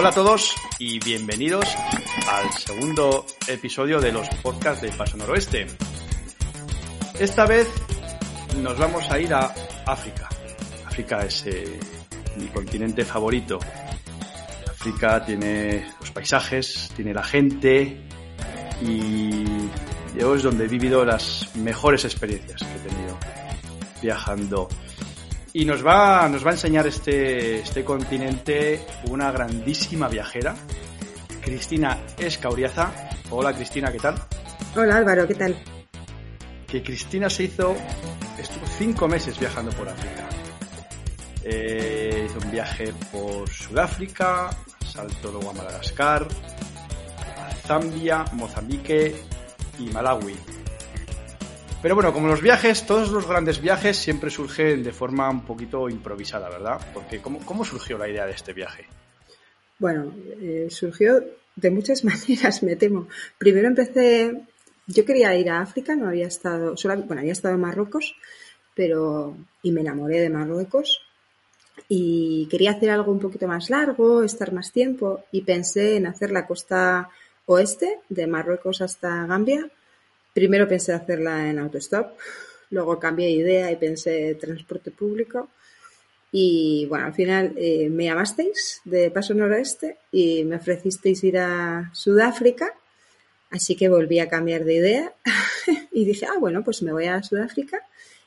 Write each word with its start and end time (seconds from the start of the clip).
Hola 0.00 0.08
a 0.08 0.14
todos 0.14 0.54
y 0.78 0.98
bienvenidos 0.98 1.66
al 2.26 2.50
segundo 2.54 3.26
episodio 3.46 4.00
de 4.00 4.10
los 4.10 4.26
podcasts 4.36 4.80
de 4.80 4.90
Paso 4.92 5.18
Noroeste. 5.18 5.66
Esta 7.18 7.44
vez 7.44 7.68
nos 8.62 8.78
vamos 8.78 9.10
a 9.10 9.20
ir 9.20 9.34
a 9.34 9.52
África. 9.84 10.26
África 10.86 11.20
es 11.20 11.44
eh, 11.44 11.78
mi 12.38 12.46
continente 12.46 13.04
favorito. 13.04 13.58
África 14.70 15.22
tiene 15.22 15.92
los 16.00 16.10
paisajes, 16.12 16.90
tiene 16.96 17.12
la 17.12 17.22
gente 17.22 18.00
y 18.80 19.44
yo 20.18 20.34
es 20.34 20.42
donde 20.42 20.64
he 20.64 20.68
vivido 20.68 21.04
las 21.04 21.54
mejores 21.56 22.06
experiencias 22.06 22.62
que 22.62 22.74
he 22.74 22.88
tenido 22.88 23.18
viajando. 24.00 24.66
Y 25.52 25.64
nos 25.64 25.84
va, 25.84 26.28
nos 26.28 26.44
va 26.44 26.50
a 26.50 26.52
enseñar 26.52 26.86
este, 26.86 27.60
este 27.60 27.84
continente 27.84 28.86
una 29.08 29.32
grandísima 29.32 30.08
viajera, 30.08 30.54
Cristina 31.42 31.98
Escauriaza. 32.18 32.92
Hola 33.30 33.52
Cristina, 33.52 33.90
¿qué 33.90 33.98
tal? 33.98 34.14
Hola 34.76 34.96
Álvaro, 34.96 35.26
¿qué 35.26 35.34
tal? 35.34 35.56
Que 36.68 36.82
Cristina 36.84 37.28
se 37.28 37.44
hizo, 37.44 37.74
estuvo 38.38 38.64
cinco 38.78 39.08
meses 39.08 39.38
viajando 39.40 39.72
por 39.72 39.88
África. 39.88 40.28
Eh, 41.42 42.26
hizo 42.28 42.38
un 42.38 42.50
viaje 42.52 42.92
por 43.10 43.48
Sudáfrica, 43.48 44.50
saltó 44.86 45.32
luego 45.32 45.50
a 45.50 45.54
Madagascar, 45.54 46.28
a 47.26 47.54
Zambia, 47.66 48.24
Mozambique 48.34 49.16
y 49.80 49.86
Malawi. 49.86 50.59
Pero 51.82 51.94
bueno, 51.94 52.12
como 52.12 52.28
los 52.28 52.42
viajes, 52.42 52.84
todos 52.84 53.10
los 53.10 53.26
grandes 53.26 53.60
viajes 53.60 53.96
siempre 53.96 54.28
surgen 54.28 54.82
de 54.82 54.92
forma 54.92 55.30
un 55.30 55.46
poquito 55.46 55.88
improvisada, 55.88 56.50
¿verdad? 56.50 56.78
Porque 56.92 57.20
¿cómo, 57.20 57.38
cómo 57.46 57.64
surgió 57.64 57.96
la 57.96 58.06
idea 58.06 58.26
de 58.26 58.32
este 58.32 58.52
viaje? 58.52 58.84
Bueno, 59.78 60.12
eh, 60.42 60.66
surgió 60.68 61.24
de 61.56 61.70
muchas 61.70 62.04
maneras, 62.04 62.62
me 62.62 62.76
temo. 62.76 63.08
Primero 63.38 63.66
empecé, 63.66 64.42
yo 64.86 65.04
quería 65.06 65.34
ir 65.36 65.48
a 65.50 65.62
África, 65.62 65.96
no 65.96 66.06
había 66.06 66.26
estado, 66.26 66.76
solo, 66.76 66.96
bueno, 67.02 67.20
había 67.20 67.32
estado 67.32 67.54
en 67.54 67.62
Marruecos, 67.62 68.14
pero, 68.74 69.34
y 69.62 69.72
me 69.72 69.80
enamoré 69.80 70.20
de 70.20 70.28
Marruecos, 70.28 71.00
y 71.88 72.46
quería 72.50 72.72
hacer 72.72 72.90
algo 72.90 73.10
un 73.10 73.20
poquito 73.20 73.48
más 73.48 73.70
largo, 73.70 74.22
estar 74.22 74.52
más 74.52 74.70
tiempo, 74.70 75.24
y 75.32 75.42
pensé 75.42 75.96
en 75.96 76.06
hacer 76.06 76.30
la 76.30 76.46
costa 76.46 77.08
oeste, 77.46 78.00
de 78.10 78.26
Marruecos 78.26 78.82
hasta 78.82 79.24
Gambia, 79.24 79.70
Primero 80.40 80.66
pensé 80.66 80.94
hacerla 80.94 81.50
en 81.50 81.58
autostop, 81.58 82.16
luego 82.70 82.98
cambié 82.98 83.26
de 83.26 83.32
idea 83.32 83.70
y 83.70 83.76
pensé 83.76 84.34
transporte 84.36 84.90
público. 84.90 85.50
Y 86.32 86.86
bueno, 86.88 87.04
al 87.04 87.12
final 87.12 87.52
eh, 87.58 87.90
me 87.90 88.04
llamasteis 88.04 88.80
de 88.86 89.10
Paso 89.10 89.34
Noroeste 89.34 89.98
y 90.10 90.44
me 90.44 90.56
ofrecisteis 90.56 91.22
ir 91.24 91.36
a 91.36 91.90
Sudáfrica, 91.92 92.72
así 93.50 93.76
que 93.76 93.90
volví 93.90 94.18
a 94.18 94.30
cambiar 94.30 94.64
de 94.64 94.76
idea 94.76 95.12
y 95.92 96.06
dije, 96.06 96.24
ah, 96.24 96.38
bueno, 96.40 96.64
pues 96.64 96.80
me 96.80 96.92
voy 96.92 97.04
a 97.04 97.22
Sudáfrica 97.22 97.78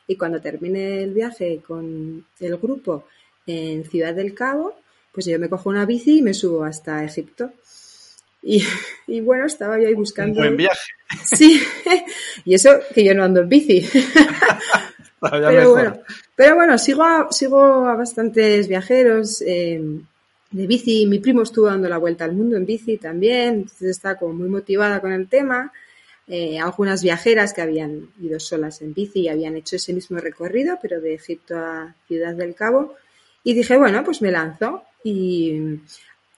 y 0.06 0.16
cuando 0.16 0.39
termine 0.39 1.02
el 1.02 1.16
viaje 1.16 1.64
con 1.66 2.28
el 2.39 2.58
grupo 2.58 3.08
en 3.47 3.86
Ciudad 3.86 4.14
del 4.14 4.36
Cabo, 4.36 4.75
pues 5.11 5.25
yo 5.25 5.39
me 5.39 5.50
cojo 5.50 5.72
una 5.72 5.88
bici 5.88 6.19
y 6.19 6.22
me 6.22 6.36
subo 6.36 6.64
hasta 6.64 7.03
Egipto. 7.03 7.53
Y, 8.45 9.22
bueno, 9.22 9.45
estaba 9.45 9.80
yo 9.80 9.88
ahí 9.88 9.94
buscando. 9.94 10.41
Un 10.41 10.47
buen 10.47 10.58
viaje. 10.58 10.91
Sí, 11.23 11.61
y 12.45 12.53
eso 12.53 12.72
que 12.94 13.03
yo 13.03 13.16
no 13.16 13.23
ando 13.23 13.41
en 13.41 13.50
bici. 13.50 13.88
pero, 15.22 15.72
bueno, 15.72 16.00
pero 16.35 16.55
bueno, 16.55 16.77
sigo 16.77 17.03
a, 17.03 17.27
sigo 17.31 17.88
a 17.88 17.95
bastantes 17.95 18.67
viajeros 18.67 19.41
eh, 19.47 19.81
de 20.52 20.67
bici. 20.67 21.05
Mi 21.05 21.19
primo 21.19 21.44
estuvo 21.44 21.67
dando 21.67 21.88
la 21.88 21.97
vuelta 21.97 22.25
al 22.25 22.34
mundo 22.34 22.57
en 22.57 22.66
bici 22.66 22.97
también, 22.97 23.53
entonces 23.53 23.90
está 23.90 24.17
como 24.17 24.34
muy 24.34 24.50
motivada 24.50 25.00
con 25.00 25.13
el 25.13 25.29
tema. 25.29 25.72
Eh, 26.28 26.59
algunas 26.59 27.01
viajeras 27.01 27.53
que 27.53 27.62
habían 27.62 28.09
ido 28.22 28.40
solas 28.40 28.81
en 28.81 28.94
bici 28.94 29.22
y 29.22 29.29
habían 29.29 29.56
hecho 29.56 29.78
ese 29.78 29.94
mismo 29.94 30.19
recorrido, 30.19 30.79
pero 30.81 31.00
de 31.00 31.13
Egipto 31.13 31.57
a 31.57 31.96
Ciudad 32.07 32.34
del 32.34 32.56
Cabo. 32.56 32.96
Y 33.44 33.53
dije, 33.53 33.78
bueno, 33.78 34.03
pues 34.03 34.22
me 34.22 34.31
lanzo. 34.31 34.84
Y 35.03 35.79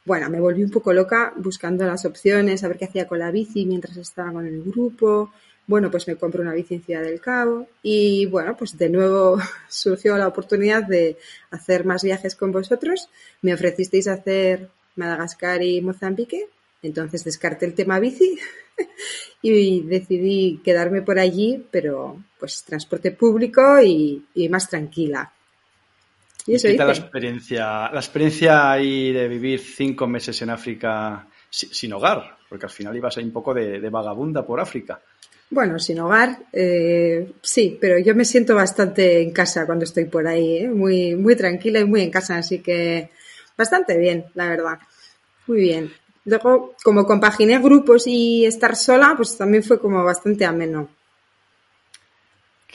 bueno, 0.05 0.29
me 0.29 0.39
volví 0.39 0.63
un 0.63 0.69
poco 0.69 0.93
loca 0.93 1.33
buscando 1.35 1.85
las 1.85 2.05
opciones, 2.05 2.63
a 2.63 2.67
ver 2.67 2.77
qué 2.77 2.85
hacía 2.85 3.07
con 3.07 3.19
la 3.19 3.31
bici 3.31 3.65
mientras 3.65 3.97
estaba 3.97 4.31
con 4.31 4.45
el 4.45 4.61
grupo. 4.61 5.31
Bueno, 5.67 5.89
pues 5.89 6.07
me 6.07 6.15
compré 6.15 6.41
una 6.41 6.53
bici 6.53 6.75
en 6.75 6.83
Ciudad 6.83 7.01
del 7.01 7.19
Cabo 7.19 7.67
y 7.81 8.27
bueno, 8.27 8.55
pues 8.55 8.77
de 8.77 8.89
nuevo 8.89 9.39
surgió 9.67 10.15
la 10.15 10.27
oportunidad 10.27 10.83
de 10.83 11.17
hacer 11.49 11.85
más 11.85 12.03
viajes 12.03 12.35
con 12.35 12.51
vosotros. 12.51 13.09
Me 13.41 13.53
ofrecisteis 13.53 14.07
hacer 14.07 14.69
Madagascar 14.95 15.63
y 15.63 15.81
Mozambique, 15.81 16.49
entonces 16.83 17.23
descarté 17.23 17.65
el 17.65 17.73
tema 17.73 17.99
bici 17.99 18.37
y 19.41 19.81
decidí 19.81 20.61
quedarme 20.63 21.01
por 21.01 21.17
allí, 21.17 21.65
pero 21.71 22.23
pues 22.39 22.63
transporte 22.63 23.09
público 23.09 23.81
y, 23.81 24.23
y 24.35 24.49
más 24.49 24.69
tranquila. 24.69 25.33
¿Y, 26.47 26.59
qué 26.59 26.75
tal 26.75 26.87
la 26.87 26.93
experiencia, 26.93 27.89
la 27.91 27.99
experiencia 27.99 28.71
ahí 28.71 29.11
de 29.11 29.27
vivir 29.27 29.59
cinco 29.59 30.07
meses 30.07 30.39
en 30.43 30.51
África 30.51 31.27
sin, 31.49 31.93
hogar? 31.93 32.37
Porque 32.47 32.67
al 32.67 32.71
final 32.71 32.95
ibas 32.95 33.17
ahí 33.17 33.23
un 33.23 33.31
poco 33.31 33.53
de, 33.53 33.79
vagabunda 33.89 34.45
por 34.45 34.59
África. 34.59 35.01
Bueno, 35.49 35.79
sin 35.79 35.99
hogar, 35.99 36.37
eh, 36.51 37.33
sí, 37.41 37.77
pero 37.79 37.99
yo 37.99 38.15
me 38.15 38.25
siento 38.25 38.55
bastante 38.55 39.21
en 39.21 39.31
casa 39.31 39.65
cuando 39.65 39.85
estoy 39.85 40.05
por 40.05 40.27
ahí, 40.27 40.57
¿eh? 40.57 40.69
muy, 40.69 41.15
muy 41.15 41.35
tranquila 41.35 41.79
y 41.79 41.85
muy 41.85 42.01
en 42.01 42.11
casa, 42.11 42.37
así 42.37 42.59
que 42.59 43.11
bastante 43.57 43.97
bien, 43.97 44.25
la 44.33 44.47
verdad. 44.47 44.79
Muy 45.47 45.61
bien. 45.61 45.91
Luego, 46.25 46.75
como 46.83 47.05
compaginé 47.05 47.59
grupos 47.59 48.07
y 48.07 48.45
estar 48.45 48.75
sola, 48.75 49.13
pues 49.15 49.37
también 49.37 49.63
fue 49.63 49.79
como 49.79 50.03
bastante 50.03 50.45
ameno. 50.45 50.89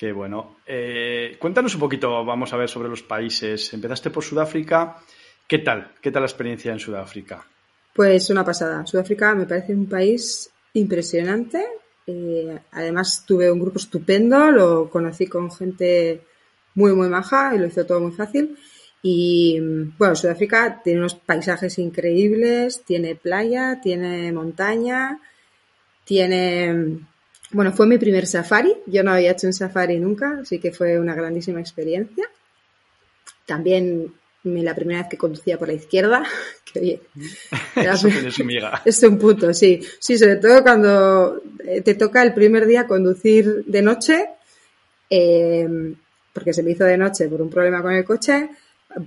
Qué 0.00 0.12
bueno. 0.12 0.56
Eh, 0.64 1.36
cuéntanos 1.38 1.74
un 1.74 1.80
poquito, 1.80 2.24
vamos 2.24 2.50
a 2.54 2.56
ver, 2.56 2.70
sobre 2.70 2.88
los 2.88 3.02
países. 3.02 3.74
Empezaste 3.74 4.08
por 4.08 4.24
Sudáfrica. 4.24 4.96
¿Qué 5.46 5.58
tal? 5.58 5.92
¿Qué 6.00 6.10
tal 6.10 6.22
la 6.22 6.26
experiencia 6.26 6.72
en 6.72 6.78
Sudáfrica? 6.78 7.46
Pues 7.92 8.30
una 8.30 8.42
pasada. 8.42 8.86
Sudáfrica 8.86 9.34
me 9.34 9.44
parece 9.44 9.74
un 9.74 9.86
país 9.86 10.50
impresionante. 10.72 11.66
Eh, 12.06 12.58
además 12.72 13.24
tuve 13.26 13.52
un 13.52 13.60
grupo 13.60 13.76
estupendo, 13.76 14.50
lo 14.50 14.88
conocí 14.88 15.26
con 15.26 15.52
gente 15.52 16.22
muy, 16.76 16.94
muy 16.94 17.10
maja 17.10 17.54
y 17.54 17.58
lo 17.58 17.66
hizo 17.66 17.84
todo 17.84 18.00
muy 18.00 18.12
fácil. 18.12 18.56
Y 19.02 19.60
bueno, 19.98 20.16
Sudáfrica 20.16 20.80
tiene 20.82 21.00
unos 21.00 21.16
paisajes 21.16 21.78
increíbles, 21.78 22.84
tiene 22.86 23.16
playa, 23.16 23.82
tiene 23.82 24.32
montaña, 24.32 25.20
tiene 26.06 27.00
bueno, 27.52 27.72
fue 27.72 27.86
mi 27.86 27.98
primer 27.98 28.26
safari. 28.26 28.76
Yo 28.86 29.02
no 29.02 29.12
había 29.12 29.32
hecho 29.32 29.46
un 29.46 29.52
safari 29.52 29.98
nunca, 29.98 30.38
así 30.42 30.58
que 30.58 30.72
fue 30.72 30.98
una 30.98 31.14
grandísima 31.14 31.60
experiencia. 31.60 32.28
También 33.46 34.12
la 34.42 34.74
primera 34.74 35.00
vez 35.00 35.08
que 35.10 35.18
conducía 35.18 35.58
por 35.58 35.68
la 35.68 35.74
izquierda, 35.74 36.24
que 36.72 36.80
oye, 36.80 37.00
es 38.84 39.02
un 39.02 39.18
punto, 39.18 39.52
sí. 39.52 39.80
Sí, 39.98 40.16
sobre 40.16 40.36
todo 40.36 40.62
cuando 40.62 41.42
eh, 41.64 41.80
te 41.82 41.94
toca 41.94 42.22
el 42.22 42.32
primer 42.32 42.66
día 42.66 42.86
conducir 42.86 43.64
de 43.66 43.82
noche, 43.82 44.26
eh, 45.08 45.94
porque 46.32 46.52
se 46.52 46.62
me 46.62 46.70
hizo 46.70 46.84
de 46.84 46.96
noche 46.96 47.28
por 47.28 47.42
un 47.42 47.50
problema 47.50 47.82
con 47.82 47.92
el 47.92 48.04
coche, 48.04 48.50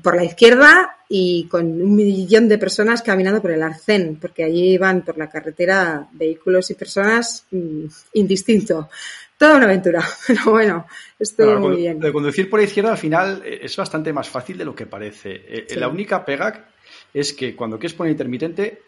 por 0.01 0.15
la 0.15 0.23
izquierda 0.23 0.97
y 1.09 1.47
con 1.47 1.65
un 1.65 1.95
millón 1.95 2.47
de 2.47 2.57
personas 2.57 3.01
caminando 3.01 3.41
por 3.41 3.51
el 3.51 3.61
arcén, 3.61 4.17
porque 4.19 4.43
allí 4.43 4.73
iban 4.73 5.03
por 5.03 5.17
la 5.17 5.29
carretera 5.29 6.07
vehículos 6.13 6.71
y 6.71 6.75
personas 6.75 7.45
mm, 7.51 7.85
indistinto. 8.13 8.89
Toda 9.37 9.57
una 9.57 9.65
aventura, 9.65 10.03
pero 10.27 10.51
bueno, 10.51 10.87
estuvo 11.19 11.59
muy 11.59 11.77
bien. 11.77 11.99
De 11.99 12.13
conducir 12.13 12.49
por 12.49 12.59
la 12.59 12.65
izquierda 12.65 12.91
al 12.91 12.97
final 12.97 13.41
eh, 13.45 13.59
es 13.63 13.75
bastante 13.75 14.13
más 14.13 14.29
fácil 14.29 14.57
de 14.57 14.65
lo 14.65 14.73
que 14.73 14.85
parece. 14.85 15.31
Eh, 15.31 15.67
eh, 15.69 15.75
la 15.75 15.87
única 15.87 16.23
pega 16.23 16.69
es 17.13 17.33
que 17.33 17.55
cuando 17.55 17.77
quieres 17.77 17.95
poner 17.95 18.11
intermitente, 18.11 18.83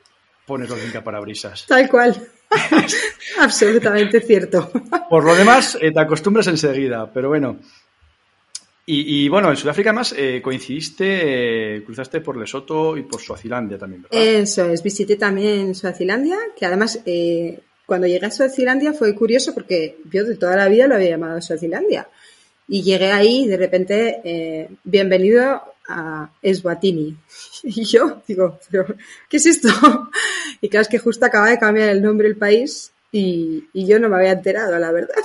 pones 0.45 0.69
los 0.69 0.81
limpiaparabrisas. 0.81 1.65
Tal 1.67 1.89
cual. 1.89 2.15
Absolutamente 3.39 4.21
cierto. 4.21 4.71
Por 5.09 5.25
lo 5.25 5.35
demás, 5.35 5.77
te 5.79 5.99
acostumbras 5.99 6.47
enseguida, 6.47 7.11
pero 7.11 7.29
bueno. 7.29 7.59
Y, 8.87 9.27
bueno, 9.29 9.49
en 9.49 9.57
Sudáfrica 9.57 9.89
además 9.89 10.13
eh, 10.15 10.41
coincidiste, 10.43 11.77
eh, 11.77 11.83
cruzaste 11.83 12.21
por 12.21 12.37
Lesoto 12.37 12.95
y 12.95 13.01
por 13.01 13.19
Suazilandia 13.19 13.79
también. 13.79 14.05
Eso 14.11 14.65
es, 14.65 14.83
visité 14.83 15.15
también 15.15 15.73
Suazilandia, 15.73 16.37
que 16.55 16.67
además 16.67 17.01
eh, 17.03 17.61
cuando 17.87 18.05
llegué 18.05 18.27
a 18.27 18.31
Suazilandia 18.31 18.93
fue 18.93 19.15
curioso 19.15 19.55
porque 19.55 19.97
yo 20.11 20.23
de 20.23 20.35
toda 20.35 20.55
la 20.55 20.67
vida 20.67 20.85
lo 20.85 20.95
había 20.95 21.09
llamado 21.09 21.41
Suazilandia. 21.41 22.07
Y 22.67 22.83
llegué 22.83 23.11
ahí 23.11 23.45
y 23.45 23.47
de 23.47 23.57
repente, 23.57 24.69
bienvenido 24.83 25.63
a 25.87 26.29
Eswatini. 26.41 27.17
Y 27.63 27.85
yo 27.85 28.21
digo, 28.27 28.59
¿pero 28.69 28.85
qué 29.27 29.37
es 29.37 29.45
esto? 29.47 29.69
Y 30.61 30.69
claro, 30.69 30.83
es 30.83 30.87
que 30.87 30.99
justo 30.99 31.25
acaba 31.25 31.49
de 31.49 31.57
cambiar 31.57 31.89
el 31.89 32.01
nombre 32.01 32.27
del 32.27 32.37
país 32.37 32.91
y, 33.11 33.67
yo 33.73 33.99
no 33.99 34.09
me 34.09 34.17
había 34.17 34.33
enterado, 34.33 34.77
la 34.77 34.91
verdad. 34.91 35.15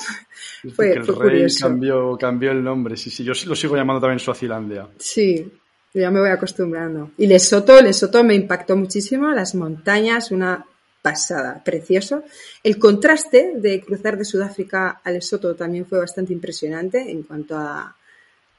fue, 0.74 0.92
el 0.92 1.06
rey 1.06 1.46
Cambió, 1.58 2.16
cambió 2.16 2.52
el 2.52 2.62
nombre, 2.62 2.96
sí, 2.96 3.10
sí, 3.10 3.24
yo 3.24 3.32
lo 3.46 3.54
sigo 3.54 3.76
llamando 3.76 4.00
también 4.00 4.20
Suazilandia. 4.20 4.88
Sí, 4.98 5.50
ya 5.94 6.10
me 6.10 6.20
voy 6.20 6.30
acostumbrando. 6.30 7.10
Y 7.18 7.26
Lesoto, 7.26 7.80
Lesoto 7.80 8.22
me 8.22 8.34
impactó 8.34 8.76
muchísimo, 8.76 9.30
las 9.32 9.54
montañas, 9.54 10.30
una 10.30 10.64
pasada, 11.02 11.62
precioso. 11.64 12.22
El 12.62 12.78
contraste 12.78 13.52
de 13.56 13.80
cruzar 13.80 14.16
de 14.16 14.24
Sudáfrica 14.24 15.00
a 15.02 15.10
Lesoto 15.10 15.54
también 15.54 15.86
fue 15.86 15.98
bastante 15.98 16.32
impresionante 16.32 17.10
en 17.10 17.22
cuanto 17.22 17.56
a 17.56 17.96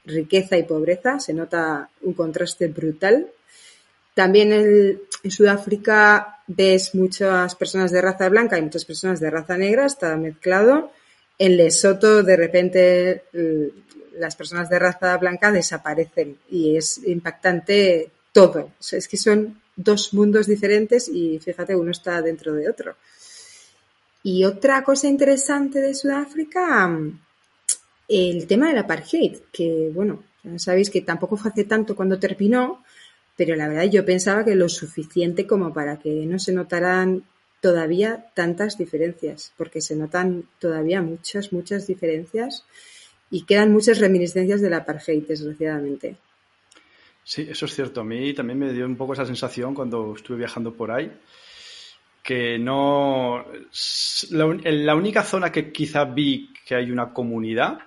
riqueza 0.04 0.56
y 0.56 0.64
pobreza, 0.64 1.20
se 1.20 1.32
nota 1.32 1.88
un 2.02 2.14
contraste 2.14 2.68
brutal. 2.68 3.28
También 4.14 4.52
en 4.52 5.30
Sudáfrica 5.30 6.42
ves 6.46 6.94
muchas 6.94 7.54
personas 7.54 7.90
de 7.90 8.02
raza 8.02 8.28
blanca 8.28 8.58
y 8.58 8.62
muchas 8.62 8.84
personas 8.84 9.20
de 9.20 9.30
raza 9.30 9.56
negra, 9.56 9.86
está 9.86 10.16
mezclado. 10.16 10.90
En 11.38 11.56
Lesoto, 11.56 12.22
de 12.22 12.36
repente, 12.36 13.24
las 14.18 14.36
personas 14.36 14.68
de 14.68 14.78
raza 14.78 15.16
blanca 15.16 15.50
desaparecen 15.50 16.36
y 16.50 16.76
es 16.76 17.00
impactante 17.06 18.10
todo. 18.32 18.72
es 18.90 19.08
que 19.08 19.16
son 19.16 19.60
dos 19.76 20.12
mundos 20.14 20.46
diferentes 20.46 21.08
y 21.08 21.38
fíjate, 21.38 21.74
uno 21.74 21.90
está 21.90 22.20
dentro 22.22 22.52
de 22.52 22.68
otro. 22.68 22.96
Y 24.22 24.44
otra 24.44 24.84
cosa 24.84 25.08
interesante 25.08 25.80
de 25.80 25.94
Sudáfrica, 25.94 26.96
el 28.08 28.46
tema 28.46 28.68
del 28.68 28.78
apartheid, 28.78 29.38
que 29.50 29.90
bueno, 29.92 30.22
sabéis 30.56 30.90
que 30.90 31.00
tampoco 31.00 31.36
fue 31.36 31.50
hace 31.50 31.64
tanto 31.64 31.96
cuando 31.96 32.18
terminó, 32.18 32.84
pero 33.36 33.56
la 33.56 33.68
verdad 33.68 33.90
yo 33.90 34.04
pensaba 34.04 34.44
que 34.44 34.54
lo 34.54 34.68
suficiente 34.68 35.46
como 35.46 35.72
para 35.72 35.98
que 35.98 36.26
no 36.26 36.38
se 36.38 36.52
notaran 36.52 37.24
todavía 37.60 38.26
tantas 38.34 38.76
diferencias, 38.76 39.52
porque 39.56 39.80
se 39.80 39.96
notan 39.96 40.44
todavía 40.58 41.00
muchas, 41.00 41.52
muchas 41.52 41.86
diferencias 41.86 42.64
y 43.30 43.44
quedan 43.44 43.72
muchas 43.72 43.98
reminiscencias 43.98 44.60
del 44.60 44.74
apartheid, 44.74 45.24
desgraciadamente. 45.26 46.16
Sí, 47.24 47.46
eso 47.48 47.66
es 47.66 47.74
cierto. 47.74 48.00
A 48.00 48.04
mí 48.04 48.34
también 48.34 48.58
me 48.58 48.72
dio 48.72 48.84
un 48.84 48.96
poco 48.96 49.12
esa 49.12 49.24
sensación 49.24 49.74
cuando 49.74 50.14
estuve 50.14 50.38
viajando 50.38 50.74
por 50.74 50.90
ahí, 50.90 51.10
que 52.22 52.58
no... 52.58 53.46
La, 54.30 54.94
única 54.94 55.22
zona 55.22 55.52
que 55.52 55.72
quizá 55.72 56.04
vi 56.04 56.52
que 56.66 56.74
hay 56.74 56.90
una 56.90 57.12
comunidad 57.12 57.78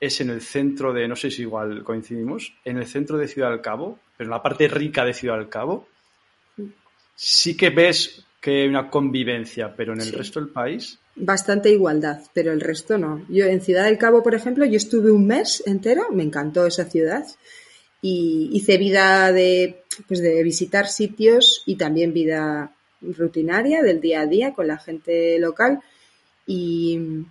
es 0.00 0.20
en 0.20 0.30
el 0.30 0.40
centro 0.40 0.92
de, 0.92 1.06
no 1.06 1.14
sé 1.14 1.30
si 1.30 1.42
igual 1.42 1.84
coincidimos, 1.84 2.54
en 2.64 2.78
el 2.78 2.86
centro 2.86 3.18
de 3.18 3.28
Ciudad 3.28 3.50
del 3.50 3.60
Cabo, 3.60 4.00
pero 4.22 4.30
en 4.30 4.30
la 4.30 4.42
parte 4.42 4.68
rica 4.68 5.04
de 5.04 5.14
Ciudad 5.14 5.36
del 5.36 5.48
Cabo, 5.48 5.88
sí 7.16 7.56
que 7.56 7.70
ves 7.70 8.24
que 8.40 8.62
hay 8.62 8.68
una 8.68 8.88
convivencia, 8.88 9.74
pero 9.74 9.94
en 9.94 10.00
el 10.00 10.12
resto 10.12 10.38
del 10.38 10.50
país 10.50 11.00
bastante 11.16 11.70
igualdad, 11.70 12.22
pero 12.32 12.52
el 12.52 12.60
resto 12.60 12.98
no. 12.98 13.26
Yo 13.28 13.46
en 13.46 13.60
Ciudad 13.60 13.84
del 13.84 13.98
Cabo, 13.98 14.22
por 14.22 14.34
ejemplo, 14.34 14.64
yo 14.64 14.76
estuve 14.76 15.10
un 15.10 15.26
mes 15.26 15.62
entero, 15.66 16.10
me 16.12 16.22
encantó 16.22 16.64
esa 16.66 16.84
ciudad 16.84 17.26
y 18.00 18.50
hice 18.52 18.78
vida 18.78 19.32
de, 19.32 19.82
pues 20.06 20.22
de 20.22 20.40
visitar 20.42 20.86
sitios 20.86 21.64
y 21.66 21.74
también 21.74 22.14
vida 22.14 22.72
rutinaria 23.00 23.82
del 23.82 24.00
día 24.00 24.20
a 24.20 24.26
día 24.26 24.54
con 24.54 24.68
la 24.68 24.78
gente 24.78 25.36
local 25.40 25.80
y, 26.46 27.24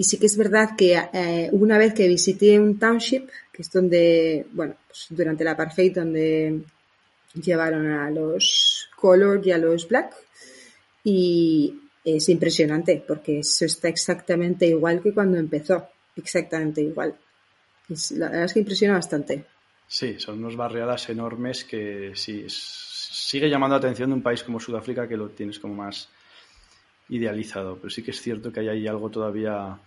y 0.00 0.04
sí 0.04 0.18
que 0.18 0.24
es 0.24 0.38
verdad 0.38 0.70
que 0.78 0.96
eh, 1.12 1.50
una 1.52 1.76
vez 1.76 1.92
que 1.92 2.08
visité 2.08 2.58
un 2.58 2.78
township, 2.78 3.28
que 3.52 3.60
es 3.60 3.70
donde, 3.70 4.46
bueno, 4.52 4.74
pues 4.86 5.08
durante 5.10 5.44
la 5.44 5.50
apartheid 5.50 5.94
donde 5.94 6.62
llevaron 7.34 7.86
a 7.86 8.10
los 8.10 8.88
color 8.96 9.46
y 9.46 9.52
a 9.52 9.58
los 9.58 9.86
black 9.86 10.14
y 11.04 11.78
es 12.02 12.30
impresionante 12.30 13.04
porque 13.06 13.40
eso 13.40 13.66
está 13.66 13.88
exactamente 13.88 14.64
igual 14.64 15.02
que 15.02 15.12
cuando 15.12 15.36
empezó, 15.36 15.86
exactamente 16.16 16.80
igual. 16.80 17.14
la 17.88 18.28
verdad 18.30 18.44
es 18.44 18.54
que 18.54 18.60
impresiona 18.60 18.94
bastante. 18.94 19.44
Sí, 19.86 20.18
son 20.18 20.42
unas 20.42 20.56
barriadas 20.56 21.10
enormes 21.10 21.64
que 21.64 22.12
sí, 22.14 22.46
sigue 22.48 23.50
llamando 23.50 23.74
la 23.74 23.80
atención 23.80 24.08
de 24.08 24.16
un 24.16 24.22
país 24.22 24.42
como 24.42 24.60
Sudáfrica 24.60 25.06
que 25.06 25.18
lo 25.18 25.28
tienes 25.28 25.58
como 25.58 25.74
más 25.74 26.08
idealizado, 27.10 27.76
pero 27.76 27.90
sí 27.90 28.02
que 28.02 28.12
es 28.12 28.22
cierto 28.22 28.50
que 28.50 28.60
hay 28.60 28.68
ahí 28.68 28.86
algo 28.86 29.10
todavía 29.10 29.78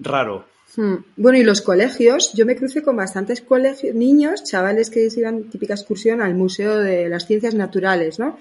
raro. 0.00 0.44
Hmm. 0.76 0.96
Bueno, 1.16 1.38
y 1.38 1.42
los 1.42 1.62
colegios, 1.62 2.32
yo 2.32 2.46
me 2.46 2.56
crucé 2.56 2.82
con 2.82 2.96
bastantes 2.96 3.40
colegios, 3.40 3.94
niños, 3.94 4.44
chavales 4.44 4.90
que 4.90 5.08
iban 5.16 5.44
típica 5.44 5.74
excursión 5.74 6.22
al 6.22 6.34
Museo 6.34 6.78
de 6.78 7.08
las 7.08 7.26
Ciencias 7.26 7.54
Naturales, 7.54 8.18
¿no? 8.18 8.38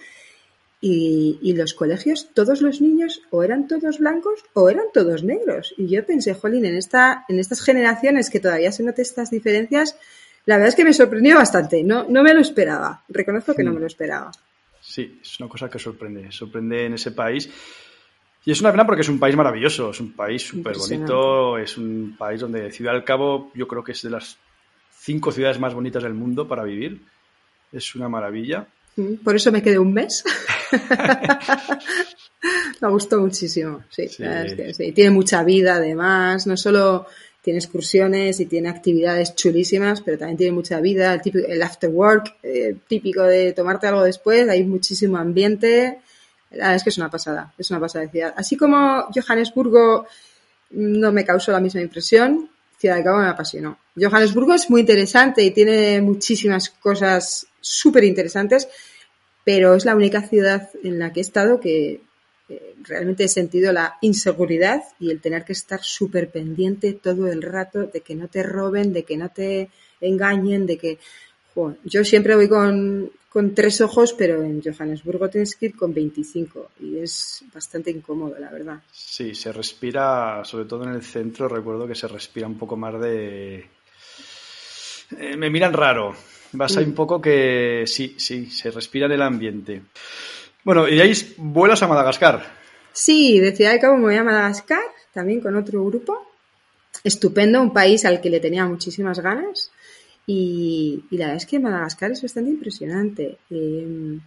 Y, 0.81 1.53
los 1.57 1.73
colegios, 1.73 2.29
todos 2.33 2.61
los 2.61 2.79
niños 2.79 3.21
o 3.31 3.43
eran 3.43 3.67
todos 3.67 3.99
blancos 3.99 4.45
o 4.53 4.69
eran 4.69 4.85
todos 4.93 5.23
negros. 5.25 5.73
Y 5.77 5.87
yo 5.87 6.05
pensé, 6.05 6.33
jolín, 6.33 6.65
en, 6.65 6.77
esta, 6.77 7.25
en 7.27 7.37
estas 7.37 7.61
generaciones 7.61 8.29
que 8.29 8.39
todavía 8.39 8.71
se 8.71 8.83
noten 8.83 9.01
estas 9.01 9.29
diferencias, 9.29 9.97
la 10.45 10.55
verdad 10.55 10.69
es 10.69 10.75
que 10.75 10.85
me 10.85 10.93
sorprendió 10.93 11.35
bastante. 11.35 11.83
No, 11.83 12.05
no 12.07 12.23
me 12.23 12.33
lo 12.33 12.39
esperaba. 12.39 13.03
Reconozco 13.09 13.53
que 13.53 13.63
no 13.63 13.73
me 13.73 13.81
lo 13.81 13.87
esperaba. 13.87 14.31
Sí, 14.79 15.19
es 15.21 15.37
una 15.41 15.49
cosa 15.49 15.69
que 15.69 15.79
sorprende. 15.79 16.31
Sorprende 16.31 16.85
en 16.85 16.93
ese 16.93 17.11
país. 17.11 17.49
Y 18.45 18.51
es 18.51 18.61
una 18.61 18.71
pena 18.71 18.85
porque 18.85 19.01
es 19.01 19.09
un 19.09 19.19
país 19.19 19.35
maravilloso, 19.35 19.91
es 19.91 19.99
un 19.99 20.13
país 20.13 20.41
súper 20.41 20.77
bonito, 20.77 21.57
es 21.57 21.77
un 21.77 22.15
país 22.17 22.39
donde 22.39 22.71
Ciudad 22.71 22.93
del 22.93 23.03
Cabo 23.03 23.51
yo 23.53 23.67
creo 23.67 23.83
que 23.83 23.91
es 23.91 24.01
de 24.01 24.09
las 24.09 24.37
cinco 24.91 25.31
ciudades 25.31 25.59
más 25.59 25.73
bonitas 25.73 26.03
del 26.03 26.13
mundo 26.13 26.47
para 26.47 26.63
vivir. 26.63 27.01
Es 27.71 27.93
una 27.95 28.09
maravilla. 28.09 28.65
Por 29.23 29.35
eso 29.35 29.51
me 29.51 29.61
quedé 29.61 29.77
un 29.77 29.93
mes. 29.93 30.23
me 32.81 32.89
gustó 32.89 33.19
muchísimo, 33.19 33.83
sí, 33.89 34.07
Tiene 34.93 35.11
mucha 35.11 35.43
vida 35.43 35.75
además, 35.75 36.47
no 36.47 36.57
solo 36.57 37.05
tiene 37.41 37.59
excursiones 37.59 38.39
y 38.39 38.45
tiene 38.45 38.69
actividades 38.69 39.35
chulísimas, 39.35 40.01
pero 40.01 40.17
también 40.17 40.37
tiene 40.37 40.53
mucha 40.53 40.81
vida, 40.81 41.13
el, 41.13 41.21
típico, 41.21 41.47
el 41.47 41.61
after 41.61 41.89
work 41.89 42.35
eh, 42.43 42.75
típico 42.87 43.23
de 43.23 43.53
tomarte 43.53 43.87
algo 43.87 44.03
después, 44.03 44.47
hay 44.49 44.63
muchísimo 44.63 45.17
ambiente. 45.17 45.99
Verdad 46.49 46.75
es 46.75 46.83
que 46.83 46.89
es 46.89 46.97
una 46.97 47.09
pasada, 47.09 47.53
es 47.57 47.69
una 47.69 47.79
pasada 47.79 48.05
de 48.05 48.11
ciudad. 48.11 48.33
Así 48.35 48.57
como 48.57 49.07
Johannesburgo 49.13 50.07
no 50.71 51.11
me 51.11 51.25
causó 51.25 51.51
la 51.51 51.59
misma 51.59 51.81
impresión, 51.81 52.49
Ciudad 52.79 52.95
de 52.95 53.03
Cabo 53.03 53.19
me 53.19 53.27
apasionó. 53.27 53.77
Johannesburgo 53.99 54.53
es 54.53 54.69
muy 54.69 54.81
interesante 54.81 55.43
y 55.43 55.51
tiene 55.51 56.01
muchísimas 56.01 56.69
cosas 56.69 57.45
súper 57.59 58.05
interesantes, 58.05 58.69
pero 59.43 59.75
es 59.75 59.83
la 59.83 59.95
única 59.95 60.21
ciudad 60.21 60.69
en 60.81 60.97
la 60.97 61.11
que 61.11 61.19
he 61.19 61.23
estado 61.23 61.59
que 61.59 62.01
eh, 62.47 62.75
realmente 62.83 63.25
he 63.25 63.27
sentido 63.27 63.73
la 63.73 63.97
inseguridad 63.99 64.81
y 64.97 65.11
el 65.11 65.19
tener 65.19 65.43
que 65.43 65.51
estar 65.51 65.81
súper 65.83 66.31
pendiente 66.31 66.93
todo 66.93 67.27
el 67.27 67.41
rato 67.41 67.83
de 67.83 67.99
que 67.99 68.15
no 68.15 68.29
te 68.29 68.43
roben, 68.43 68.93
de 68.93 69.03
que 69.03 69.17
no 69.17 69.29
te 69.29 69.69
engañen, 69.99 70.65
de 70.65 70.77
que... 70.77 70.99
yo 71.83 72.03
siempre 72.03 72.35
voy 72.35 72.47
con, 72.47 73.11
con 73.29 73.53
tres 73.53 73.81
ojos, 73.81 74.13
pero 74.13 74.41
en 74.43 74.61
Johannesburgo 74.61 75.29
tienes 75.29 75.55
que 75.55 75.67
ir 75.67 75.75
con 75.75 75.93
25 75.93 76.71
y 76.81 76.99
es 76.99 77.43
bastante 77.53 77.91
incómodo, 77.91 78.37
la 78.39 78.51
verdad. 78.51 78.79
Sí, 78.91 79.35
se 79.35 79.51
respira, 79.51 80.43
sobre 80.43 80.65
todo 80.65 80.83
en 80.83 80.93
el 80.93 81.03
centro, 81.03 81.47
recuerdo 81.47 81.87
que 81.87 81.95
se 81.95 82.07
respira 82.07 82.47
un 82.47 82.57
poco 82.57 82.75
más 82.75 82.99
de... 82.99 83.65
Eh, 85.17 85.35
me 85.37 85.49
miran 85.49 85.73
raro, 85.73 86.15
Vas 86.51 86.77
ahí 86.77 86.85
un 86.85 86.93
poco 86.93 87.21
que 87.21 87.83
sí, 87.85 88.15
sí, 88.17 88.47
se 88.47 88.71
respira 88.71 89.05
en 89.05 89.11
el 89.11 89.21
ambiente. 89.21 89.81
Bueno, 90.63 90.87
y 90.87 90.99
ahí 90.99 91.13
vuelas 91.37 91.83
a 91.83 91.87
Madagascar. 91.87 92.43
Sí, 92.91 93.39
de 93.39 93.55
Ciudad 93.55 93.71
de 93.71 93.79
Cabo 93.79 93.97
me 93.97 94.05
voy 94.05 94.15
a 94.15 94.23
Madagascar, 94.23 94.81
también 95.13 95.41
con 95.41 95.55
otro 95.55 95.85
grupo. 95.85 96.27
Estupendo, 97.03 97.61
un 97.61 97.71
país 97.71 98.03
al 98.05 98.19
que 98.19 98.29
le 98.29 98.39
tenía 98.39 98.65
muchísimas 98.65 99.19
ganas. 99.19 99.71
Y, 100.31 101.05
la 101.09 101.25
verdad 101.25 101.37
es 101.37 101.47
que 101.47 101.57
Madagascar 101.57 102.11
es 102.11 102.21
bastante 102.21 102.51
impresionante. 102.51 103.39
Em, 103.49 104.19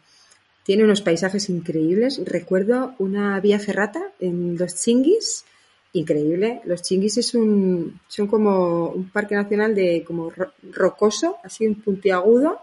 tiene 0.64 0.82
unos 0.82 1.00
paisajes 1.00 1.48
increíbles. 1.48 2.20
Recuerdo 2.24 2.96
una 2.98 3.38
vía 3.38 3.60
ferrata 3.60 4.02
en 4.18 4.58
los 4.58 4.74
Chingis 4.74 5.44
increíble. 5.92 6.60
Los 6.64 6.82
Chinguis 6.82 7.18
es 7.18 7.34
un, 7.34 8.00
son 8.08 8.26
como 8.26 8.88
un 8.88 9.10
parque 9.10 9.36
nacional 9.36 9.76
de 9.76 10.02
como 10.04 10.32
rocoso, 10.72 11.36
así 11.44 11.68
un 11.68 11.76
puntiagudo. 11.76 12.58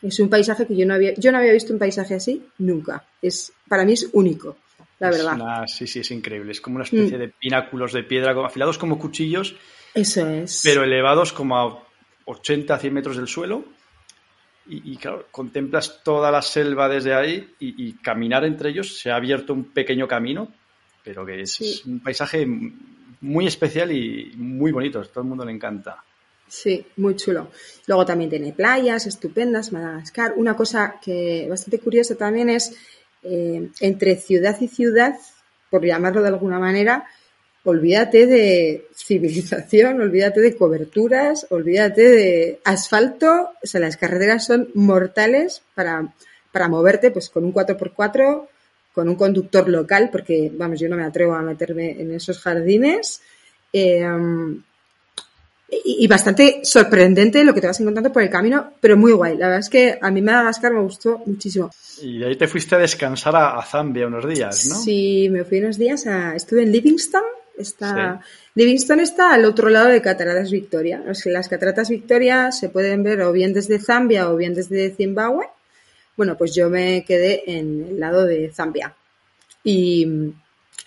Es 0.00 0.18
un 0.18 0.30
paisaje 0.30 0.66
que 0.66 0.74
yo 0.74 0.86
no 0.86 0.94
había, 0.94 1.12
yo 1.16 1.30
no 1.30 1.38
había 1.38 1.52
visto 1.52 1.74
un 1.74 1.78
paisaje 1.78 2.14
así 2.14 2.46
nunca. 2.56 3.04
Es, 3.20 3.52
para 3.68 3.84
mí 3.84 3.92
es 3.92 4.08
único, 4.12 4.56
la 5.00 5.10
verdad. 5.10 5.66
sí, 5.66 5.86
sí, 5.86 5.98
es 6.00 6.10
increíble. 6.12 6.52
Es 6.52 6.62
como 6.62 6.76
una 6.76 6.84
especie 6.84 7.18
mm. 7.18 7.20
de 7.20 7.28
pináculos 7.28 7.92
de 7.92 8.04
piedra 8.04 8.32
afilados 8.46 8.78
como 8.78 8.98
cuchillos. 8.98 9.54
Eso 9.92 10.26
es. 10.26 10.62
Pero 10.64 10.84
elevados 10.84 11.32
como 11.32 11.58
a 11.58 11.87
80, 12.28 12.78
100 12.78 12.94
metros 12.94 13.16
del 13.16 13.28
suelo. 13.28 13.64
Y, 14.70 14.98
claro, 14.98 15.26
contemplas 15.30 16.02
toda 16.04 16.30
la 16.30 16.42
selva 16.42 16.90
desde 16.90 17.14
ahí 17.14 17.54
y, 17.58 17.88
y, 17.88 17.92
caminar 17.94 18.44
entre 18.44 18.68
ellos. 18.68 18.98
Se 18.98 19.10
ha 19.10 19.16
abierto 19.16 19.54
un 19.54 19.64
pequeño 19.64 20.06
camino 20.06 20.52
pero 21.08 21.24
que 21.24 21.40
es 21.40 21.86
un 21.86 22.00
paisaje 22.00 22.46
muy 23.22 23.46
especial 23.46 23.90
y 23.90 24.32
muy 24.36 24.72
bonito, 24.72 25.02
todo 25.04 25.22
el 25.22 25.28
mundo 25.28 25.42
le 25.42 25.52
encanta. 25.52 26.04
Sí, 26.46 26.84
muy 26.96 27.16
chulo. 27.16 27.50
Luego 27.86 28.04
también 28.04 28.28
tiene 28.28 28.52
playas 28.52 29.06
estupendas, 29.06 29.72
Madagascar. 29.72 30.34
Una 30.36 30.54
cosa 30.54 31.00
que 31.02 31.46
bastante 31.48 31.78
curiosa 31.78 32.14
también 32.14 32.50
es 32.50 32.76
eh, 33.22 33.70
entre 33.80 34.16
ciudad 34.16 34.58
y 34.60 34.68
ciudad, 34.68 35.14
por 35.70 35.82
llamarlo 35.82 36.20
de 36.20 36.28
alguna 36.28 36.58
manera, 36.58 37.06
olvídate 37.68 38.26
de 38.26 38.86
civilización, 38.94 40.00
olvídate 40.08 40.40
de 40.40 40.56
coberturas, 40.56 41.46
olvídate 41.50 42.02
de 42.02 42.60
asfalto, 42.64 43.50
o 43.62 43.66
sea, 43.66 43.80
las 43.80 43.96
carreteras 43.96 44.46
son 44.46 44.68
mortales 44.74 45.62
para, 45.74 46.12
para 46.50 46.68
moverte 46.68 47.10
pues 47.10 47.28
con 47.28 47.44
un 47.44 47.52
4x4, 47.52 48.46
con 48.92 49.08
un 49.08 49.16
conductor 49.16 49.68
local, 49.68 50.08
porque 50.10 50.50
vamos, 50.52 50.80
yo 50.80 50.88
no 50.88 50.96
me 50.96 51.04
atrevo 51.04 51.34
a 51.34 51.42
meterme 51.42 52.00
en 52.00 52.14
esos 52.14 52.40
jardines. 52.40 53.20
Eh, 53.72 54.02
y, 55.70 56.06
bastante 56.06 56.60
sorprendente 56.62 57.44
lo 57.44 57.52
que 57.52 57.60
te 57.60 57.66
vas 57.66 57.78
encontrando 57.78 58.10
por 58.10 58.22
el 58.22 58.30
camino, 58.30 58.72
pero 58.80 58.96
muy 58.96 59.12
guay. 59.12 59.36
La 59.36 59.48
verdad 59.48 59.60
es 59.60 59.68
que 59.68 59.98
a 60.00 60.10
mí 60.10 60.22
Madagascar 60.22 60.72
me 60.72 60.80
gustó 60.80 61.22
muchísimo. 61.26 61.70
Y 62.00 62.22
ahí 62.24 62.36
te 62.36 62.48
fuiste 62.48 62.74
a 62.74 62.78
descansar 62.78 63.36
a, 63.36 63.62
Zambia 63.62 64.06
unos 64.06 64.26
días, 64.26 64.66
¿no? 64.70 64.76
Sí, 64.76 65.28
me 65.30 65.44
fui 65.44 65.58
unos 65.58 65.76
días 65.76 66.06
a... 66.06 66.34
Estuve 66.34 66.62
en 66.62 66.72
Livingston. 66.72 67.22
Está... 67.58 68.20
Livingston 68.54 69.00
está 69.00 69.34
al 69.34 69.44
otro 69.44 69.68
lado 69.68 69.88
de 69.88 70.00
Cataratas 70.00 70.50
Victoria. 70.50 71.02
Las 71.26 71.48
Cataratas 71.48 71.88
Victoria 71.88 72.52
se 72.52 72.68
pueden 72.68 73.02
ver 73.02 73.20
o 73.22 73.32
bien 73.32 73.52
desde 73.52 73.78
Zambia 73.78 74.30
o 74.30 74.36
bien 74.36 74.54
desde 74.54 74.90
Zimbabue. 74.90 75.46
Bueno, 76.16 76.36
pues 76.36 76.54
yo 76.54 76.68
me 76.68 77.04
quedé 77.04 77.42
en 77.46 77.84
el 77.90 78.00
lado 78.00 78.24
de 78.24 78.50
Zambia. 78.52 78.94
Y 79.62 80.32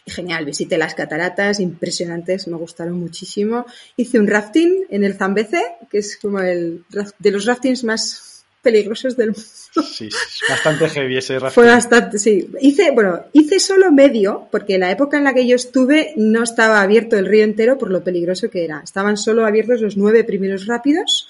genial, 0.05 0.45
visité 0.45 0.77
las 0.77 0.95
cataratas, 0.95 1.59
impresionantes, 1.59 2.47
me 2.47 2.57
gustaron 2.57 2.93
muchísimo. 2.99 3.65
Hice 3.95 4.19
un 4.19 4.27
rafting 4.27 4.85
en 4.89 5.03
el 5.03 5.15
Zambeze, 5.15 5.63
que 5.89 5.99
es 5.99 6.17
como 6.17 6.39
el 6.39 6.83
de 7.19 7.31
los 7.31 7.45
raftings 7.45 7.83
más 7.83 8.30
peligrosos 8.61 9.17
del 9.17 9.31
mundo. 9.31 9.41
Sí, 9.41 10.09
bastante 10.49 10.89
heavy 10.89 11.17
ese 11.17 11.39
rafting. 11.39 11.63
Fue 11.63 11.67
bastante, 11.71 12.19
sí. 12.19 12.49
Hice, 12.61 12.91
bueno, 12.91 13.25
hice 13.33 13.59
solo 13.59 13.91
medio, 13.91 14.47
porque 14.51 14.75
en 14.75 14.81
la 14.81 14.91
época 14.91 15.17
en 15.17 15.23
la 15.23 15.33
que 15.33 15.47
yo 15.47 15.55
estuve 15.55 16.13
no 16.17 16.43
estaba 16.43 16.81
abierto 16.81 17.17
el 17.17 17.25
río 17.25 17.43
entero 17.43 17.77
por 17.77 17.89
lo 17.89 18.03
peligroso 18.03 18.49
que 18.49 18.63
era. 18.63 18.81
Estaban 18.83 19.17
solo 19.17 19.45
abiertos 19.45 19.81
los 19.81 19.97
nueve 19.97 20.23
primeros 20.23 20.67
rápidos, 20.67 21.29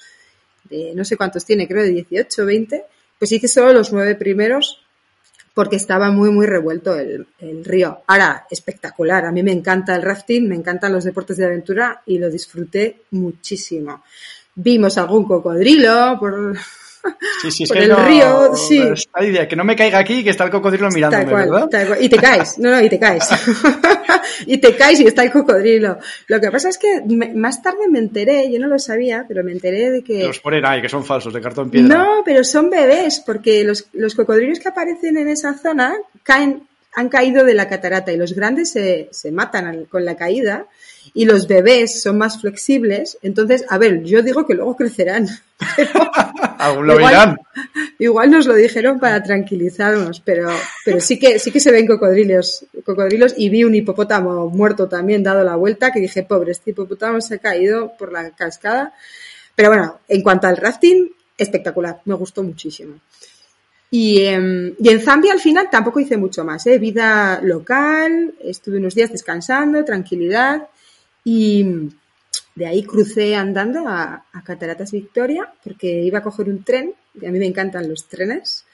de 0.68 0.92
no 0.94 1.04
sé 1.04 1.16
cuántos 1.16 1.44
tiene, 1.44 1.68
creo 1.68 1.82
de 1.82 1.90
18 1.90 2.42
o 2.42 2.46
20. 2.46 2.84
Pues 3.18 3.32
hice 3.32 3.48
solo 3.48 3.72
los 3.72 3.92
nueve 3.92 4.14
primeros 4.16 4.82
porque 5.54 5.76
estaba 5.76 6.10
muy, 6.10 6.30
muy 6.30 6.46
revuelto 6.46 6.98
el, 6.98 7.26
río. 7.64 8.00
Ahora, 8.06 8.46
espectacular. 8.50 9.26
A 9.26 9.32
mí 9.32 9.42
me 9.42 9.52
encanta 9.52 9.94
el 9.94 10.02
rafting, 10.02 10.48
me 10.48 10.56
encantan 10.56 10.92
los 10.92 11.04
deportes 11.04 11.36
de 11.36 11.44
aventura 11.44 12.02
y 12.06 12.18
lo 12.18 12.30
disfruté 12.30 13.02
muchísimo. 13.10 14.02
Vimos 14.54 14.96
algún 14.98 15.24
cocodrilo 15.24 16.16
por, 16.18 16.56
Sí, 17.42 17.50
sí, 17.50 17.64
que 17.64 17.80
el 17.80 17.88
no, 17.88 18.06
río, 18.06 18.54
sí. 18.54 18.80
idea, 19.20 19.48
que 19.48 19.56
no 19.56 19.64
me 19.64 19.74
caiga 19.74 19.98
aquí 19.98 20.20
y 20.20 20.24
que 20.24 20.30
está 20.30 20.44
el 20.44 20.50
cocodrilo 20.50 20.88
mirándome, 20.90 21.34
¿verdad? 21.34 21.68
Y 22.00 22.08
te 22.08 22.16
caes, 22.16 22.58
no, 22.58 22.70
no, 22.70 22.80
y 22.80 22.88
te 22.88 22.98
caes. 22.98 23.28
y 24.46 24.58
te 24.58 24.76
caes 24.76 25.00
y 25.00 25.06
está 25.06 25.24
el 25.24 25.32
cocodrilo. 25.32 25.98
Lo 26.28 26.40
que 26.40 26.50
pasa 26.50 26.68
es 26.68 26.78
que 26.78 27.02
más 27.34 27.62
tarde 27.62 27.88
me 27.90 27.98
enteré, 27.98 28.50
yo 28.50 28.58
no 28.58 28.68
lo 28.68 28.78
sabía, 28.78 29.24
pero 29.26 29.42
me 29.42 29.52
enteré 29.52 29.90
de 29.90 30.02
que... 30.02 30.26
Los 30.26 30.40
ponen 30.40 30.64
ahí, 30.64 30.80
que 30.80 30.88
son 30.88 31.04
falsos, 31.04 31.32
de 31.32 31.40
cartón 31.40 31.70
piedra. 31.70 31.96
No, 31.96 32.22
pero 32.24 32.44
son 32.44 32.70
bebés, 32.70 33.20
porque 33.20 33.64
los, 33.64 33.86
los 33.92 34.14
cocodrilos 34.14 34.60
que 34.60 34.68
aparecen 34.68 35.18
en 35.18 35.28
esa 35.28 35.54
zona 35.54 35.94
caen, 36.22 36.62
han 36.94 37.08
caído 37.08 37.44
de 37.44 37.54
la 37.54 37.68
catarata 37.68 38.12
y 38.12 38.16
los 38.16 38.34
grandes 38.34 38.70
se, 38.70 39.08
se 39.10 39.32
matan 39.32 39.86
con 39.86 40.04
la 40.04 40.16
caída 40.16 40.66
y 41.14 41.24
los 41.24 41.48
bebés 41.48 42.02
son 42.02 42.18
más 42.18 42.40
flexibles, 42.40 43.18
entonces, 43.22 43.64
a 43.68 43.78
ver, 43.78 44.02
yo 44.02 44.22
digo 44.22 44.46
que 44.46 44.54
luego 44.54 44.76
crecerán. 44.76 45.28
lo 46.82 46.98
igual, 46.98 47.40
igual, 47.98 48.30
nos 48.30 48.46
lo 48.46 48.54
dijeron 48.54 49.00
para 49.00 49.22
tranquilizarnos, 49.22 50.20
pero, 50.20 50.48
pero 50.84 51.00
sí 51.00 51.18
que, 51.18 51.38
sí 51.38 51.50
que 51.50 51.60
se 51.60 51.72
ven 51.72 51.86
cocodrilos, 51.86 52.66
cocodrilos 52.84 53.34
y 53.36 53.48
vi 53.48 53.64
un 53.64 53.74
hipopótamo 53.74 54.48
muerto 54.48 54.88
también 54.88 55.22
dado 55.22 55.42
la 55.44 55.56
vuelta 55.56 55.92
que 55.92 56.00
dije, 56.00 56.22
pobre, 56.22 56.52
este 56.52 56.70
hipopótamo 56.70 57.20
se 57.20 57.34
ha 57.34 57.38
caído 57.38 57.92
por 57.96 58.12
la 58.12 58.30
cascada. 58.30 58.94
Pero 59.54 59.68
bueno, 59.68 60.00
en 60.08 60.22
cuanto 60.22 60.46
al 60.46 60.56
rafting, 60.56 61.10
espectacular, 61.36 62.00
me 62.04 62.14
gustó 62.14 62.42
muchísimo. 62.42 62.94
Y, 63.94 64.24
em, 64.24 64.74
y, 64.78 64.88
en 64.88 65.00
Zambia 65.02 65.34
al 65.34 65.40
final 65.40 65.68
tampoco 65.70 66.00
hice 66.00 66.16
mucho 66.16 66.44
más, 66.44 66.66
¿eh? 66.66 66.78
vida 66.78 67.42
local, 67.42 68.34
estuve 68.40 68.78
unos 68.78 68.94
días 68.94 69.12
descansando, 69.12 69.84
tranquilidad 69.84 70.66
y 71.24 71.90
de 72.54 72.66
ahí 72.66 72.84
crucé 72.84 73.36
andando 73.36 73.86
a, 73.86 74.24
Cataratas 74.44 74.92
Victoria 74.92 75.52
porque 75.62 75.88
iba 75.88 76.20
a 76.20 76.22
coger 76.22 76.48
un 76.48 76.64
tren, 76.64 76.94
y 77.20 77.26
a 77.26 77.30
mí 77.30 77.38
me 77.38 77.44
encantan 77.44 77.86
los 77.86 78.08
trenes, 78.08 78.64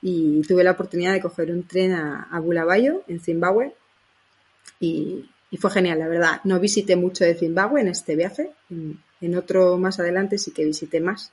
y 0.00 0.42
tuve 0.42 0.62
la 0.62 0.70
oportunidad 0.70 1.12
de 1.12 1.20
coger 1.20 1.50
un 1.50 1.64
tren 1.64 1.92
a, 1.92 2.28
a 2.30 2.38
Bulawayo, 2.38 3.02
en 3.08 3.18
Zimbabue, 3.18 3.74
y, 4.78 5.28
fue 5.58 5.70
genial, 5.70 5.98
la 5.98 6.08
verdad. 6.08 6.40
No 6.44 6.60
visité 6.60 6.94
mucho 6.94 7.24
de 7.24 7.34
Zimbabue 7.34 7.80
en 7.80 7.88
este 7.88 8.14
viaje, 8.14 8.52
en, 8.70 9.34
otro 9.36 9.76
más 9.76 9.98
adelante 9.98 10.38
sí 10.38 10.52
que 10.52 10.64
visité 10.64 11.00
más. 11.00 11.32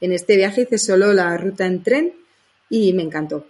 En 0.00 0.12
este 0.12 0.36
viaje 0.36 0.62
hice 0.62 0.78
solo 0.78 1.12
la 1.12 1.36
ruta 1.36 1.64
en 1.64 1.82
tren 1.84 2.12
y 2.68 2.92
me 2.92 3.02
encantó. 3.02 3.46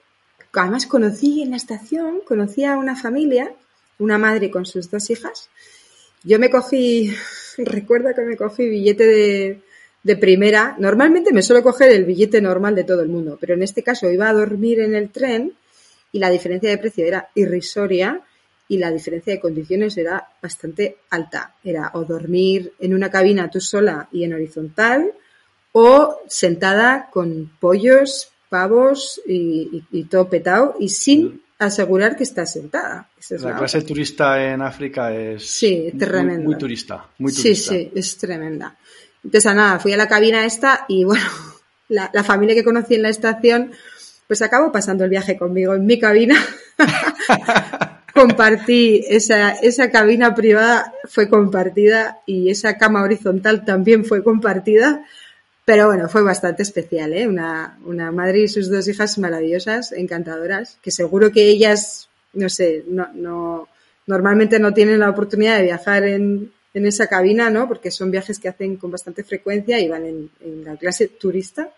Además 0.53 0.87
conocí 0.87 1.43
en 1.43 1.51
la 1.51 1.57
estación, 1.57 2.21
conocí 2.27 2.65
a 2.65 2.79
una 2.79 2.97
familia, 2.97 3.53
una 3.99 4.17
madre 4.17 4.51
con 4.51 4.65
sus 4.65 4.91
dos 4.91 5.11
hijas, 5.11 5.51
yo 6.27 6.41
me 6.41 6.51
cogí, 6.51 7.15
recuerda 7.59 8.13
que 8.13 8.23
me 8.23 8.37
cogí 8.37 8.69
billete 8.69 9.07
de, 10.03 10.17
primera. 10.17 10.77
Normalmente 10.79 11.33
me 11.33 11.43
suelo 11.43 11.63
coger 11.63 11.91
el 11.91 12.05
billete 12.05 12.41
normal 12.41 12.75
de 12.75 12.85
todo 12.85 13.03
el 13.03 13.09
mundo, 13.09 13.39
pero 13.41 13.55
en 13.55 13.63
este 13.63 13.83
caso 13.83 14.11
iba 14.11 14.29
a 14.29 14.33
dormir 14.33 14.81
en 14.81 14.95
el 14.95 15.11
tren 15.11 15.53
y 16.13 16.19
la 16.19 16.31
diferencia 16.31 16.71
de 16.71 16.79
precio 16.79 17.05
era 17.05 17.29
irrisoria 17.35 18.21
y 18.69 18.79
la 18.79 18.91
diferencia 18.91 19.33
de 19.33 19.41
condiciones 19.41 19.97
era 19.97 20.29
bastante 20.41 20.99
alta. 21.11 21.55
Era 21.63 21.91
o 21.95 22.05
dormir 22.05 22.73
en 22.79 22.95
una 22.95 23.11
cabina 23.11 23.51
tú 23.51 23.61
sola 23.61 24.09
y 24.13 24.25
en 24.25 24.35
horizontal 24.35 25.13
o 25.73 26.21
sentada 26.29 27.09
con 27.11 27.53
pollos, 27.61 28.33
pavos 28.49 29.21
y, 29.27 29.83
y 29.91 30.05
todo 30.05 30.29
petado 30.29 30.77
y 30.79 30.89
sin 30.89 31.41
asegurar 31.59 32.17
que 32.17 32.25
está 32.25 32.47
sentada. 32.47 33.09
la, 33.31 33.57
clase 33.57 33.83
turista 33.83 34.53
en 34.53 34.63
África 34.63 35.13
es 35.15 35.49
sí, 35.49 35.93
tremenda. 35.99 36.45
Muy, 36.45 36.59
turista, 36.59 37.07
muy 37.19 37.33
turista. 37.33 37.73
Sí, 37.73 37.85
sí, 37.85 37.93
es 37.95 38.19
tremenda. 38.19 38.77
Entonces, 39.25 39.55
nada, 39.55 39.79
fui 39.79 39.93
a 39.93 39.97
la 39.97 40.09
cabina 40.09 40.45
esta 40.45 40.85
y 40.89 41.05
bueno, 41.05 41.25
la, 41.89 42.25
familia 42.25 42.55
que 42.55 42.65
conocí 42.65 42.95
en 42.95 43.03
la 43.03 43.09
estación, 43.09 43.73
pues 44.27 44.43
acabó 44.43 44.71
pasando 44.71 45.05
el 45.05 45.11
viaje 45.11 45.37
conmigo 45.37 45.75
en 45.75 45.87
mi 45.87 45.99
cabina. 45.99 46.37
Compartí 48.15 49.05
esa, 49.09 49.53
esa 49.53 49.91
cabina 49.91 50.35
privada, 50.35 50.93
fue 51.05 51.29
compartida 51.29 52.21
y 52.25 52.49
esa 52.49 52.79
cama 52.79 53.03
horizontal 53.03 53.65
también 53.65 54.07
fue 54.07 54.25
compartida. 54.25 55.05
Pero 55.67 55.87
bueno, 55.89 56.09
fue 56.09 56.23
bastante 56.23 56.63
especial, 56.63 57.13
¿eh? 57.13 57.27
Una, 57.27 57.77
una 57.85 58.13
madre 58.13 58.39
y 58.43 58.49
sus 58.49 58.71
dos 58.71 58.87
hijas 58.87 59.19
maravillosas, 59.19 59.91
encantadoras, 59.91 60.79
que 60.81 60.93
seguro 60.93 61.33
que 61.33 61.49
ellas, 61.49 62.09
no 62.35 62.49
sé, 62.49 62.85
no, 62.87 63.09
no, 63.13 63.69
normalmente 64.07 64.61
no 64.61 64.73
tienen 64.73 65.01
la 65.01 65.11
oportunidad 65.11 65.57
de 65.57 65.65
viajar 65.65 66.05
en, 66.05 66.53
en 66.73 66.87
esa 66.87 67.09
cabina, 67.09 67.51
¿no? 67.51 67.67
Porque 67.67 67.91
son 67.91 68.13
viajes 68.13 68.39
que 68.39 68.49
hacen 68.49 68.77
con 68.77 68.93
bastante 68.93 69.25
frecuencia 69.25 69.81
y 69.81 69.89
van 69.89 70.07
en, 70.07 70.31
en 70.41 70.65
la 70.65 70.77
clase 70.77 71.09
turista. 71.09 71.69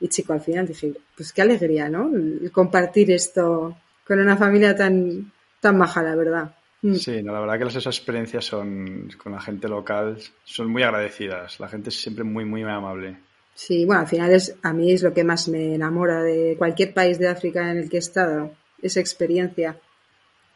Y 0.00 0.08
chico, 0.08 0.32
al 0.32 0.40
final 0.40 0.66
dije, 0.66 0.94
pues 1.14 1.34
qué 1.34 1.42
alegría, 1.42 1.90
¿no? 1.90 2.10
Compartir 2.50 3.10
esto 3.10 3.76
con 4.06 4.20
una 4.20 4.38
familia 4.38 4.74
tan, 4.74 5.30
tan 5.60 5.76
maja, 5.76 6.02
la 6.02 6.14
verdad. 6.14 6.54
Mm. 6.82 6.94
Sí, 6.94 7.22
la 7.22 7.40
verdad 7.40 7.58
que 7.58 7.64
esas 7.64 7.86
experiencias 7.86 8.44
son 8.44 9.08
con 9.22 9.32
la 9.32 9.40
gente 9.40 9.68
local 9.68 10.18
son 10.44 10.68
muy 10.68 10.82
agradecidas. 10.82 11.58
La 11.60 11.68
gente 11.68 11.88
es 11.88 12.00
siempre 12.00 12.24
muy, 12.24 12.44
muy 12.44 12.62
amable. 12.62 13.16
Sí, 13.54 13.86
bueno, 13.86 14.02
al 14.02 14.08
final 14.08 14.32
es, 14.32 14.54
a 14.62 14.72
mí 14.72 14.92
es 14.92 15.02
lo 15.02 15.14
que 15.14 15.24
más 15.24 15.48
me 15.48 15.74
enamora 15.74 16.22
de 16.22 16.56
cualquier 16.58 16.92
país 16.92 17.18
de 17.18 17.28
África 17.28 17.70
en 17.70 17.78
el 17.78 17.88
que 17.88 17.96
he 17.96 18.00
estado, 18.00 18.52
esa 18.82 19.00
experiencia. 19.00 19.78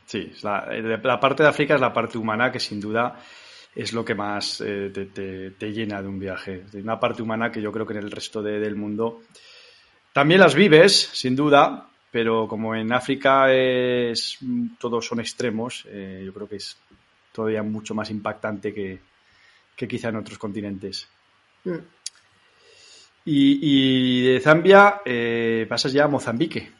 Sí, 0.04 0.32
la, 0.42 0.68
la 1.02 1.20
parte 1.20 1.42
de 1.42 1.48
África 1.48 1.76
es 1.76 1.80
la 1.80 1.92
parte 1.92 2.18
humana 2.18 2.52
que 2.52 2.60
sin 2.60 2.80
duda 2.80 3.18
es 3.74 3.92
lo 3.92 4.04
que 4.04 4.14
más 4.14 4.60
eh, 4.60 4.90
te, 4.90 5.72
llena 5.72 6.02
de 6.02 6.08
un 6.08 6.18
viaje. 6.18 6.64
Una 6.74 6.98
parte 6.98 7.22
humana 7.22 7.50
que 7.50 7.62
yo 7.62 7.70
creo 7.72 7.86
que 7.86 7.94
en 7.94 8.00
el 8.00 8.10
resto 8.10 8.42
del 8.42 8.76
mundo 8.76 9.22
también 10.12 10.40
las 10.40 10.54
vives, 10.54 11.10
sin 11.12 11.36
duda, 11.36 11.89
pero 12.10 12.48
como 12.48 12.74
en 12.74 12.92
África 12.92 13.52
es, 13.52 14.38
todos 14.78 15.06
son 15.06 15.20
extremos, 15.20 15.86
eh, 15.88 16.22
yo 16.24 16.32
creo 16.32 16.48
que 16.48 16.56
es 16.56 16.76
todavía 17.32 17.62
mucho 17.62 17.94
más 17.94 18.10
impactante 18.10 18.74
que, 18.74 18.98
quizá 19.88 20.08
en 20.08 20.16
otros 20.16 20.36
continentes. 20.36 21.06
Mm. 21.64 21.76
Y, 23.24 24.22
de 24.22 24.40
Zambia 24.40 25.02
eh, 25.04 25.66
pasas 25.68 25.92
ya 25.92 26.04
a 26.04 26.08
Mozambique. 26.08 26.70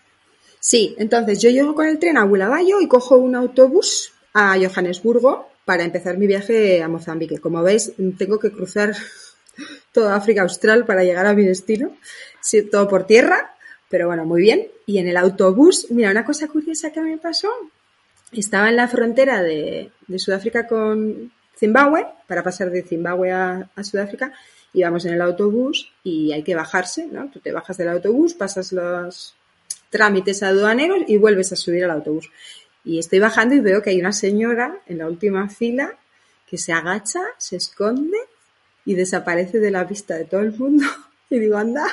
Sí, 0.58 0.94
entonces 0.98 1.40
yo 1.40 1.48
llego 1.48 1.74
con 1.74 1.86
el 1.86 1.98
tren 1.98 2.18
a 2.18 2.24
Bulawayo 2.24 2.80
y 2.80 2.88
cojo 2.88 3.16
un 3.16 3.36
autobús 3.36 4.12
a 4.34 4.56
Johannesburgo 4.58 5.48
para 5.64 5.84
empezar 5.84 6.18
mi 6.18 6.26
viaje 6.26 6.82
a 6.82 6.88
Mozambique. 6.88 7.38
Como 7.38 7.62
veis, 7.62 7.92
tengo 8.18 8.38
que 8.38 8.50
cruzar 8.50 8.94
toda 9.92 10.16
África 10.16 10.42
Austral 10.42 10.84
para 10.84 11.04
llegar 11.04 11.26
a 11.26 11.34
mi 11.34 11.44
destino, 11.44 11.96
todo 12.70 12.88
por 12.88 13.06
tierra 13.06 13.54
pero 13.90 14.06
bueno, 14.06 14.24
muy 14.24 14.40
bien. 14.40 14.68
Y 14.86 14.98
en 14.98 15.08
el 15.08 15.16
autobús, 15.16 15.88
mira, 15.90 16.10
una 16.10 16.24
cosa 16.24 16.48
curiosa 16.48 16.90
que 16.92 17.00
me 17.02 17.18
pasó 17.18 17.50
estaba 18.32 18.68
en 18.68 18.76
la 18.76 18.88
frontera 18.88 19.42
de, 19.42 19.90
Sudáfrica 20.16 20.66
con 20.66 21.32
Zimbabue, 21.58 22.06
para 22.26 22.42
pasar 22.42 22.70
de 22.70 22.82
Zimbabue 22.82 23.32
a, 23.32 23.68
Sudáfrica, 23.82 24.32
íbamos 24.72 25.04
en 25.04 25.14
el 25.14 25.20
autobús 25.20 25.92
y 26.04 26.32
hay 26.32 26.44
que 26.44 26.54
bajarse, 26.54 27.06
¿no? 27.06 27.28
Tú 27.30 27.40
te 27.40 27.50
bajas 27.50 27.76
del 27.76 27.88
autobús, 27.88 28.34
pasas 28.34 28.72
los 28.72 29.34
trámites 29.90 30.44
aduaneros 30.44 31.00
y 31.08 31.16
vuelves 31.16 31.52
a 31.52 31.56
subir 31.56 31.84
al 31.84 31.90
autobús. 31.90 32.30
Y 32.84 32.98
estoy 32.98 33.18
bajando 33.18 33.56
y 33.56 33.60
veo 33.60 33.82
que 33.82 33.90
hay 33.90 34.00
una 34.00 34.12
señora 34.12 34.78
en 34.86 34.98
la 34.98 35.08
última 35.08 35.48
fila 35.48 35.98
que 36.46 36.56
se 36.56 36.72
agacha, 36.72 37.20
se 37.36 37.56
esconde 37.56 38.18
y 38.84 38.94
desaparece 38.94 39.58
de 39.58 39.72
la 39.72 39.84
vista 39.84 40.14
de 40.16 40.24
todo 40.24 40.40
el 40.40 40.52
mundo. 40.52 40.86
Y 41.32 41.38
digo, 41.38 41.58
anda, 41.58 41.86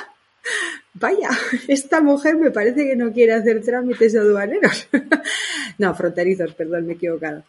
vaya, 0.98 1.30
esta 1.68 2.00
mujer 2.00 2.36
me 2.36 2.50
parece 2.50 2.86
que 2.86 2.96
no 2.96 3.12
quiere 3.12 3.34
hacer 3.34 3.62
trámites 3.62 4.16
aduaneros. 4.16 4.88
no, 5.78 5.94
fronterizos, 5.94 6.54
perdón, 6.54 6.86
me 6.86 6.92
he 6.92 6.96
equivocado. 6.96 7.44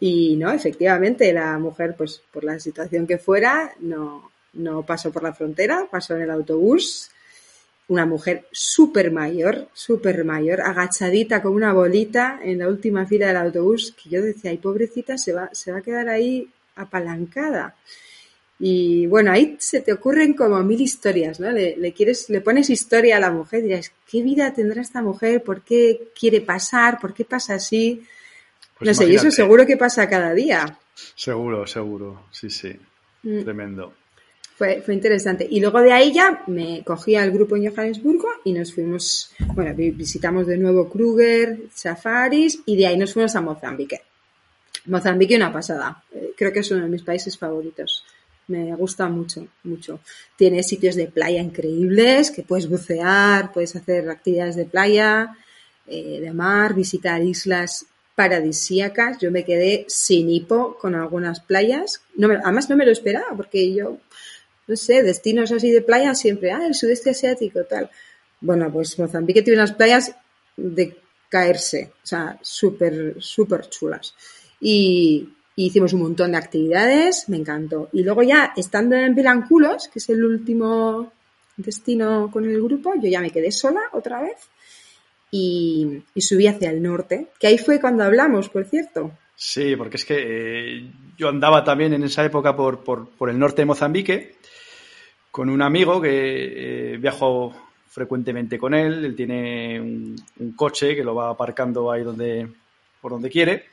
Y 0.00 0.36
no, 0.36 0.50
efectivamente, 0.50 1.32
la 1.32 1.58
mujer, 1.58 1.94
pues 1.96 2.22
por 2.32 2.44
la 2.44 2.58
situación 2.58 3.06
que 3.06 3.18
fuera, 3.18 3.72
no, 3.80 4.30
no 4.54 4.84
pasó 4.84 5.12
por 5.12 5.22
la 5.22 5.32
frontera, 5.32 5.86
pasó 5.90 6.16
en 6.16 6.22
el 6.22 6.30
autobús. 6.30 7.10
Una 7.86 8.06
mujer 8.06 8.46
súper 8.50 9.12
mayor, 9.12 9.68
súper 9.74 10.24
mayor, 10.24 10.62
agachadita 10.62 11.42
con 11.42 11.52
una 11.52 11.72
bolita 11.74 12.40
en 12.42 12.58
la 12.60 12.68
última 12.68 13.06
fila 13.06 13.26
del 13.28 13.36
autobús, 13.36 13.94
que 14.02 14.08
yo 14.08 14.22
decía, 14.22 14.50
ay, 14.50 14.56
pobrecita, 14.56 15.18
se 15.18 15.34
va, 15.34 15.50
se 15.52 15.70
va 15.70 15.78
a 15.78 15.82
quedar 15.82 16.08
ahí 16.08 16.48
apalancada. 16.76 17.76
Y 18.58 19.06
bueno, 19.06 19.32
ahí 19.32 19.56
se 19.58 19.80
te 19.80 19.92
ocurren 19.92 20.34
como 20.34 20.62
mil 20.62 20.80
historias, 20.80 21.40
¿no? 21.40 21.50
Le, 21.50 21.92
quieres, 21.92 22.30
le 22.30 22.40
pones 22.40 22.70
historia 22.70 23.16
a 23.16 23.20
la 23.20 23.30
mujer, 23.30 23.62
dirás, 23.62 23.92
¿qué 24.08 24.22
vida 24.22 24.52
tendrá 24.52 24.80
esta 24.80 25.02
mujer? 25.02 25.42
¿Por 25.42 25.62
qué 25.62 26.12
quiere 26.18 26.40
pasar? 26.40 27.00
¿Por 27.00 27.12
qué 27.12 27.24
pasa 27.24 27.54
así? 27.54 28.06
Pues 28.78 28.88
no 28.88 28.94
sé, 28.94 29.10
y 29.10 29.16
eso 29.16 29.30
seguro 29.30 29.66
que 29.66 29.76
pasa 29.76 30.08
cada 30.08 30.32
día. 30.32 30.78
Seguro, 31.14 31.66
seguro, 31.66 32.26
sí, 32.30 32.48
sí. 32.48 32.74
Mm. 33.24 33.42
Tremendo. 33.42 33.94
Fue, 34.56 34.82
fue 34.82 34.94
interesante. 34.94 35.46
Y 35.50 35.60
luego 35.60 35.80
de 35.80 35.92
ahí 35.92 36.12
ya 36.12 36.44
me 36.46 36.84
cogí 36.84 37.16
al 37.16 37.32
grupo 37.32 37.56
en 37.56 37.68
Johannesburgo 37.68 38.28
y 38.44 38.52
nos 38.52 38.72
fuimos, 38.72 39.32
bueno, 39.52 39.74
visitamos 39.74 40.46
de 40.46 40.56
nuevo 40.56 40.88
Kruger, 40.88 41.58
Safaris 41.74 42.60
y 42.64 42.76
de 42.76 42.86
ahí 42.86 42.96
nos 42.96 43.12
fuimos 43.12 43.34
a 43.34 43.40
Mozambique. 43.40 44.02
Mozambique 44.86 45.34
una 45.34 45.52
pasada. 45.52 46.04
Eh, 46.12 46.32
creo 46.36 46.52
que 46.52 46.60
es 46.60 46.70
uno 46.70 46.82
de 46.82 46.88
mis 46.88 47.02
países 47.02 47.36
favoritos. 47.36 48.04
Me 48.48 48.74
gusta 48.74 49.08
mucho, 49.08 49.46
mucho. 49.62 50.00
Tiene 50.36 50.62
sitios 50.62 50.96
de 50.96 51.06
playa 51.06 51.40
increíbles 51.40 52.30
que 52.30 52.42
puedes 52.42 52.68
bucear, 52.68 53.52
puedes 53.52 53.74
hacer 53.74 54.08
actividades 54.10 54.56
de 54.56 54.66
playa, 54.66 55.36
eh, 55.86 56.20
de 56.20 56.32
mar, 56.32 56.74
visitar 56.74 57.22
islas 57.22 57.86
paradisíacas. 58.14 59.18
Yo 59.18 59.30
me 59.30 59.44
quedé 59.44 59.86
sin 59.88 60.30
hipo 60.30 60.76
con 60.78 60.94
algunas 60.94 61.40
playas. 61.40 62.02
No 62.16 62.28
además 62.30 62.68
no 62.68 62.76
me 62.76 62.84
lo 62.86 62.92
esperaba 62.92 63.34
porque 63.36 63.74
yo, 63.74 63.98
no 64.66 64.76
sé, 64.76 65.02
destinos 65.02 65.52
así 65.52 65.70
de 65.70 65.82
playa 65.82 66.14
siempre, 66.14 66.52
ah, 66.52 66.66
el 66.66 66.74
sudeste 66.74 67.10
asiático, 67.10 67.64
tal. 67.64 67.90
Bueno, 68.40 68.70
pues 68.70 68.98
Mozambique 68.98 69.42
tiene 69.42 69.58
unas 69.60 69.72
playas 69.72 70.14
de 70.56 70.96
caerse, 71.28 71.92
o 72.02 72.06
sea, 72.06 72.38
súper, 72.42 73.16
súper 73.18 73.68
chulas. 73.68 74.14
Y, 74.60 75.28
hicimos 75.56 75.92
un 75.92 76.02
montón 76.02 76.32
de 76.32 76.38
actividades, 76.38 77.28
me 77.28 77.36
encantó. 77.36 77.88
Y 77.92 78.02
luego 78.02 78.22
ya, 78.22 78.52
estando 78.56 78.96
en 78.96 79.14
Vilanculos, 79.14 79.88
que 79.88 79.98
es 79.98 80.08
el 80.08 80.24
último 80.24 81.12
destino 81.56 82.30
con 82.32 82.44
el 82.44 82.60
grupo, 82.62 82.94
yo 83.00 83.08
ya 83.08 83.20
me 83.20 83.30
quedé 83.30 83.52
sola 83.52 83.80
otra 83.92 84.20
vez 84.20 84.36
y, 85.30 86.02
subí 86.16 86.46
hacia 86.46 86.70
el 86.70 86.82
norte, 86.82 87.28
que 87.38 87.46
ahí 87.46 87.58
fue 87.58 87.80
cuando 87.80 88.04
hablamos, 88.04 88.48
por 88.48 88.64
cierto. 88.66 89.12
Sí, 89.36 89.76
porque 89.76 89.96
es 89.96 90.04
que 90.04 90.16
eh, 90.18 90.90
yo 91.16 91.28
andaba 91.28 91.64
también 91.64 91.92
en 91.92 92.04
esa 92.04 92.24
época 92.24 92.54
por, 92.56 92.82
por, 92.82 93.30
el 93.30 93.38
norte 93.38 93.62
de 93.62 93.66
Mozambique 93.66 94.36
con 95.30 95.50
un 95.50 95.62
amigo 95.62 96.00
que 96.00 96.92
eh, 96.92 96.96
viajo 96.98 97.52
frecuentemente 97.88 98.58
con 98.58 98.74
él, 98.74 99.04
él 99.04 99.16
tiene 99.16 99.80
un, 99.80 100.16
un, 100.38 100.52
coche 100.52 100.94
que 100.94 101.02
lo 101.02 101.14
va 101.14 101.30
aparcando 101.30 101.90
ahí 101.90 102.02
donde, 102.02 102.48
por 103.00 103.12
donde 103.12 103.30
quiere 103.30 103.66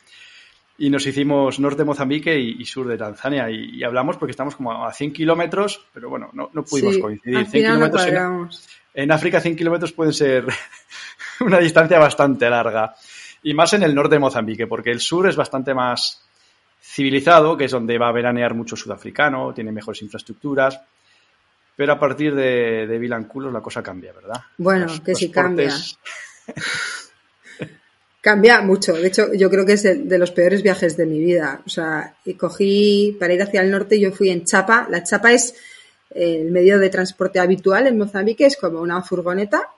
y 0.82 0.90
nos 0.90 1.06
hicimos 1.06 1.60
norte 1.60 1.84
de 1.84 1.86
Mozambique 1.86 2.40
y, 2.40 2.66
sur 2.66 2.88
de 2.88 2.98
Tanzania 2.98 3.48
y, 3.52 3.84
hablamos 3.84 4.18
porque 4.18 4.32
estamos 4.32 4.56
como 4.56 4.84
a 4.84 4.92
100 4.92 5.14
kilómetros, 5.14 5.86
pero 5.94 6.10
bueno, 6.10 6.32
no, 6.34 6.50
no 6.52 6.64
pudimos 6.64 6.98
coincidir. 6.98 7.46
100 7.46 7.66
kilómetros 7.66 8.68
en, 8.96 9.12
África 9.12 9.40
100 9.40 9.56
kilómetros 9.56 9.92
pueden 9.92 10.12
ser 10.12 10.48
una 11.42 11.60
distancia 11.60 12.00
bastante 12.00 12.50
larga 12.50 12.96
y 13.44 13.54
más 13.54 13.74
en 13.74 13.84
el 13.84 13.94
norte 13.94 14.16
de 14.16 14.20
Mozambique 14.22 14.66
porque 14.66 14.90
el 14.90 15.02
sur 15.02 15.30
es 15.30 15.36
bastante 15.36 15.76
más 15.76 16.26
civilizado, 16.82 17.56
que 17.56 17.66
es 17.66 17.72
donde 17.72 18.00
va 18.00 18.10
a 18.10 18.14
veranear 18.14 18.56
mucho 18.56 18.76
sudafricano, 18.76 19.54
tiene 19.54 19.72
mejores 19.72 20.02
infraestructuras. 20.02 20.82
Pero 21.76 21.94
a 21.94 22.00
partir 22.00 22.34
de, 22.34 22.88
de 22.88 22.98
Vilanculos 22.98 23.54
la 23.54 23.62
cosa 23.62 23.84
cambia, 23.84 24.14
¿verdad? 24.14 24.42
Bueno, 24.58 24.88
que 25.06 25.14
sí 25.14 25.30
cambia. 25.30 25.72
Cambia 28.22 28.62
mucho. 28.62 28.94
De 28.94 29.08
hecho, 29.08 29.34
yo 29.34 29.50
creo 29.50 29.66
que 29.66 29.74
es 29.74 29.84
de, 29.84 30.18
los 30.20 30.32
peores 30.32 30.62
viajes 30.62 30.96
de 30.96 31.08
mi 31.08 31.20
vida. 31.20 31.62
O 31.66 31.70
sea, 31.70 32.16
cogí 32.38 33.18
para 33.20 33.34
ir 33.34 33.42
hacia 33.42 33.62
el 33.62 33.72
norte, 33.72 34.00
yo 34.00 34.12
fui 34.12 34.30
en 34.30 34.46
chapa. 34.46 34.88
La 34.90 35.04
chapa 35.04 35.34
es 35.34 35.56
el 36.12 36.52
medio 36.52 36.78
de 36.78 36.90
transporte 36.90 37.40
habitual 37.40 37.88
en 37.88 37.98
Mozambique, 37.98 38.46
es 38.46 38.58
como 38.58 38.82
una 38.82 39.02
furgoneta 39.02 39.70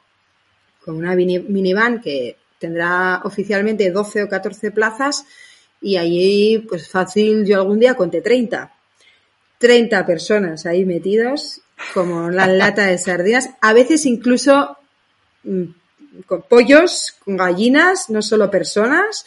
con 0.84 0.96
una 0.96 1.16
minivan 1.16 2.02
que 2.02 2.38
tendrá 2.60 3.22
oficialmente 3.24 3.90
12 3.90 4.24
o 4.24 4.30
14 4.30 4.72
plazas 4.72 5.26
y 5.82 5.98
allí, 5.98 6.60
pues 6.68 6.90
fácil, 6.90 7.46
yo 7.46 7.58
algún 7.58 7.80
día 7.80 7.96
conté 7.96 8.22
30. 8.22 8.72
30 9.58 10.06
personas 10.06 10.66
ahí 10.66 10.86
metidos 10.86 11.62
como 11.94 12.30
la 12.30 12.48
lata 12.48 12.86
de 12.86 12.98
sardinas, 12.98 13.50
a 13.62 13.74
veces 13.74 14.06
incluso 14.06 14.78
mm, 15.44 15.64
con 16.26 16.44
pollos, 16.44 17.16
con 17.24 17.38
gallinas, 17.38 18.10
no 18.10 18.22
solo 18.22 18.52
personas. 18.52 19.26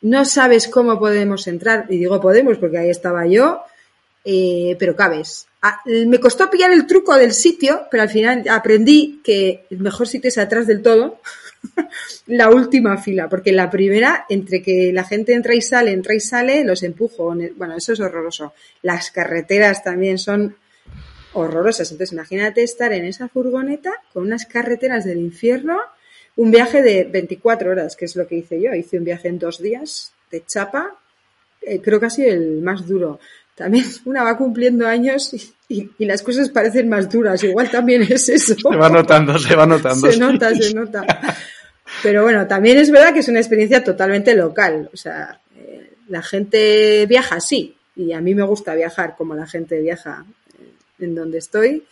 No 0.00 0.24
sabes 0.24 0.68
cómo 0.68 0.98
podemos 0.98 1.46
entrar, 1.46 1.86
y 1.88 1.98
digo 1.98 2.20
podemos 2.20 2.58
porque 2.58 2.78
ahí 2.78 2.90
estaba 2.90 3.26
yo, 3.26 3.62
eh, 4.24 4.76
pero 4.78 4.96
cabes. 4.96 5.46
Ah, 5.62 5.80
me 5.84 6.18
costó 6.18 6.50
pillar 6.50 6.72
el 6.72 6.86
truco 6.86 7.14
del 7.14 7.32
sitio, 7.32 7.86
pero 7.90 8.02
al 8.02 8.08
final 8.08 8.44
aprendí 8.50 9.20
que 9.22 9.64
el 9.70 9.78
mejor 9.78 10.08
sitio 10.08 10.28
es 10.28 10.38
atrás 10.38 10.66
del 10.66 10.82
todo, 10.82 11.20
la 12.26 12.50
última 12.50 12.98
fila, 12.98 13.28
porque 13.28 13.52
la 13.52 13.70
primera, 13.70 14.26
entre 14.28 14.60
que 14.60 14.92
la 14.92 15.04
gente 15.04 15.34
entra 15.34 15.54
y 15.54 15.62
sale, 15.62 15.92
entra 15.92 16.14
y 16.14 16.20
sale, 16.20 16.64
los 16.64 16.82
empujo. 16.82 17.34
Bueno, 17.54 17.76
eso 17.76 17.92
es 17.92 18.00
horroroso. 18.00 18.54
Las 18.82 19.12
carreteras 19.12 19.84
también 19.84 20.18
son 20.18 20.56
horrorosas. 21.32 21.92
Entonces, 21.92 22.12
imagínate 22.12 22.64
estar 22.64 22.92
en 22.92 23.04
esa 23.04 23.28
furgoneta 23.28 23.92
con 24.12 24.24
unas 24.24 24.46
carreteras 24.46 25.04
del 25.04 25.18
infierno 25.18 25.78
un 26.36 26.50
viaje 26.50 26.82
de 26.82 27.04
24 27.04 27.70
horas, 27.70 27.96
que 27.96 28.06
es 28.06 28.16
lo 28.16 28.26
que 28.26 28.36
hice 28.36 28.60
yo. 28.60 28.74
Hice 28.74 28.98
un 28.98 29.04
viaje 29.04 29.28
en 29.28 29.38
dos 29.38 29.60
días 29.60 30.12
de 30.30 30.44
chapa, 30.46 30.98
eh, 31.60 31.80
creo 31.80 32.00
que 32.00 32.06
ha 32.06 32.10
sido 32.10 32.32
el 32.32 32.62
más 32.62 32.86
duro. 32.86 33.20
También 33.54 33.84
una 34.04 34.24
va 34.24 34.36
cumpliendo 34.36 34.86
años 34.86 35.34
y, 35.68 35.90
las 35.98 36.22
cosas 36.22 36.48
parecen 36.50 36.88
más 36.88 37.10
duras. 37.10 37.42
Igual 37.44 37.70
también 37.70 38.02
es 38.02 38.28
eso. 38.28 38.54
Se 38.54 38.76
va 38.76 38.88
notando, 38.88 39.38
se 39.38 39.54
va 39.54 39.66
notando. 39.66 40.10
Se 40.10 40.18
nota, 40.18 40.54
se 40.54 40.74
nota. 40.74 41.04
Pero 42.02 42.22
bueno, 42.22 42.46
también 42.46 42.78
es 42.78 42.90
verdad 42.90 43.12
que 43.12 43.20
es 43.20 43.28
una 43.28 43.40
experiencia 43.40 43.84
totalmente 43.84 44.34
local. 44.34 44.90
O 44.92 44.96
sea, 44.96 45.40
eh, 45.56 45.94
la 46.08 46.22
gente 46.22 47.06
viaja 47.06 47.36
así. 47.36 47.76
Y 47.94 48.12
a 48.12 48.20
mí 48.20 48.34
me 48.34 48.42
gusta 48.42 48.74
viajar 48.74 49.14
como 49.16 49.34
la 49.34 49.46
gente 49.46 49.80
viaja 49.80 50.24
en 50.98 51.14
donde 51.14 51.38
estoy 51.38 51.84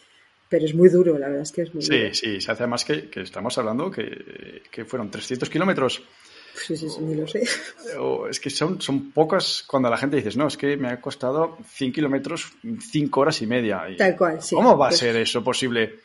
pero 0.50 0.64
es 0.64 0.74
muy 0.74 0.88
duro, 0.88 1.16
la 1.16 1.28
verdad 1.28 1.44
es 1.44 1.52
que 1.52 1.62
es 1.62 1.72
muy 1.72 1.82
duro. 1.82 1.96
Sí, 1.96 2.12
sí, 2.12 2.40
se 2.40 2.50
hace 2.50 2.66
más 2.66 2.84
que, 2.84 3.08
que 3.08 3.22
estamos 3.22 3.56
hablando 3.56 3.88
que, 3.90 4.62
que 4.70 4.84
fueron 4.84 5.08
300 5.08 5.48
kilómetros. 5.48 6.02
Sí, 6.56 6.76
sí, 6.76 6.90
sí, 6.90 7.00
ni 7.00 7.14
lo 7.14 7.26
sé. 7.28 7.44
es 8.28 8.40
que 8.40 8.50
son, 8.50 8.80
son 8.82 9.12
pocas 9.12 9.62
cuando 9.64 9.88
la 9.88 9.96
gente 9.96 10.16
dice, 10.16 10.36
no, 10.36 10.48
es 10.48 10.56
que 10.56 10.76
me 10.76 10.88
ha 10.88 11.00
costado 11.00 11.56
100 11.64 11.92
kilómetros 11.92 12.52
5 12.90 13.20
horas 13.20 13.40
y 13.40 13.46
media. 13.46 13.82
Tal 13.96 14.16
cual, 14.16 14.42
sí. 14.42 14.56
¿Cómo 14.56 14.76
va 14.76 14.86
a 14.86 14.88
pues 14.88 14.98
ser 14.98 15.16
eso 15.16 15.42
posible? 15.44 16.00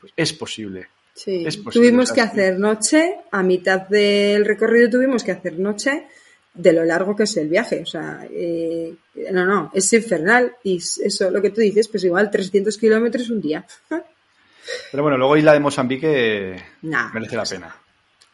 Pues 0.00 0.14
es 0.16 0.32
posible. 0.32 0.88
Sí, 1.14 1.46
tuvimos 1.70 2.10
que 2.10 2.22
hacer 2.22 2.58
noche, 2.58 3.16
a 3.30 3.42
mitad 3.42 3.86
del 3.86 4.46
recorrido 4.46 4.88
tuvimos 4.88 5.22
que 5.22 5.32
hacer 5.32 5.58
noche 5.58 6.06
de 6.54 6.72
lo 6.72 6.84
largo 6.84 7.16
que 7.16 7.24
es 7.24 7.36
el 7.36 7.48
viaje. 7.48 7.82
O 7.82 7.86
sea, 7.86 8.26
eh, 8.30 8.94
no, 9.32 9.44
no, 9.44 9.70
es 9.74 9.92
infernal. 9.92 10.54
Y 10.62 10.76
eso, 10.76 11.30
lo 11.30 11.40
que 11.40 11.50
tú 11.50 11.60
dices, 11.60 11.88
pues 11.88 12.04
igual 12.04 12.30
300 12.30 12.76
kilómetros 12.76 13.30
un 13.30 13.40
día. 13.40 13.64
Pero 14.90 15.02
bueno, 15.02 15.18
luego 15.18 15.36
Isla 15.36 15.54
de 15.54 15.60
Mozambique 15.60 16.62
merece 16.82 17.36
la 17.36 17.44
pena. 17.44 17.76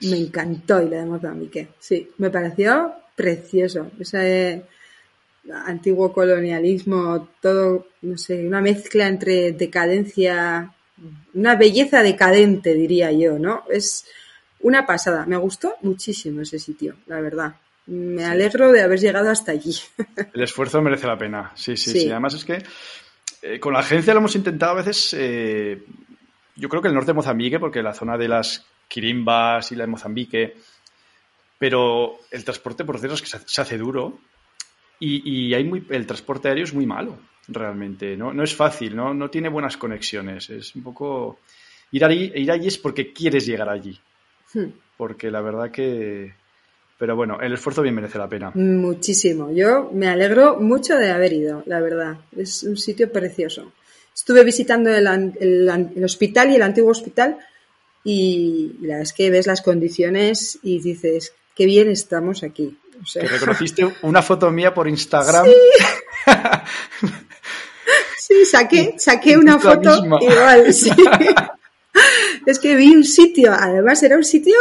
Me 0.02 0.18
encantó 0.18 0.82
Isla 0.82 0.98
de 0.98 1.06
Mozambique. 1.06 1.68
Sí, 1.78 2.10
me 2.18 2.30
pareció 2.30 2.92
precioso. 3.16 3.90
Ese 3.98 4.62
antiguo 5.64 6.12
colonialismo, 6.12 7.30
todo, 7.40 7.88
no 8.02 8.18
sé, 8.18 8.46
una 8.46 8.60
mezcla 8.60 9.08
entre 9.08 9.52
decadencia, 9.52 10.74
una 11.32 11.54
belleza 11.54 12.02
decadente, 12.02 12.74
diría 12.74 13.10
yo, 13.12 13.38
¿no? 13.38 13.64
Es 13.70 14.04
una 14.60 14.84
pasada. 14.84 15.24
Me 15.24 15.38
gustó 15.38 15.76
muchísimo 15.80 16.42
ese 16.42 16.58
sitio, 16.58 16.96
la 17.06 17.20
verdad 17.20 17.54
Me 17.88 18.24
alegro 18.24 18.70
de 18.70 18.82
haber 18.82 19.00
llegado 19.00 19.30
hasta 19.30 19.52
allí. 19.52 19.74
El 20.34 20.42
esfuerzo 20.42 20.80
merece 20.82 21.06
la 21.06 21.18
pena, 21.18 21.52
sí, 21.54 21.76
sí, 21.76 21.90
sí. 21.90 22.10
Además 22.10 22.34
es 22.34 22.44
que 22.44 22.62
eh, 23.42 23.58
con 23.58 23.72
la 23.72 23.80
agencia 23.80 24.12
lo 24.14 24.20
hemos 24.20 24.36
intentado 24.36 24.72
a 24.72 24.76
veces, 24.76 25.14
eh, 25.18 25.82
yo 26.56 26.68
creo 26.68 26.82
que 26.82 26.88
el 26.88 26.94
norte 26.94 27.12
de 27.12 27.14
Mozambique, 27.14 27.58
porque 27.58 27.82
la 27.82 27.94
zona 27.94 28.16
de 28.16 28.28
las 28.28 28.66
Quirimbas 28.88 29.72
y 29.72 29.76
la 29.76 29.84
de 29.84 29.90
Mozambique, 29.90 30.56
pero 31.58 32.18
el 32.30 32.44
transporte 32.44 32.84
por 32.84 32.98
cierto 32.98 33.14
es 33.14 33.22
que 33.22 33.38
se 33.44 33.60
hace 33.60 33.78
duro 33.78 34.18
y, 35.00 35.54
hay 35.54 35.64
muy, 35.64 35.86
el 35.90 36.06
transporte 36.06 36.48
aéreo 36.48 36.64
es 36.64 36.74
muy 36.74 36.86
malo, 36.86 37.18
realmente. 37.46 38.16
No, 38.16 38.32
no 38.32 38.42
es 38.42 38.54
fácil, 38.54 38.96
¿no? 38.96 39.14
no 39.14 39.30
tiene 39.30 39.48
buenas 39.48 39.76
conexiones. 39.76 40.50
Es 40.50 40.74
un 40.74 40.82
poco... 40.82 41.38
Ir 41.90 42.04
allí, 42.04 42.32
ir 42.34 42.50
allí 42.50 42.66
es 42.68 42.78
porque 42.78 43.12
quieres 43.12 43.46
llegar 43.46 43.68
allí. 43.68 43.98
Hmm. 44.52 44.70
Porque 44.96 45.30
la 45.30 45.40
verdad 45.40 45.70
que... 45.70 46.34
Pero 46.98 47.14
bueno, 47.14 47.38
el 47.40 47.52
esfuerzo 47.52 47.82
bien 47.82 47.94
merece 47.94 48.18
la 48.18 48.28
pena. 48.28 48.50
Muchísimo. 48.54 49.52
Yo 49.52 49.90
me 49.92 50.08
alegro 50.08 50.58
mucho 50.58 50.96
de 50.96 51.10
haber 51.10 51.32
ido, 51.32 51.62
la 51.66 51.80
verdad. 51.80 52.16
Es 52.36 52.64
un 52.64 52.76
sitio 52.76 53.10
precioso. 53.12 53.72
Estuve 54.12 54.42
visitando 54.42 54.90
el, 54.90 55.06
el, 55.38 56.04
hospital 56.04 56.50
y 56.50 56.56
el 56.56 56.62
antiguo 56.62 56.90
hospital 56.90 57.38
y 58.02 58.72
la 58.80 58.96
verdad 58.96 59.02
es 59.02 59.12
que 59.12 59.30
ves 59.30 59.46
las 59.46 59.62
condiciones 59.62 60.58
y 60.60 60.80
dices, 60.80 61.32
qué 61.54 61.66
bien 61.66 61.88
estamos 61.88 62.42
aquí. 62.42 62.76
O 62.96 63.20
reconociste 63.28 63.88
una 64.02 64.20
foto 64.20 64.50
mía 64.50 64.74
por 64.74 64.88
Instagram. 64.88 65.46
Sí, 68.18 68.44
saqué, 68.50 68.96
saqué 68.98 69.36
una 69.36 69.60
foto 69.60 70.04
igual, 70.20 70.74
sí. 70.74 70.90
es 72.46 72.58
que 72.58 72.74
vi 72.74 72.96
un 72.96 73.04
sitio, 73.04 73.52
además 73.52 74.02
era 74.02 74.16
un 74.16 74.24
sitio 74.24 74.56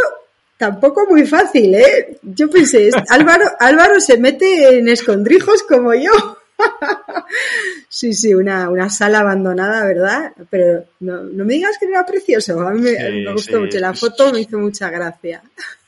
tampoco 0.58 1.06
muy 1.08 1.26
fácil, 1.26 1.76
¿eh? 1.76 2.20
Yo 2.24 2.50
pensé, 2.50 2.89
Álvaro, 3.10 3.46
Álvaro 3.60 4.00
se 4.00 4.17
mete 4.17 4.78
en 4.78 4.89
escondrijos 4.89 5.63
como 5.63 5.93
yo. 5.93 6.12
sí, 7.89 8.13
sí, 8.13 8.34
una, 8.34 8.70
una, 8.70 8.89
sala 8.89 9.20
abandonada, 9.20 9.86
¿verdad? 9.86 10.34
Pero 10.50 10.86
no, 11.00 11.24
me 11.24 11.54
digas 11.54 11.78
que 11.80 11.86
era 11.86 12.06
precioso. 12.06 12.60
A 12.62 12.72
mí 12.72 12.82
me, 12.82 13.32
gustó 13.32 13.62
mucho. 13.62 13.80
La 13.80 13.93
foto 13.93 14.34
me 14.34 14.41
hizo 14.41 14.58
mucha 14.58 14.89
gracia. 14.89 15.41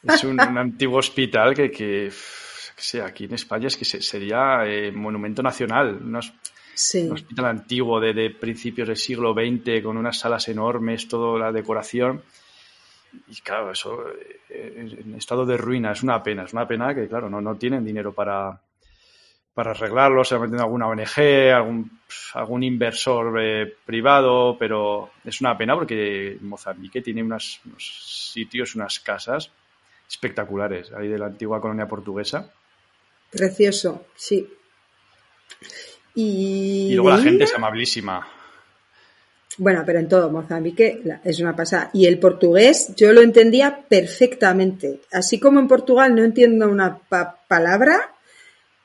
Es 0.04 0.24
un, 0.24 0.40
antiguo 0.40 1.00
hospital 1.00 1.56
que, 1.56 1.72
que, 1.72 2.12
que, 2.76 3.02
aquí 3.02 3.26
en 3.26 3.34
España 3.34 3.68
es 3.68 3.78
que 3.78 3.86
sería 3.86 4.64
eh, 4.66 4.92
monumento 4.92 5.42
nacional. 5.42 6.00
Un 6.02 6.16
hospital 6.16 7.46
antiguo 7.46 8.00
de, 8.00 8.14
de, 8.14 8.30
principios 8.30 8.88
del 8.88 8.98
siglo 8.98 9.34
XX 9.34 9.84
con 9.84 9.98
unas 9.98 10.20
salas 10.20 10.48
enormes, 10.50 11.08
toda 11.08 11.40
la 11.40 11.52
decoración. 11.52 12.22
Y 13.28 13.36
claro, 13.42 13.72
eso 13.72 14.10
eh, 14.50 14.98
en 15.00 15.16
estado 15.16 15.46
de 15.46 15.58
ruina 15.58 15.92
es 15.92 16.04
una 16.04 16.22
pena. 16.22 16.44
Es 16.44 16.54
una 16.54 16.68
pena 16.68 16.94
que, 16.94 17.08
claro, 17.08 17.30
no, 17.30 17.42
no 17.42 17.56
tienen 17.56 17.84
dinero 17.84 18.14
para, 18.14 18.60
para 19.54 19.72
arreglarlo, 19.72 20.24
se 20.24 20.36
ha 20.36 20.40
metido 20.40 20.62
alguna 20.62 20.88
ONG, 20.88 21.52
algún, 21.54 22.00
algún 22.34 22.64
inversor 22.64 23.42
eh, 23.42 23.76
privado, 23.86 24.56
pero 24.58 25.12
es 25.26 25.42
una 25.42 25.58
pena 25.58 25.76
porque 25.76 26.38
Mozambique 26.42 27.02
tiene 27.02 27.24
unos 27.24 27.60
sitios, 27.78 28.76
unas 28.76 29.00
casas 29.02 29.52
espectaculares, 30.08 30.92
ahí 30.94 31.08
de 31.08 31.20
la 31.20 31.26
antigua 31.26 31.60
colonia 31.60 31.88
portuguesa. 31.88 32.52
Precioso, 33.30 34.08
sí. 34.16 34.48
Y, 36.16 36.94
luego 36.96 37.10
la 37.10 37.18
gente 37.18 37.44
es 37.44 37.54
amabilísima. 37.54 38.28
Bueno, 39.60 39.84
pero 39.86 40.00
en 40.00 40.08
todo, 40.08 40.32
Mozambique 40.32 41.04
es 41.22 41.42
una 41.42 41.54
pasada. 41.54 41.90
Y 41.92 42.06
el 42.06 42.18
portugués 42.18 42.94
yo 42.96 43.12
lo 43.12 43.22
entendía 43.22 43.84
perfectamente. 43.90 45.02
Así 45.12 45.38
como 45.38 45.60
en 45.60 45.68
Portugal 45.68 46.16
no 46.16 46.24
entiendo 46.24 46.70
una 46.70 46.98
palabra, 47.48 48.10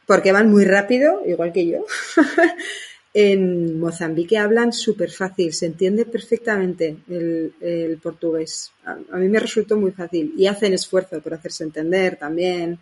porque 0.05 0.33
van 0.33 0.51
muy 0.51 0.65
rápido, 0.65 1.23
igual 1.25 1.53
que 1.53 1.69
yo. 1.69 1.87
en 3.15 3.79
Mozambique 3.79 4.37
hablan 4.37 4.73
súper 4.73 5.13
fácil, 5.13 5.53
se 5.53 5.67
entiende 5.67 6.07
perfectamente 6.07 6.97
el, 7.09 7.97
portugués. 8.03 8.73
A, 8.85 9.17
mí 9.17 9.29
me 9.29 9.39
resultó 9.39 9.77
muy 9.77 9.93
fácil 9.93 10.35
y 10.37 10.49
hacen 10.49 10.73
esfuerzo 10.73 11.21
por 11.21 11.35
hacerse 11.35 11.63
entender 11.63 12.17
también. 12.17 12.81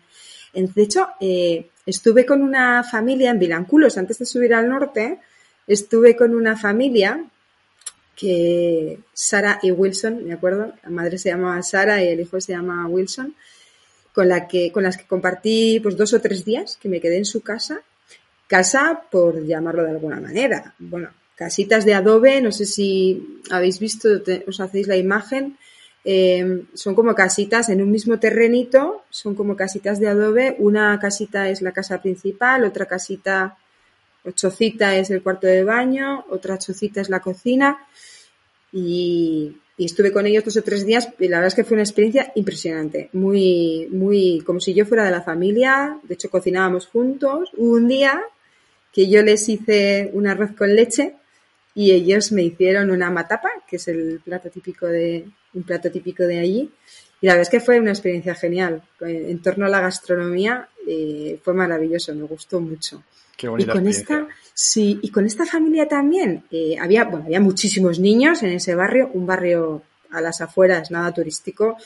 De 0.51 0.81
hecho, 0.81 1.09
eh, 1.21 1.67
estuve 1.85 2.25
con 2.25 2.41
una 2.41 2.83
familia 2.83 3.29
en 3.29 3.37
Vilanculos 3.37 3.99
antes 3.99 4.17
de 4.17 4.25
subir 4.25 4.55
al 4.55 4.67
norte. 4.67 5.19
Estuve 5.67 6.15
con 6.15 6.33
una 6.33 6.57
familia 6.57 7.23
que 8.15 8.99
Sara 9.13 9.59
y 9.61 9.71
Wilson, 9.71 10.25
me 10.25 10.33
acuerdo, 10.33 10.73
la 10.83 10.89
madre 10.89 11.17
se 11.17 11.29
llamaba 11.29 11.61
Sara 11.63 12.03
y 12.03 12.07
el 12.07 12.19
hijo 12.19 12.39
se 12.39 12.53
llama 12.53 12.87
Wilson 12.87 13.35
con, 14.13 14.29
la 14.29 14.47
que, 14.47 14.71
con 14.71 14.83
las 14.83 14.97
que 14.97 15.05
compartí 15.05 15.79
pues, 15.81 15.97
dos 15.97 16.13
o 16.13 16.21
tres 16.21 16.45
días, 16.45 16.77
que 16.81 16.89
me 16.89 17.01
quedé 17.01 17.17
en 17.17 17.25
su 17.25 17.41
casa. 17.41 17.81
Casa, 18.47 19.03
por 19.11 19.43
llamarlo 19.45 19.83
de 19.83 19.91
alguna 19.91 20.19
manera. 20.19 20.75
Bueno, 20.77 21.09
casitas 21.35 21.85
de 21.85 21.95
adobe, 21.95 22.39
no 22.39 22.51
sé 22.51 22.65
si 22.65 23.41
habéis 23.49 23.79
visto, 23.79 24.09
os 24.47 24.59
hacéis 24.59 24.87
la 24.87 24.97
imagen. 24.97 25.57
Em, 26.05 26.67
son 26.73 26.93
como 26.95 27.15
casitas 27.15 27.69
en 27.69 27.81
un 27.81 27.89
mismo 27.89 28.19
terrenito, 28.19 29.03
son 29.09 29.33
como 29.33 29.55
casitas 29.55 29.99
de 29.99 30.09
adobe. 30.09 30.55
Una 30.59 30.99
casita 30.99 31.49
es 31.49 31.61
la 31.61 31.71
casa 31.71 32.01
principal, 32.01 32.65
otra 32.65 32.85
casita 32.85 33.57
chocita 34.31 34.95
es 34.95 35.09
el 35.09 35.21
cuarto 35.21 35.47
de 35.47 35.63
baño, 35.63 36.25
otra 36.29 36.57
chocita 36.57 37.01
es 37.01 37.09
la 37.09 37.19
cocina. 37.19 37.77
Y, 38.71 39.57
estuve 39.77 40.13
con 40.13 40.25
ellos 40.25 40.45
dos 40.45 40.55
o 40.57 40.61
tres 40.61 40.85
días 40.85 41.09
y 41.19 41.27
la 41.27 41.37
verdad 41.37 41.47
es 41.47 41.55
que 41.55 41.63
fue 41.63 41.75
una 41.75 41.83
experiencia 41.83 42.31
impresionante, 42.35 43.09
muy, 43.11 43.87
muy, 43.91 44.41
como 44.45 44.59
si 44.59 44.73
yo 44.73 44.85
fuera 44.85 45.03
de 45.03 45.11
la 45.11 45.23
familia, 45.23 45.99
de 46.03 46.13
hecho 46.13 46.29
cocinábamos 46.29 46.87
juntos. 46.87 47.49
Hubo 47.57 47.73
un 47.73 47.87
día 47.87 48.21
que 48.93 49.09
yo 49.09 49.21
les 49.23 49.49
hice 49.49 50.09
un 50.13 50.27
arroz 50.27 50.51
con 50.55 50.73
leche 50.73 51.15
y 51.75 51.91
ellos 51.91 52.31
me 52.31 52.43
hicieron 52.43 52.91
una 52.91 53.09
matapa, 53.09 53.49
que 53.67 53.77
es 53.77 53.87
el 53.87 54.21
plato 54.23 54.49
típico 54.49 54.85
de, 54.85 55.25
un 55.53 55.63
plato 55.63 55.91
típico 55.91 56.23
de 56.23 56.39
allí. 56.39 56.71
Y 57.19 57.27
la 57.27 57.33
verdad 57.33 57.43
es 57.43 57.49
que 57.49 57.65
fue 57.65 57.79
una 57.79 57.91
experiencia 57.91 58.35
genial. 58.35 58.83
En 59.01 59.41
torno 59.41 59.65
a 59.65 59.69
la 59.69 59.81
gastronomía 59.81 60.69
eh, 60.87 61.39
fue 61.41 61.53
maravilloso, 61.53 62.13
me 62.13 62.23
gustó 62.23 62.59
mucho. 62.59 63.03
Qué 63.35 63.47
bonita 63.47 63.71
y 63.71 63.75
con 63.75 63.87
esta, 63.87 64.27
sí, 64.53 64.99
y 65.01 65.09
con 65.09 65.25
esta 65.25 65.45
familia 65.45 65.87
también 65.87 66.43
eh, 66.51 66.77
había, 66.79 67.05
bueno, 67.05 67.25
había 67.25 67.39
muchísimos 67.39 67.99
niños 67.99 68.43
en 68.43 68.51
ese 68.51 68.75
barrio, 68.75 69.09
un 69.13 69.25
barrio 69.25 69.81
a 70.11 70.21
las 70.21 70.41
afueras, 70.41 70.91
nada 70.91 71.11
turístico. 71.11 71.77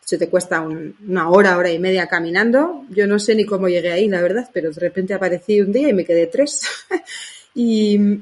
Se 0.00 0.18
te 0.18 0.28
cuesta 0.28 0.60
una 0.60 1.30
hora, 1.30 1.56
hora 1.56 1.70
y 1.70 1.78
media 1.78 2.08
caminando. 2.08 2.84
Yo 2.90 3.06
no 3.06 3.18
sé 3.18 3.34
ni 3.34 3.46
cómo 3.46 3.68
llegué 3.68 3.90
ahí, 3.92 4.08
la 4.08 4.20
verdad, 4.20 4.50
pero 4.52 4.70
de 4.70 4.80
repente 4.80 5.14
aparecí 5.14 5.60
un 5.60 5.72
día 5.72 5.88
y 5.88 5.94
me 5.94 6.04
quedé 6.04 6.26
tres. 6.26 6.62
y, 7.54 8.20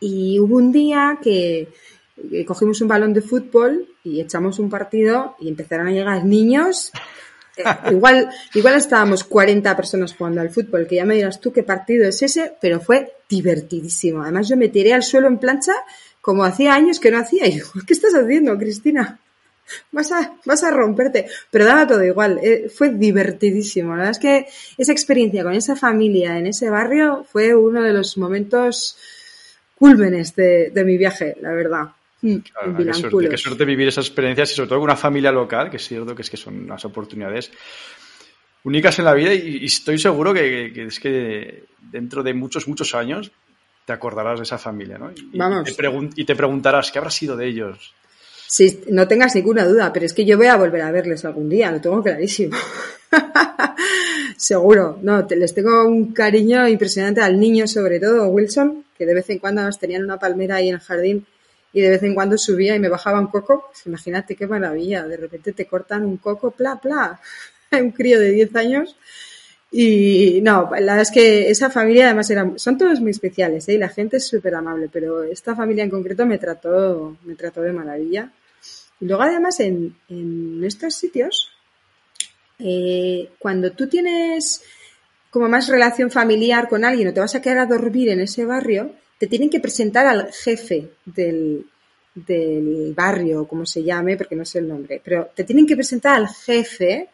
y 0.00 0.38
hubo 0.38 0.56
un 0.56 0.72
día 0.72 1.18
que, 1.22 1.68
cogimos 2.46 2.80
un 2.80 2.88
balón 2.88 3.12
de 3.12 3.20
fútbol 3.20 3.88
y 4.04 4.20
echamos 4.20 4.58
un 4.58 4.70
partido 4.70 5.36
y 5.38 5.48
empezaron 5.48 5.88
a 5.88 5.92
llegar 5.92 6.24
niños 6.24 6.92
igual, 7.90 8.30
igual 8.54 8.74
estábamos 8.74 9.24
40 9.24 9.76
personas 9.76 10.14
jugando 10.14 10.40
al 10.40 10.50
fútbol, 10.50 10.86
que 10.86 10.96
ya 10.96 11.04
me 11.04 11.14
dirás 11.14 11.40
tú 11.40 11.52
qué 11.52 11.62
partido 11.62 12.08
es 12.08 12.22
ese, 12.22 12.52
pero 12.60 12.80
fue 12.80 13.12
divertidísimo. 13.28 14.22
Además, 14.22 14.48
yo 14.48 14.56
me 14.56 14.68
tiré 14.68 14.92
al 14.92 15.02
suelo 15.02 15.28
en 15.28 15.38
plancha 15.38 15.72
como 16.20 16.44
hacía 16.44 16.74
años 16.74 17.00
que 17.00 17.10
no 17.10 17.18
hacía. 17.18 17.46
Y 17.46 17.54
digo, 17.54 17.68
¿qué 17.86 17.94
estás 17.94 18.14
haciendo, 18.14 18.56
Cristina? 18.58 19.20
Vas 19.90 20.12
a, 20.12 20.34
vas 20.44 20.62
a 20.64 20.70
romperte. 20.70 21.26
Pero 21.50 21.64
daba 21.64 21.86
todo 21.86 22.04
igual. 22.04 22.38
Eh, 22.42 22.68
fue 22.68 22.90
divertidísimo. 22.90 23.90
La 23.90 23.96
verdad 23.96 24.10
es 24.12 24.18
que 24.18 24.46
esa 24.78 24.92
experiencia 24.92 25.42
con 25.42 25.54
esa 25.54 25.76
familia 25.76 26.38
en 26.38 26.46
ese 26.46 26.70
barrio 26.70 27.24
fue 27.30 27.54
uno 27.54 27.82
de 27.82 27.92
los 27.92 28.18
momentos 28.18 28.96
cúlmenes 29.76 30.34
de 30.34 30.82
mi 30.84 30.96
viaje, 30.96 31.36
la 31.40 31.52
verdad. 31.52 31.95
Mm, 32.22 32.36
qué, 32.38 33.36
suerte, 33.36 33.64
vivir 33.64 33.88
esas 33.88 34.06
experiencias 34.06 34.50
y 34.52 34.54
sobre 34.54 34.68
todo 34.68 34.78
con 34.78 34.84
una 34.84 34.96
familia 34.96 35.30
local, 35.30 35.70
que 35.70 35.76
es 35.76 35.86
cierto 35.86 36.14
que 36.14 36.22
es 36.22 36.30
que 36.30 36.36
son 36.36 36.62
unas 36.62 36.84
oportunidades 36.84 37.50
únicas 38.64 38.98
en 38.98 39.04
la 39.04 39.14
vida 39.14 39.32
y, 39.34 39.64
estoy 39.64 39.98
seguro 39.98 40.32
que, 40.32 40.72
es 40.86 40.98
que 40.98 41.64
dentro 41.78 42.22
de 42.22 42.34
muchos, 42.34 42.66
muchos 42.66 42.94
años 42.94 43.30
te 43.84 43.92
acordarás 43.92 44.40
de 44.40 44.44
esa 44.44 44.58
familia, 44.58 44.98
¿no? 44.98 45.12
Y, 45.12 45.38
y, 46.16 46.24
te, 46.24 46.34
preguntarás, 46.34 46.90
¿qué 46.90 46.98
habrá 46.98 47.10
sido 47.10 47.36
de 47.36 47.46
ellos? 47.46 47.94
Sí, 48.48 48.80
no 48.90 49.06
tengas 49.06 49.34
ninguna 49.34 49.64
duda, 49.64 49.92
pero 49.92 50.06
es 50.06 50.12
que 50.12 50.24
yo 50.24 50.36
voy 50.36 50.46
a 50.46 50.56
volver 50.56 50.82
a 50.82 50.90
verles 50.90 51.24
algún 51.24 51.48
día, 51.48 51.70
lo 51.70 51.80
tengo 51.80 52.02
clarísimo. 52.02 52.56
Seguro, 54.36 54.98
no, 55.02 55.24
les 55.28 55.54
tengo 55.54 55.84
un 55.84 56.12
cariño 56.12 56.66
impresionante 56.66 57.20
al 57.20 57.38
niño, 57.38 57.66
sobre 57.68 58.00
todo, 58.00 58.26
Wilson, 58.28 58.84
que 58.96 59.06
de 59.06 59.14
vez 59.14 59.30
en 59.30 59.38
cuando 59.38 59.62
nos 59.62 59.78
tenían 59.78 60.02
una 60.02 60.18
palmera 60.18 60.56
ahí 60.56 60.68
en 60.68 60.74
el 60.74 60.80
jardín 60.80 61.26
y 61.72 61.80
de 61.80 61.90
vez 61.90 62.02
en 62.02 62.14
cuando 62.14 62.38
subía 62.38 62.74
y 62.74 62.80
me 62.80 62.88
bajaba 62.88 63.20
un 63.20 63.28
coco. 63.28 63.66
Pues 63.68 63.86
imagínate 63.86 64.34
qué 64.36 64.46
maravilla, 64.46 65.06
de 65.06 65.16
repente 65.16 65.52
te 65.52 65.66
cortan 65.66 66.04
un 66.04 66.16
coco, 66.18 66.50
pla, 66.50 66.80
pla, 66.80 67.20
un 67.72 67.90
crío 67.90 68.20
de 68.20 68.30
10 68.30 68.56
años. 68.56 68.96
Y 69.70 70.40
no, 70.42 70.70
la 70.70 70.78
verdad 70.78 71.00
es 71.00 71.10
que 71.10 71.50
esa 71.50 71.70
familia 71.70 72.06
además 72.06 72.30
era, 72.30 72.50
son 72.56 72.78
todos 72.78 73.00
muy 73.00 73.10
especiales, 73.10 73.68
¿eh? 73.68 73.74
y 73.74 73.78
la 73.78 73.88
gente 73.88 74.18
es 74.18 74.26
súper 74.26 74.54
amable, 74.54 74.88
pero 74.90 75.24
esta 75.24 75.54
familia 75.56 75.84
en 75.84 75.90
concreto 75.90 76.24
me 76.24 76.38
trató, 76.38 77.16
me 77.24 77.34
trató 77.34 77.62
de 77.62 77.72
maravilla. 77.72 78.30
Y 79.00 79.06
luego 79.06 79.22
además 79.24 79.60
en, 79.60 79.96
en 80.08 80.62
estos 80.64 80.94
sitios 80.94 81.50
eh, 82.58 83.30
cuando 83.38 83.72
tú 83.72 83.86
tienes 83.88 84.62
como 85.30 85.48
más 85.48 85.68
relación 85.68 86.10
familiar 86.10 86.68
con 86.68 86.84
alguien 86.84 87.08
o 87.08 87.12
te 87.12 87.20
vas 87.20 87.34
a 87.34 87.42
quedar 87.42 87.58
a 87.58 87.66
dormir 87.66 88.08
en 88.08 88.20
ese 88.20 88.44
barrio, 88.44 88.92
te 89.18 89.26
tienen 89.26 89.50
que 89.50 89.60
presentar 89.60 90.06
al 90.06 90.32
jefe 90.32 90.90
del, 91.04 91.66
del 92.14 92.92
barrio, 92.94 93.46
como 93.46 93.66
se 93.66 93.82
llame, 93.82 94.16
porque 94.16 94.36
no 94.36 94.44
sé 94.44 94.58
el 94.58 94.68
nombre, 94.68 95.00
pero 95.02 95.30
te 95.34 95.44
tienen 95.44 95.66
que 95.66 95.76
presentar 95.76 96.16
al 96.16 96.28
jefe 96.28 97.08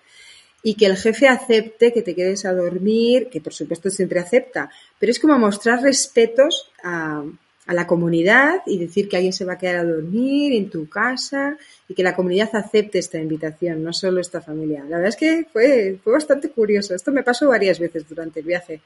y 0.63 0.75
que 0.75 0.87
el 0.87 0.97
jefe 0.97 1.27
acepte 1.27 1.93
que 1.93 2.03
te 2.03 2.15
quedes 2.15 2.45
a 2.45 2.55
dormir, 2.55 3.29
que 3.31 3.41
por 3.41 3.53
supuesto 3.53 3.91
siempre 3.91 4.21
acepta, 4.21 4.71
pero 4.99 5.11
es 5.11 5.19
como 5.19 5.39
mostrar 5.39 5.83
respetos 5.83 6.71
a, 6.85 7.25
a 7.67 7.75
la 7.75 7.87
comunidad 7.87 8.63
y 8.67 8.79
decir 8.79 9.09
que 9.09 9.17
alguien 9.17 9.33
se 9.33 9.45
va 9.45 9.55
a 9.55 9.59
quedar 9.59 9.77
a 9.77 9.85
dormir 9.85 10.53
en 10.53 10.71
tu 10.71 10.89
casa 10.89 11.57
y 11.89 11.95
que 11.95 12.03
la 12.03 12.15
comunidad 12.15 12.51
acepte 12.55 12.99
esta 12.99 13.19
invitación, 13.19 13.83
no 13.83 13.93
solo 13.93 14.21
esta 14.21 14.41
familia. 14.41 14.83
La 14.85 14.97
verdad 14.97 15.09
es 15.09 15.17
que 15.17 15.47
fue, 15.53 15.99
fue 16.03 16.13
bastante 16.13 16.51
curioso. 16.51 16.95
Esto 16.95 17.13
me 17.13 17.23
pasó 17.23 17.49
varias 17.49 17.79
veces 17.79 18.09
durante 18.09 18.41
el 18.41 18.47
viaje. 18.47 18.81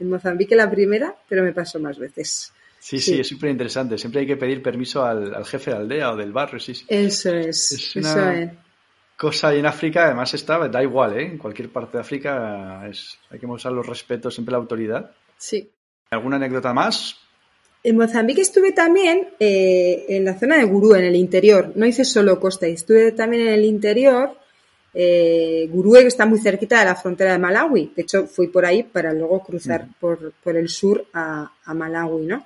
En 0.00 0.08
Mozambique 0.08 0.56
la 0.56 0.70
primera, 0.70 1.14
pero 1.28 1.42
me 1.42 1.52
pasó 1.52 1.78
más 1.78 1.98
veces. 1.98 2.52
Sí, 2.82 2.98
sí, 2.98 3.20
es 3.20 3.28
súper 3.28 3.50
interesante. 3.50 3.96
Siempre 3.96 4.22
hay 4.22 4.26
que 4.26 4.36
pedir 4.36 4.60
permiso 4.60 5.04
al, 5.04 5.44
jefe 5.44 5.70
de 5.70 5.76
aldea 5.76 6.10
o 6.10 6.16
del 6.16 6.32
barrio, 6.32 6.58
sí, 6.58 6.74
sí. 6.74 6.84
Eso 6.88 7.32
es, 7.32 7.70
eso 7.70 8.30
es. 8.30 8.50
Cosa 9.16 9.54
y 9.54 9.60
en 9.60 9.66
África, 9.66 10.06
además 10.06 10.34
está, 10.34 10.66
da 10.66 10.82
igual, 10.82 11.16
¿eh? 11.16 11.26
En 11.26 11.38
cualquier 11.38 11.68
parte 11.68 11.96
de 11.96 12.00
África 12.00 12.84
es, 12.90 13.18
hay 13.30 13.38
que 13.38 13.46
mostrar 13.46 13.72
los 13.72 13.86
respetos, 13.86 14.34
siempre 14.34 14.50
la 14.50 14.58
autoridad. 14.58 15.12
Sí. 15.38 15.70
¿Alguna 16.10 16.36
anécdota 16.36 16.74
más? 16.74 17.16
En 17.84 17.96
Mozambique 17.96 18.40
estuve 18.40 18.72
también 18.72 19.28
eh, 19.38 20.04
en 20.08 20.24
la 20.24 20.36
zona 20.36 20.56
de 20.56 20.64
Gurú, 20.64 20.96
en 20.96 21.04
el 21.04 21.14
interior. 21.14 21.70
No 21.76 21.86
hice 21.86 22.04
solo 22.04 22.40
costa, 22.40 22.66
estuve 22.66 23.12
también 23.12 23.46
en 23.46 23.54
el 23.54 23.64
interior. 23.64 24.36
Eh, 24.92 25.68
Gurú 25.70 25.94
está 25.98 26.26
muy 26.26 26.40
cerquita 26.40 26.80
de 26.80 26.86
la 26.86 26.96
frontera 26.96 27.30
de 27.30 27.38
Malawi. 27.38 27.92
De 27.94 28.02
hecho, 28.02 28.26
fui 28.26 28.48
por 28.48 28.66
ahí 28.66 28.82
para 28.82 29.12
luego 29.12 29.40
cruzar 29.40 29.86
por, 30.00 30.32
por, 30.42 30.56
el 30.56 30.68
sur 30.68 31.06
a, 31.12 31.48
a, 31.64 31.74
Malawi, 31.74 32.26
¿no? 32.26 32.44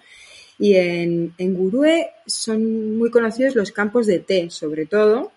Y 0.59 0.75
en, 0.75 1.35
en 1.37 1.55
Gurue 1.55 2.11
son 2.27 2.97
muy 2.97 3.11
conocidos 3.11 3.55
los 3.55 3.73
campos 3.73 4.07
de 4.07 4.21
té, 4.21 4.51
sobre 4.51 4.87
todo. 4.87 5.33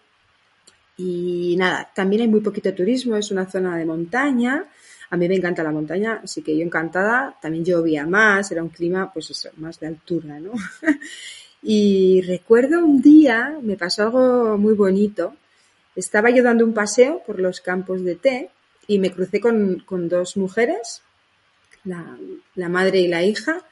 Y 0.98 1.56
nada, 1.58 1.90
también 1.96 2.24
hay 2.24 2.28
muy 2.28 2.42
poquito 2.42 2.74
turismo, 2.74 3.16
es 3.16 3.32
una 3.32 3.50
zona 3.50 3.78
de 3.78 3.86
montaña. 3.86 4.66
A 5.10 5.18
mí 5.18 5.28
me 5.28 5.36
encanta 5.36 5.64
la 5.64 5.72
montaña, 5.72 6.20
así 6.24 6.42
que 6.42 6.56
yo 6.56 6.64
encantada. 6.64 7.38
También 7.42 7.64
llovía 7.64 8.06
más, 8.06 8.52
era 8.52 8.62
un 8.62 8.70
clima, 8.70 9.12
pues 9.12 9.30
eso, 9.32 9.50
más 9.58 9.80
de 9.80 9.88
altura, 9.88 10.40
¿no? 10.40 10.52
y 11.64 12.22
recuerdo 12.22 12.84
un 12.84 13.02
día, 13.02 13.58
me 13.62 13.78
pasó 13.78 14.04
algo 14.04 14.58
muy 14.58 14.74
bonito. 14.74 15.36
Estaba 15.96 16.30
yo 16.30 16.44
dando 16.44 16.66
un 16.66 16.74
paseo 16.74 17.24
por 17.26 17.40
los 17.40 17.62
campos 17.62 18.04
de 18.04 18.16
té 18.16 18.50
y 18.88 19.00
me 19.00 19.12
crucé 19.12 19.40
con, 19.40 19.80
con 19.86 20.10
dos 20.10 20.36
mujeres, 20.36 21.02
la, 21.86 22.18
la 22.56 22.70
madre 22.70 23.00
y 23.00 23.08
la 23.08 23.24
hija, 23.24 23.64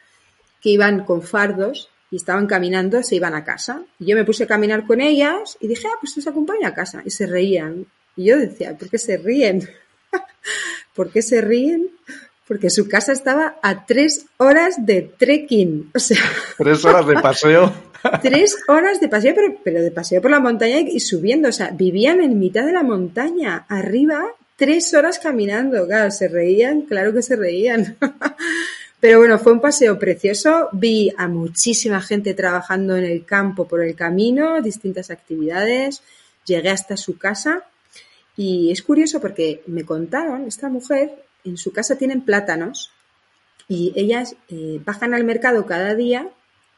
que 0.61 0.69
iban 0.69 1.05
con 1.05 1.21
fardos 1.21 1.89
y 2.09 2.17
estaban 2.17 2.47
caminando, 2.47 3.03
se 3.03 3.15
iban 3.15 3.35
a 3.35 3.43
casa. 3.43 3.83
Y 3.99 4.05
yo 4.05 4.15
me 4.15 4.23
puse 4.23 4.43
a 4.43 4.47
caminar 4.47 4.85
con 4.85 5.01
ellas 5.01 5.57
y 5.59 5.67
dije, 5.67 5.87
ah, 5.87 5.97
pues 5.99 6.17
os 6.17 6.27
acompaño 6.27 6.67
a 6.67 6.73
casa. 6.73 7.01
Y 7.05 7.09
se 7.09 7.27
reían. 7.27 7.85
Y 8.15 8.25
yo 8.25 8.37
decía, 8.37 8.77
¿por 8.77 8.89
qué 8.89 8.97
se 8.97 9.17
ríen? 9.17 9.69
¿Por 10.95 11.11
qué 11.11 11.21
se 11.21 11.41
ríen? 11.41 11.89
Porque 12.47 12.69
su 12.69 12.87
casa 12.87 13.11
estaba 13.11 13.57
a 13.61 13.85
tres 13.85 14.25
horas 14.37 14.85
de 14.85 15.01
trekking. 15.01 15.91
O 15.93 15.99
sea. 15.99 16.17
Tres 16.57 16.85
horas 16.85 17.05
de 17.05 17.15
paseo. 17.15 17.73
tres 18.21 18.57
horas 18.67 19.01
de 19.01 19.09
paseo, 19.09 19.33
pero, 19.35 19.57
pero 19.63 19.81
de 19.81 19.91
paseo 19.91 20.21
por 20.21 20.31
la 20.31 20.39
montaña 20.39 20.79
y 20.79 20.99
subiendo. 21.01 21.49
O 21.49 21.51
sea, 21.51 21.71
vivían 21.71 22.21
en 22.21 22.39
mitad 22.39 22.65
de 22.65 22.71
la 22.71 22.83
montaña, 22.83 23.65
arriba, 23.67 24.23
tres 24.55 24.93
horas 24.93 25.19
caminando. 25.19 25.85
Claro, 25.85 26.09
se 26.11 26.29
reían, 26.29 26.81
claro 26.81 27.13
que 27.13 27.21
se 27.21 27.35
reían. 27.35 27.97
Pero 28.99 29.19
bueno, 29.19 29.37
fue 29.37 29.53
un 29.53 29.61
paseo 29.61 29.99
precioso. 29.99 30.69
Vi 30.71 31.13
a 31.17 31.27
muchísima 31.27 32.01
gente 32.01 32.33
trabajando 32.33 32.95
en 32.95 33.05
el 33.05 33.25
campo 33.25 33.67
por 33.67 33.83
el 33.83 33.95
camino, 33.95 34.61
distintas 34.61 35.11
actividades. 35.11 36.01
Llegué 36.45 36.69
hasta 36.69 36.97
su 36.97 37.17
casa 37.17 37.65
y 38.35 38.71
es 38.71 38.81
curioso 38.81 39.19
porque 39.19 39.63
me 39.67 39.83
contaron, 39.83 40.45
esta 40.45 40.69
mujer, 40.69 41.23
en 41.43 41.57
su 41.57 41.71
casa 41.71 41.97
tienen 41.97 42.21
plátanos 42.21 42.91
y 43.67 43.91
ellas 43.95 44.35
eh, 44.49 44.79
bajan 44.83 45.13
al 45.13 45.23
mercado 45.23 45.65
cada 45.65 45.93
día, 45.95 46.29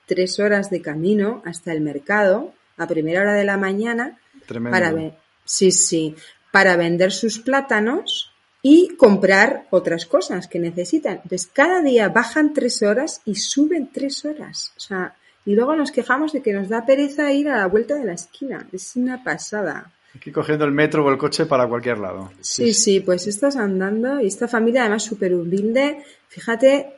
tres 0.06 0.40
horas 0.40 0.70
de 0.70 0.82
camino 0.82 1.42
hasta 1.46 1.72
el 1.72 1.82
mercado, 1.82 2.54
a 2.78 2.88
primera 2.88 3.22
hora 3.22 3.34
de 3.34 3.44
la 3.44 3.58
mañana, 3.58 4.18
para 4.48 4.92
ver, 4.92 5.14
sí, 5.46 5.72
sí, 5.72 6.16
para 6.52 6.78
vender 6.78 7.12
sus 7.12 7.40
plátanos 7.40 8.29
y 8.62 8.96
comprar 8.98 9.68
otras 9.70 10.06
cosas 10.06 10.48
que 10.48 10.60
necesitan. 10.60 11.22
Entonces, 11.24 11.50
cada 11.52 11.82
día 11.82 12.10
bajan 12.10 12.54
tres 12.54 12.82
horas 12.84 13.22
y 13.26 13.36
suben 13.36 13.90
tres 13.92 14.26
horas. 14.26 14.74
O 14.78 14.80
sea, 14.80 15.16
y 15.46 15.56
luego 15.56 15.76
nos 15.76 15.92
quejamos 15.92 16.34
de 16.34 16.42
que 16.42 16.54
nos 16.54 16.70
da 16.70 16.86
pereza 16.86 17.32
ir 17.32 17.50
a 17.50 17.58
la 17.58 17.68
vuelta 17.68 17.96
de 17.96 18.06
la 18.06 18.14
esquina. 18.14 18.68
Es 18.72 18.96
una 18.96 19.24
pasada. 19.24 19.92
Aquí 20.16 20.32
cogiendo 20.32 20.66
el 20.66 20.72
metro 20.72 21.06
o 21.06 21.10
el 21.10 21.18
coche 21.18 21.46
para 21.46 21.68
cualquier 21.68 22.00
lado. 22.00 22.32
Sí, 22.42 22.74
sí, 22.74 23.00
pues 23.00 23.28
estás 23.28 23.56
andando 23.56 24.20
y 24.20 24.28
esta 24.28 24.48
familia 24.48 24.82
además 24.82 25.04
súper 25.04 25.34
humilde. 25.34 26.04
Fíjate 26.28 26.94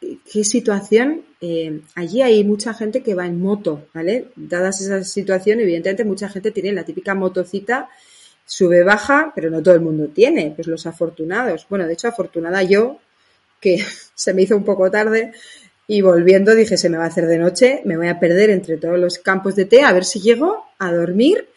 qué 0.00 0.44
situación. 0.44 1.22
Eh, 1.40 1.80
allí 1.94 2.22
hay 2.22 2.44
mucha 2.44 2.72
gente 2.72 3.02
que 3.02 3.14
va 3.14 3.26
en 3.26 3.40
moto, 3.40 3.86
¿vale? 3.92 4.28
Dadas 4.36 4.80
esa 4.80 5.02
situación, 5.04 5.60
evidentemente 5.60 6.04
mucha 6.04 6.28
gente 6.28 6.50
tiene 6.50 6.72
la 6.72 6.84
típica 6.84 7.14
motocita, 7.14 7.88
sube, 8.52 8.84
baja, 8.84 9.32
pero 9.34 9.48
no 9.48 9.62
todo 9.62 9.74
el 9.74 9.80
mundo 9.80 10.08
tiene, 10.08 10.52
pues 10.54 10.68
los 10.68 10.86
afortunados. 10.86 11.66
Bueno, 11.70 11.86
de 11.86 11.94
hecho, 11.94 12.08
afortunada 12.08 12.62
yo, 12.62 12.98
que 13.60 13.82
se 14.14 14.34
me 14.34 14.42
hizo 14.42 14.54
un 14.54 14.64
poco 14.64 14.90
tarde, 14.90 15.32
y 15.86 16.02
volviendo 16.02 16.54
dije, 16.54 16.76
se 16.76 16.90
me 16.90 16.98
va 16.98 17.04
a 17.04 17.08
hacer 17.08 17.26
de 17.26 17.38
noche, 17.38 17.80
me 17.86 17.96
voy 17.96 18.08
a 18.08 18.20
perder 18.20 18.50
entre 18.50 18.76
todos 18.76 18.98
los 18.98 19.18
campos 19.18 19.56
de 19.56 19.64
té, 19.64 19.82
a 19.82 19.92
ver 19.92 20.04
si 20.04 20.20
llego 20.20 20.66
a 20.78 20.92
dormir 20.92 21.48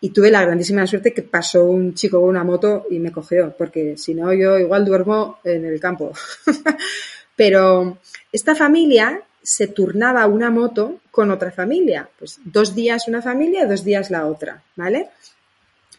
y 0.00 0.10
tuve 0.10 0.32
la 0.32 0.42
grandísima 0.42 0.84
suerte 0.84 1.14
que 1.14 1.22
pasó 1.22 1.64
un 1.64 1.94
chico 1.94 2.20
con 2.20 2.28
una 2.28 2.42
moto 2.42 2.86
y 2.90 2.98
me 2.98 3.12
cogió, 3.12 3.54
porque 3.56 3.96
si 3.96 4.14
no 4.14 4.32
yo 4.32 4.58
igual 4.58 4.84
duermo 4.84 5.38
en 5.44 5.64
el 5.64 5.78
campo. 5.78 6.12
Pero 7.36 7.98
esta 8.32 8.56
familia 8.56 9.22
se 9.42 9.68
turnaba 9.68 10.26
una 10.26 10.50
moto 10.50 10.98
con 11.12 11.30
otra 11.30 11.52
familia, 11.52 12.08
pues 12.18 12.40
dos 12.44 12.74
días 12.74 13.06
una 13.06 13.22
familia, 13.22 13.66
dos 13.66 13.84
días 13.84 14.10
la 14.10 14.26
otra, 14.26 14.62
¿vale? 14.74 15.08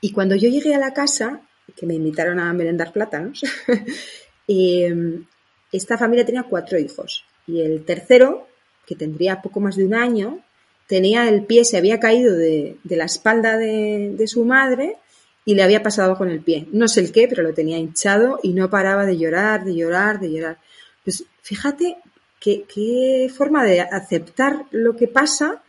Y 0.03 0.11
cuando 0.11 0.35
yo 0.35 0.49
llegué 0.49 0.75
a 0.75 0.79
la 0.79 0.93
casa, 0.93 1.39
que 1.77 1.85
me 1.85 1.93
invitaron 1.93 2.37
a 2.37 2.51
merendar 2.51 2.91
plátanos, 2.91 3.41
em, 4.49 5.25
esta 5.71 5.97
familia 5.97 6.25
tenía 6.25 6.43
cuatro 6.43 6.77
hijos 6.77 7.23
y 7.47 7.61
el 7.61 7.85
tercero, 7.85 8.49
que 8.85 8.97
tendría 8.97 9.41
poco 9.41 9.61
más 9.61 9.77
de 9.77 9.85
un 9.85 9.93
año, 9.93 10.41
tenía 10.87 11.29
el 11.29 11.45
pie, 11.45 11.63
se 11.63 11.77
había 11.77 12.01
caído 12.01 12.35
de, 12.35 12.75
la 12.83 13.05
espalda 13.05 13.57
de, 13.57 14.25
su 14.27 14.43
madre 14.43 14.97
y 15.45 15.55
le 15.55 15.63
había 15.63 15.81
pasado 15.81 16.17
con 16.17 16.29
el 16.29 16.41
pie. 16.41 16.67
No 16.73 16.89
sé 16.89 16.99
el 16.99 17.13
qué, 17.13 17.29
pero 17.29 17.41
lo 17.41 17.53
tenía 17.53 17.77
hinchado 17.77 18.41
y 18.43 18.51
no 18.51 18.69
paraba 18.69 19.05
de 19.05 19.17
llorar, 19.17 19.63
de 19.63 19.73
llorar, 19.73 20.19
de 20.19 20.33
llorar. 20.33 20.57
Pues 21.05 21.23
fíjate 21.41 21.95
qué, 22.41 22.65
qué 22.67 23.31
forma 23.33 23.63
de 23.63 23.79
aceptar 23.79 24.65
lo 24.71 24.97
que 24.97 25.07
pasa, 25.07 25.63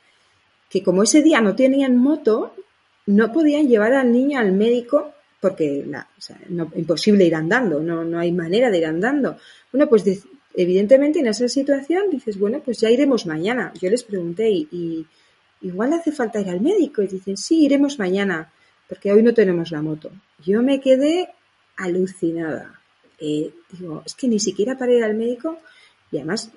que 0.69 0.83
como 0.83 1.05
ese 1.05 1.23
día 1.23 1.41
no 1.41 1.55
tenían 1.55 1.97
moto, 1.97 2.53
no 3.07 3.33
podían 3.33 3.69
llevar 3.69 3.93
al 3.93 4.13
niño 4.13 4.39
al 4.39 4.53
médico 4.53 5.15
porque 5.45 5.85
la, 5.87 6.09
o 6.17 6.21
sea, 6.23 6.39
no, 6.49 6.73
imposible 6.75 7.27
ir 7.27 7.35
andando, 7.35 7.81
no, 7.81 8.03
no 8.03 8.19
hay 8.19 8.33
manera 8.33 8.71
de 8.71 8.79
ir 8.79 8.87
andando. 8.87 9.37
Bueno, 9.71 9.91
pues 9.91 10.03
evidentemente 10.55 11.19
en 11.19 11.27
esa 11.27 11.49
situación 11.49 12.05
dices, 12.11 12.39
bueno, 12.39 12.63
pues 12.65 12.81
ya 12.81 12.91
iremos 12.91 13.27
mañana. 13.27 13.71
Yo 13.79 13.91
les 13.91 14.05
pregunté, 14.05 14.49
y, 14.49 15.07
igual 15.61 15.93
hace 15.93 16.13
falta 16.13 16.41
ir 16.41 16.49
al 16.49 16.63
médico? 16.63 17.03
Y 17.03 17.09
dicen, 17.09 17.37
sí, 17.37 17.67
iremos 17.67 17.99
mañana, 17.99 18.51
porque 18.89 19.13
hoy 19.13 19.23
no 19.23 19.35
tenemos 19.35 19.71
la 19.71 19.83
moto. 19.83 20.11
Yo 20.43 20.63
me 20.63 20.81
quedé 20.81 21.29
alucinada. 21.77 22.81
Eh, 23.19 23.53
digo, 23.73 24.03
es 24.07 24.15
que 24.15 24.29
ni 24.29 24.41
siquiera 24.41 24.79
para 24.79 24.95
ir 24.95 25.05
al 25.05 25.15
médico, 25.15 25.59
y 26.11 26.17
además 26.17 26.53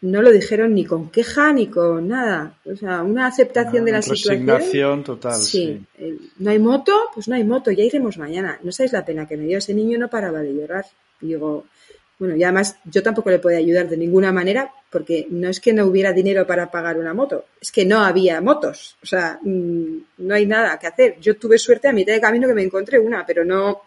no 0.00 0.22
lo 0.22 0.30
dijeron 0.30 0.74
ni 0.74 0.84
con 0.84 1.10
queja 1.10 1.52
ni 1.52 1.66
con 1.66 2.08
nada. 2.08 2.58
O 2.64 2.76
sea, 2.76 3.02
una 3.02 3.26
aceptación 3.26 3.84
de 3.84 3.92
la 3.92 4.02
situación. 4.02 5.02
total. 5.04 5.40
Sí. 5.40 5.80
Eh, 5.98 6.16
no 6.38 6.50
hay 6.50 6.58
moto, 6.58 6.92
pues 7.14 7.28
no 7.28 7.34
hay 7.34 7.44
moto, 7.44 7.70
ya 7.70 7.84
iremos 7.84 8.16
mañana. 8.18 8.58
No 8.62 8.72
sabéis 8.72 8.92
la 8.92 9.04
pena 9.04 9.26
que 9.26 9.36
me 9.36 9.44
dio 9.44 9.58
ese 9.58 9.74
niño, 9.74 9.98
no 9.98 10.08
paraba 10.08 10.40
de 10.40 10.54
llorar. 10.54 10.86
digo, 11.20 11.66
bueno, 12.18 12.34
y 12.34 12.42
además 12.44 12.78
yo 12.84 13.02
tampoco 13.02 13.30
le 13.30 13.38
podía 13.38 13.58
ayudar 13.58 13.88
de 13.88 13.96
ninguna 13.96 14.32
manera 14.32 14.70
porque 14.90 15.26
no 15.28 15.50
es 15.50 15.60
que 15.60 15.74
no 15.74 15.84
hubiera 15.84 16.12
dinero 16.12 16.46
para 16.46 16.70
pagar 16.70 16.96
una 16.96 17.12
moto, 17.12 17.44
es 17.60 17.70
que 17.70 17.84
no 17.84 18.00
había 18.00 18.40
motos, 18.40 18.96
o 19.02 19.06
sea, 19.06 19.38
mm, 19.42 19.98
no 20.18 20.34
hay 20.34 20.46
nada 20.46 20.78
que 20.78 20.86
hacer. 20.86 21.16
Yo 21.20 21.36
tuve 21.36 21.58
suerte 21.58 21.88
a 21.88 21.92
mitad 21.92 22.14
de 22.14 22.20
camino 22.20 22.48
que 22.48 22.54
me 22.54 22.62
encontré 22.62 22.98
una, 22.98 23.26
pero 23.26 23.44
no, 23.44 23.82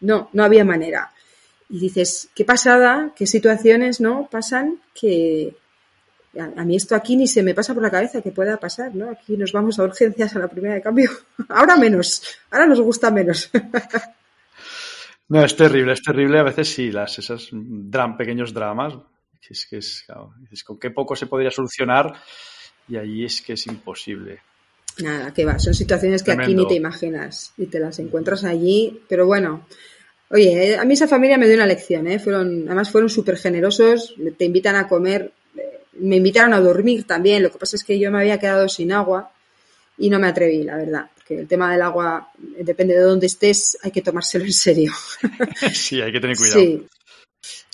no, 0.00 0.30
no 0.32 0.44
había 0.44 0.64
manera. 0.64 1.12
Y 1.70 1.78
dices, 1.78 2.28
qué 2.34 2.44
pasada, 2.44 3.12
qué 3.14 3.26
situaciones, 3.26 4.00
¿no? 4.00 4.28
Pasan 4.30 4.80
que 4.92 5.54
a, 6.38 6.64
mí 6.64 6.76
esto 6.76 6.94
aquí 6.94 7.16
ni 7.16 7.26
se 7.26 7.42
me 7.42 7.54
pasa 7.54 7.74
por 7.74 7.82
la 7.82 7.90
cabeza 7.90 8.22
que 8.22 8.32
pueda 8.32 8.56
pasar, 8.56 8.94
¿no? 8.94 9.10
Aquí 9.10 9.36
nos 9.36 9.52
vamos 9.52 9.78
a 9.78 9.84
urgencias 9.84 10.34
a 10.36 10.38
la 10.38 10.48
primera 10.48 10.74
de 10.74 10.82
cambio. 10.82 11.10
ahora 11.48 11.76
menos, 11.76 12.22
ahora 12.50 12.66
nos 12.66 12.80
gusta 12.80 13.10
menos. 13.10 13.50
No, 15.30 15.44
es 15.44 15.54
terrible, 15.54 15.92
es 15.92 16.02
terrible. 16.02 16.40
A 16.40 16.42
veces 16.42 16.74
sí, 16.74 16.90
las, 16.90 17.16
esos 17.20 17.52
pequeños 18.18 18.52
dramas. 18.52 18.94
Es 19.48 19.64
que 19.64 19.78
es, 19.78 20.04
con 20.64 20.76
qué 20.76 20.90
poco 20.90 21.14
se 21.14 21.26
podría 21.26 21.52
solucionar 21.52 22.12
y 22.88 22.96
ahí 22.96 23.24
es 23.24 23.40
que 23.40 23.52
es 23.52 23.66
imposible. 23.68 24.40
Nada, 24.98 25.32
que 25.32 25.44
va, 25.44 25.58
son 25.60 25.72
situaciones 25.72 26.24
que 26.24 26.32
aquí 26.32 26.52
ni 26.52 26.66
te 26.66 26.74
imaginas 26.74 27.52
y 27.56 27.66
te 27.66 27.78
las 27.78 28.00
encuentras 28.00 28.42
allí, 28.42 29.02
pero 29.08 29.24
bueno. 29.26 29.66
Oye, 30.32 30.76
a 30.76 30.84
mí 30.84 30.94
esa 30.94 31.08
familia 31.08 31.38
me 31.38 31.46
dio 31.46 31.56
una 31.56 31.66
lección, 31.66 32.06
¿eh? 32.06 32.20
Fueron, 32.20 32.64
además 32.66 32.90
fueron 32.90 33.10
súper 33.10 33.36
generosos, 33.36 34.14
te 34.38 34.44
invitan 34.44 34.76
a 34.76 34.86
comer, 34.86 35.32
eh, 35.56 35.80
me 35.94 36.16
invitaron 36.16 36.52
a 36.52 36.60
dormir 36.60 37.04
también, 37.04 37.42
lo 37.42 37.50
que 37.50 37.58
pasa 37.58 37.74
es 37.74 37.82
que 37.82 37.98
yo 37.98 38.12
me 38.12 38.20
había 38.20 38.38
quedado 38.38 38.68
sin 38.68 38.92
agua 38.92 39.32
y 39.98 40.08
no 40.08 40.20
me 40.20 40.28
atreví, 40.28 40.62
la 40.62 40.76
verdad, 40.76 41.10
porque 41.16 41.40
el 41.40 41.48
tema 41.48 41.72
del 41.72 41.82
agua, 41.82 42.30
eh, 42.56 42.62
depende 42.62 42.94
de 42.94 43.00
dónde 43.00 43.26
estés, 43.26 43.76
hay 43.82 43.90
que 43.90 44.02
tomárselo 44.02 44.44
en 44.44 44.52
serio. 44.52 44.92
sí, 45.72 46.00
hay 46.00 46.12
que 46.12 46.20
tener 46.20 46.36
cuidado. 46.36 46.60
Sí. 46.60 46.86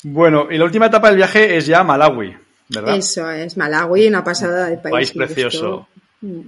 Bueno, 0.05 0.49
y 0.51 0.57
la 0.57 0.65
última 0.65 0.87
etapa 0.87 1.09
del 1.09 1.17
viaje 1.19 1.59
es 1.59 1.67
ya 1.67 1.85
Malawi, 1.85 2.37
¿verdad? 2.71 2.97
Eso 2.97 3.31
es, 3.31 3.55
Malawi, 3.59 4.09
una 4.09 4.25
pasada 4.25 4.71
de 4.71 4.79
país. 4.79 4.93
País 4.93 5.13
precioso. 5.13 5.89
Mm. 6.23 6.41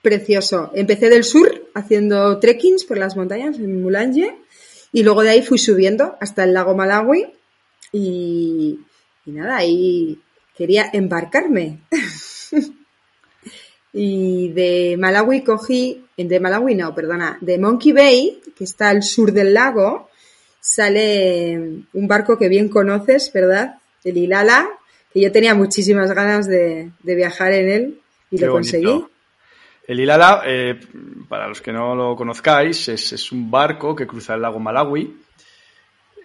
Precioso. 0.00 0.70
Empecé 0.74 1.08
del 1.08 1.24
sur 1.24 1.70
haciendo 1.74 2.38
trekkings 2.38 2.84
por 2.84 2.98
las 2.98 3.16
montañas 3.16 3.56
en 3.56 3.82
Mulanje 3.82 4.41
y 4.92 5.02
luego 5.02 5.22
de 5.22 5.30
ahí 5.30 5.42
fui 5.42 5.58
subiendo 5.58 6.16
hasta 6.20 6.44
el 6.44 6.52
lago 6.52 6.74
Malawi 6.74 7.26
y, 7.92 8.78
y 9.24 9.30
nada, 9.30 9.56
ahí 9.56 10.20
quería 10.56 10.90
embarcarme. 10.92 11.78
y 13.92 14.48
de 14.50 14.96
Malawi 14.98 15.42
cogí, 15.42 16.04
de 16.16 16.40
Malawi 16.40 16.74
no, 16.74 16.94
perdona, 16.94 17.38
de 17.40 17.58
Monkey 17.58 17.92
Bay, 17.92 18.40
que 18.56 18.64
está 18.64 18.90
al 18.90 19.02
sur 19.02 19.32
del 19.32 19.54
lago, 19.54 20.08
sale 20.60 21.84
un 21.92 22.08
barco 22.08 22.38
que 22.38 22.48
bien 22.48 22.68
conoces, 22.68 23.32
¿verdad? 23.32 23.78
El 24.04 24.16
Ilala, 24.16 24.68
que 25.12 25.20
yo 25.20 25.32
tenía 25.32 25.54
muchísimas 25.54 26.12
ganas 26.12 26.46
de, 26.46 26.90
viajar 27.02 27.52
en 27.52 27.68
él 27.68 28.00
y 28.30 28.38
lo 28.38 28.52
conseguí. 28.52 29.04
El 29.92 30.00
Ilala, 30.00 30.40
eh, 30.46 30.80
para 31.28 31.46
los 31.46 31.60
que 31.60 31.70
no 31.70 31.94
lo 31.94 32.16
conozcáis, 32.16 32.88
es, 32.88 33.30
un 33.30 33.50
barco 33.50 33.94
que 33.94 34.06
cruza 34.06 34.34
el 34.34 34.40
lago 34.40 34.58
Malawi. 34.58 35.20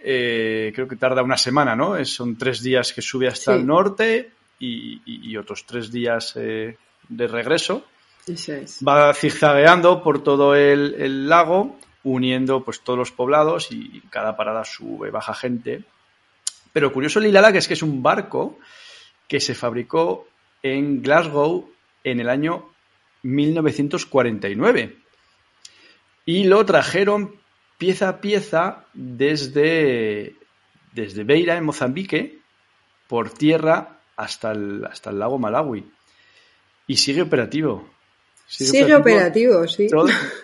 Eh, 0.01 0.71
creo 0.73 0.87
que 0.87 0.95
tarda 0.95 1.21
una 1.21 1.35
semana, 1.35 1.75
¿no? 1.75 2.05
son 2.05 2.37
tres 2.37 2.63
días 2.63 2.93
que 2.93 3.01
sube 3.01 3.27
hasta 3.27 3.55
el 3.55 3.67
norte 3.67 4.31
y, 4.57 5.35
otros 5.35 5.65
tres 5.65 5.91
días 5.91 6.31
eh, 6.37 6.77
de 7.09 7.27
regreso. 7.27 7.83
Va 8.87 9.13
zigzagueando 9.13 10.01
por 10.01 10.23
todo 10.23 10.55
el, 10.55 11.27
lago, 11.27 11.77
uniendo 12.05 12.63
pues 12.63 12.79
todos 12.79 12.97
los 12.97 13.11
poblados 13.11 13.69
y 13.73 14.01
cada 14.09 14.37
parada 14.37 14.63
sube, 14.63 15.11
baja 15.11 15.33
gente. 15.33 15.83
Pero 16.71 16.93
curioso 16.93 17.19
el 17.19 17.25
Ilala 17.25 17.51
que 17.51 17.57
es 17.57 17.67
que 17.67 17.73
es 17.73 17.83
un 17.83 18.01
barco 18.01 18.59
que 19.27 19.41
se 19.41 19.53
fabricó 19.53 20.25
en 20.63 21.01
Glasgow 21.01 21.69
en 22.05 22.21
el 22.21 22.29
año 22.29 22.69
1949. 23.27 24.95
Y 26.25 26.45
lo 26.45 26.65
trajeron 26.65 27.35
pieza 27.77 28.09
a 28.09 28.21
pieza 28.21 28.85
desde, 28.93 30.35
desde 30.93 31.23
Beira, 31.23 31.57
en 31.57 31.65
Mozambique, 31.65 32.39
por 33.07 33.29
tierra 33.29 33.99
hasta 34.15 34.51
el, 34.51 34.85
hasta 34.85 35.09
el 35.09 35.19
lago 35.19 35.37
Malawi. 35.37 35.85
Y 36.87 36.97
sigue 36.97 37.21
operativo. 37.21 37.87
Sigue, 38.47 38.95
operativo, 38.95 39.67
sí. 39.67 39.87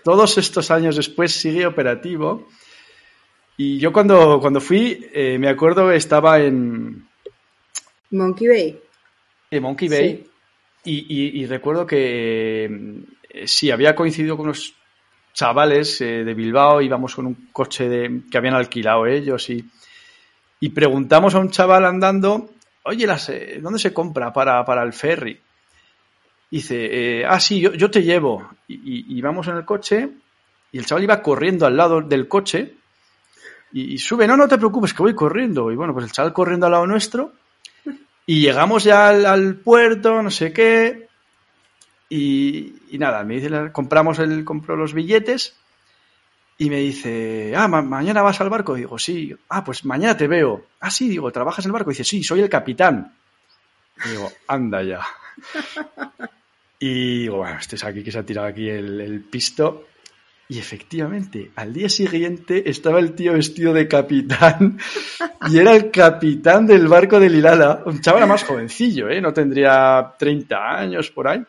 todos 0.03 0.37
estos 0.37 0.69
años 0.71 0.97
después 0.97 1.31
sigue 1.31 1.65
operativo. 1.65 2.49
Y 3.55 3.79
yo 3.79 3.93
cuando, 3.93 4.39
cuando 4.41 4.59
fui, 4.59 5.09
eh, 5.13 5.37
me 5.39 5.47
acuerdo 5.47 5.89
que 5.89 5.95
estaba 5.95 6.41
en... 6.41 7.07
Monkey 8.11 8.47
Bay. 8.47 8.81
En 9.51 9.63
Monkey 9.63 9.87
Bay. 9.87 10.27
Y, 10.85 11.45
recuerdo 11.45 11.85
que 11.85 12.65
eh, 13.29 13.47
sí, 13.47 13.71
había 13.71 13.95
coincidido 13.95 14.35
con 14.35 14.47
unos 14.47 14.73
chavales 15.33 16.01
eh, 16.01 16.23
de 16.25 16.33
Bilbao, 16.33 16.81
íbamos 16.81 17.15
con 17.15 17.25
un 17.25 17.49
coche 17.51 17.87
de, 17.87 18.21
que 18.29 18.37
habían 18.37 18.53
alquilado 18.53 19.07
ellos 19.07 19.49
y, 19.49 19.63
y 20.59 20.69
preguntamos 20.69 21.35
a 21.35 21.39
un 21.39 21.49
chaval 21.49 21.85
andando, 21.85 22.51
oye, 22.83 23.07
las, 23.07 23.29
eh, 23.29 23.59
¿dónde 23.61 23.79
se 23.79 23.93
compra 23.93 24.33
para, 24.33 24.83
el 24.83 24.93
ferry? 24.93 25.39
dice, 26.51 27.25
ah, 27.25 27.39
sí, 27.39 27.61
yo, 27.61 27.89
te 27.89 28.03
llevo. 28.03 28.47
Y, 28.67 29.17
y, 29.17 29.21
vamos 29.21 29.47
en 29.47 29.57
el 29.57 29.65
coche 29.65 30.07
y 30.71 30.77
el 30.77 30.85
chaval 30.85 31.03
iba 31.03 31.21
corriendo 31.21 31.65
al 31.65 31.75
lado 31.75 32.01
del 32.01 32.27
coche 32.27 32.75
y, 33.71 33.93
y, 33.93 33.97
sube, 33.97 34.27
no, 34.27 34.37
no 34.37 34.47
te 34.47 34.59
preocupes, 34.59 34.93
que 34.93 35.01
voy 35.01 35.15
corriendo. 35.15 35.71
Y 35.71 35.75
bueno, 35.75 35.93
pues 35.93 36.05
el 36.05 36.11
chaval 36.11 36.31
corriendo 36.31 36.67
al 36.67 36.73
lado 36.73 36.85
nuestro 36.85 37.33
y 38.25 38.41
llegamos 38.41 38.83
ya 38.83 39.09
al, 39.09 39.55
puerto, 39.55 40.21
no 40.21 40.31
sé 40.31 40.53
qué. 40.53 41.07
Y, 42.09 42.73
nada, 42.93 43.23
me 43.23 43.35
dice, 43.35 43.71
compramos 43.71 44.19
el, 44.19 44.45
compró 44.45 44.75
los 44.75 44.93
billetes 44.93 45.55
y 46.57 46.69
me 46.69 46.77
dice, 46.77 47.53
ah, 47.55 47.67
mañana 47.67 48.21
vas 48.21 48.39
al 48.39 48.49
barco. 48.49 48.75
digo, 48.75 48.97
sí. 48.99 49.35
Ah, 49.49 49.63
pues 49.63 49.83
mañana 49.85 50.15
te 50.15 50.27
veo. 50.27 50.65
Ah, 50.79 50.91
sí, 50.91 51.09
digo, 51.09 51.31
¿trabajas 51.31 51.65
en 51.65 51.69
el 51.69 51.73
barco? 51.73 51.89
dice, 51.89 52.03
sí, 52.03 52.23
soy 52.23 52.41
el 52.41 52.49
capitán. 52.49 53.13
digo, 54.05 54.31
anda 54.47 54.83
ya. 54.83 55.01
Y 56.79 57.19
digo, 57.19 57.37
bueno, 57.37 57.59
este 57.59 57.77
es 57.77 57.83
aquí 57.85 58.03
que 58.03 58.11
se 58.11 58.19
ha 58.19 58.25
tirado 58.25 58.45
aquí 58.45 58.67
el, 58.67 58.99
el 58.99 59.21
pisto. 59.21 59.85
Y 60.53 60.59
efectivamente, 60.59 61.49
al 61.55 61.73
día 61.73 61.89
siguiente 61.89 62.69
estaba 62.69 62.99
el 62.99 63.15
tío 63.15 63.33
vestido 63.33 63.73
de 63.73 63.87
capitán 63.87 64.77
y 65.49 65.57
era 65.57 65.75
el 65.75 65.89
capitán 65.89 66.67
del 66.67 66.87
barco 66.87 67.19
de 67.19 67.27
Lilala. 67.27 67.81
Un 67.87 68.01
chaval 68.01 68.27
más 68.27 68.43
jovencillo, 68.43 69.09
¿eh? 69.09 69.19
No 69.19 69.33
tendría 69.33 70.13
30 70.15 70.55
años 70.77 71.09
por 71.09 71.27
ahí. 71.27 71.43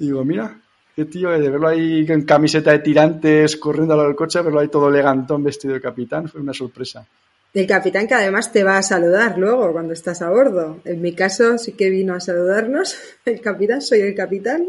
Y 0.00 0.06
digo, 0.06 0.24
mira, 0.24 0.52
qué 0.96 1.04
tío, 1.04 1.30
de 1.30 1.48
verlo 1.48 1.68
ahí 1.68 2.04
en 2.08 2.24
camiseta 2.24 2.72
de 2.72 2.80
tirantes 2.80 3.56
corriendo 3.56 3.94
al 4.00 4.16
coche, 4.16 4.42
verlo 4.42 4.58
ahí 4.58 4.66
todo 4.66 4.88
elegantón 4.88 5.44
vestido 5.44 5.74
de 5.74 5.80
capitán, 5.80 6.28
fue 6.28 6.40
una 6.40 6.52
sorpresa. 6.52 7.06
El 7.54 7.68
capitán 7.68 8.08
que 8.08 8.14
además 8.14 8.50
te 8.50 8.64
va 8.64 8.78
a 8.78 8.82
saludar 8.82 9.38
luego 9.38 9.72
cuando 9.72 9.92
estás 9.92 10.22
a 10.22 10.28
bordo. 10.28 10.80
En 10.84 11.00
mi 11.00 11.12
caso 11.12 11.56
sí 11.56 11.72
que 11.72 11.88
vino 11.88 12.12
a 12.12 12.20
saludarnos. 12.20 12.96
El 13.24 13.40
capitán, 13.40 13.80
soy 13.80 14.00
el 14.00 14.14
capitán. 14.14 14.66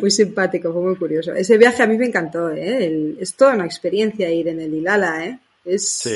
Muy 0.00 0.10
simpático, 0.10 0.72
fue 0.72 0.82
muy 0.82 0.96
curioso. 0.96 1.32
Ese 1.32 1.56
viaje 1.56 1.84
a 1.84 1.86
mí 1.86 1.96
me 1.96 2.06
encantó, 2.06 2.50
¿eh? 2.50 3.16
es 3.18 3.34
toda 3.34 3.54
una 3.54 3.64
experiencia 3.64 4.28
ir 4.28 4.48
en 4.48 4.60
el 4.60 4.74
Ilala, 4.74 5.24
¿eh? 5.24 5.38
Es, 5.64 6.06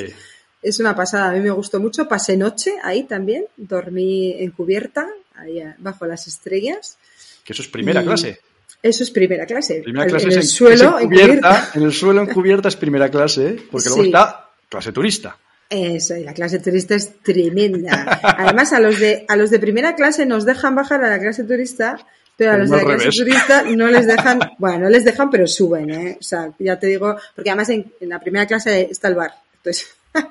es 0.61 0.81
una 0.81 0.97
pasada, 0.97 1.31
a 1.31 1.33
mí 1.33 1.41
me 1.41 1.51
gustó 1.51 1.79
mucho. 1.79 2.09
Pasé 2.09 2.37
noche 2.37 2.75
ahí 2.83 3.05
también, 3.05 3.47
dormí 3.57 4.35
en 4.39 4.51
cubierta, 4.51 5.09
ahí 5.37 5.63
bajo 5.79 6.07
las 6.07 6.27
estrellas. 6.27 6.99
Que 7.45 7.53
eso 7.53 7.63
es 7.63 7.69
primera 7.69 8.03
clase. 8.03 8.41
Eso 8.83 9.05
es 9.05 9.11
primera 9.11 9.47
clase. 9.47 9.81
Primera 9.83 10.07
clase 10.07 10.27
en, 10.27 10.33
el 10.33 10.43
suelo, 10.43 10.99
en 10.99 11.09
cubierta, 11.09 11.71
en 11.73 11.83
el 11.83 11.93
suelo 11.93 12.21
en 12.21 12.27
cubierta 12.27 12.69
es 12.69 12.77
primera 12.77 13.09
clase, 13.11 13.49
¿eh? 13.49 13.63
porque 13.71 13.89
luego 13.89 14.05
está 14.05 14.51
clase 14.69 14.93
turista. 14.93 15.39
Eso, 15.71 16.17
y 16.17 16.25
la 16.25 16.35
clase 16.35 16.59
turista 16.59 16.95
es 16.95 17.21
tremenda. 17.23 18.21
Además, 18.23 18.73
a 18.73 18.81
los 18.81 18.99
de, 18.99 19.25
a 19.29 19.37
los 19.37 19.51
de 19.51 19.59
primera 19.59 19.95
clase 19.95 20.27
nos 20.27 20.45
dejan 20.45 20.75
bajar 20.75 21.03
a 21.05 21.11
la 21.11 21.19
clase 21.19 21.45
turista, 21.45 21.97
pero 22.37 22.53
a 22.53 22.59
los 22.59 22.71
de 22.71 22.77
la 22.77 22.85
clase 22.85 23.11
turista 23.11 23.63
no 23.63 23.89
les 23.89 24.07
dejan, 24.07 24.41
bueno, 24.59 24.81
no 24.81 24.89
les 24.91 25.05
dejan, 25.05 25.31
pero 25.31 25.47
suben, 25.47 25.91
¿eh? 25.91 26.19
O 26.21 26.23
sea, 26.23 26.53
ya 26.59 26.79
te 26.79 26.87
digo, 26.87 27.17
porque 27.35 27.51
además 27.51 27.71
en, 27.71 27.93
la 28.01 28.21
primera 28.21 28.47
clase 28.47 28.89
está 28.91 29.09
el 29.09 29.15
bar. 29.15 29.33
Entonces, 29.57 29.89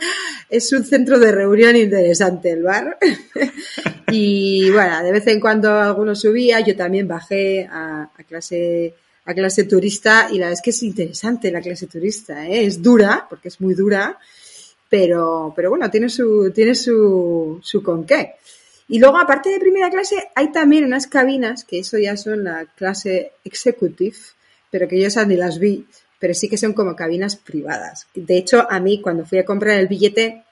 es 0.50 0.72
un 0.72 0.86
centro 0.86 1.19
de 1.19 1.32
reunión 1.32 1.76
interesante 1.76 2.52
el 2.52 2.63
bar. 2.63 2.98
y 4.12 4.69
bueno, 4.69 5.04
de 5.04 5.12
vez 5.12 5.28
en 5.28 5.39
cuando 5.39 5.72
alguno 5.72 6.15
subía, 6.15 6.60
yo 6.60 6.76
también 6.76 7.08
bajé 7.08 7.67
a, 7.69 8.10
a 8.15 8.24
clase 8.24 8.96
a 9.26 9.34
clase 9.34 9.63
turista 9.63 10.28
y 10.30 10.34
la 10.34 10.48
verdad 10.48 10.54
es 10.54 10.62
que 10.62 10.69
es 10.72 10.84
interesante 10.84 11.52
la 11.52 11.62
clase 11.62 11.88
turista, 11.88 12.46
¿eh? 12.48 12.65
es 12.65 12.81
dura, 12.81 13.25
porque 13.29 13.48
es 13.48 13.62
muy 13.62 13.73
dura, 13.73 14.17
pero, 14.94 15.52
pero 15.56 15.71
bueno, 15.71 15.89
tiene 15.89 16.08
su, 16.08 16.52
tiene 16.54 16.75
su, 16.75 17.60
su 17.63 17.81
con 17.81 18.06
qué. 18.06 18.35
Y 18.87 19.00
luego, 19.00 19.17
aparte 19.17 19.50
de 19.50 19.60
primera 19.60 19.89
clase, 19.89 20.29
hay 20.35 20.52
también 20.52 20.85
unas 20.85 21.08
cabinas, 21.08 21.63
que 21.63 21.79
eso 21.79 21.98
ya 21.98 22.15
son 22.15 22.44
la 22.44 22.67
clase 22.75 23.31
executive, 23.44 24.15
pero 24.69 24.87
que 24.87 25.02
yo 25.02 25.08
esas 25.08 25.25
ni 25.25 25.35
las 25.35 25.58
vi, 25.58 25.87
pero 26.19 26.35
sí 26.35 26.48
que 26.48 26.60
son 26.60 26.73
como 26.73 26.96
cabinas 26.96 27.35
privadas. 27.37 28.06
De 28.13 28.37
hecho, 28.37 28.67
a 28.69 28.79
mí 28.79 29.02
cuando 29.02 29.25
fui 29.25 29.39
a 29.39 29.46
comprar 29.46 29.79
el 29.79 29.87
billete, 29.87 30.44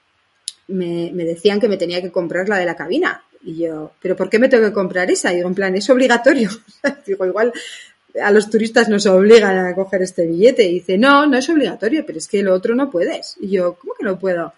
me, 0.69 1.11
me 1.13 1.23
decían 1.23 1.59
que 1.59 1.69
me 1.69 1.77
tenía 1.77 2.01
que 2.01 2.11
comprar 2.11 2.49
la 2.49 2.57
de 2.57 2.65
la 2.65 2.75
cabina. 2.75 3.23
Y 3.43 3.57
yo, 3.57 3.91
¿pero 4.01 4.15
por 4.15 4.27
qué 4.27 4.39
me 4.39 4.49
tengo 4.49 4.65
que 4.65 4.73
comprar 4.73 5.11
esa? 5.11 5.31
Y 5.31 5.35
digo, 5.35 5.49
en 5.49 5.55
plan, 5.55 5.75
es 5.75 5.87
obligatorio. 5.87 6.49
digo, 7.05 7.27
igual 7.27 7.53
a 8.21 8.31
los 8.31 8.49
turistas 8.49 8.89
nos 8.89 9.05
obligan 9.05 9.57
a 9.65 9.75
coger 9.75 10.01
este 10.01 10.25
billete. 10.25 10.63
Y 10.63 10.75
dice, 10.75 10.97
no, 10.97 11.25
no 11.27 11.37
es 11.37 11.49
obligatorio, 11.49 12.05
pero 12.05 12.17
es 12.17 12.27
que 12.27 12.43
lo 12.43 12.53
otro 12.53 12.75
no 12.75 12.89
puedes. 12.89 13.37
Y 13.39 13.49
yo, 13.49 13.75
¿cómo 13.75 13.93
que 13.93 14.05
no 14.05 14.17
puedo? 14.17 14.53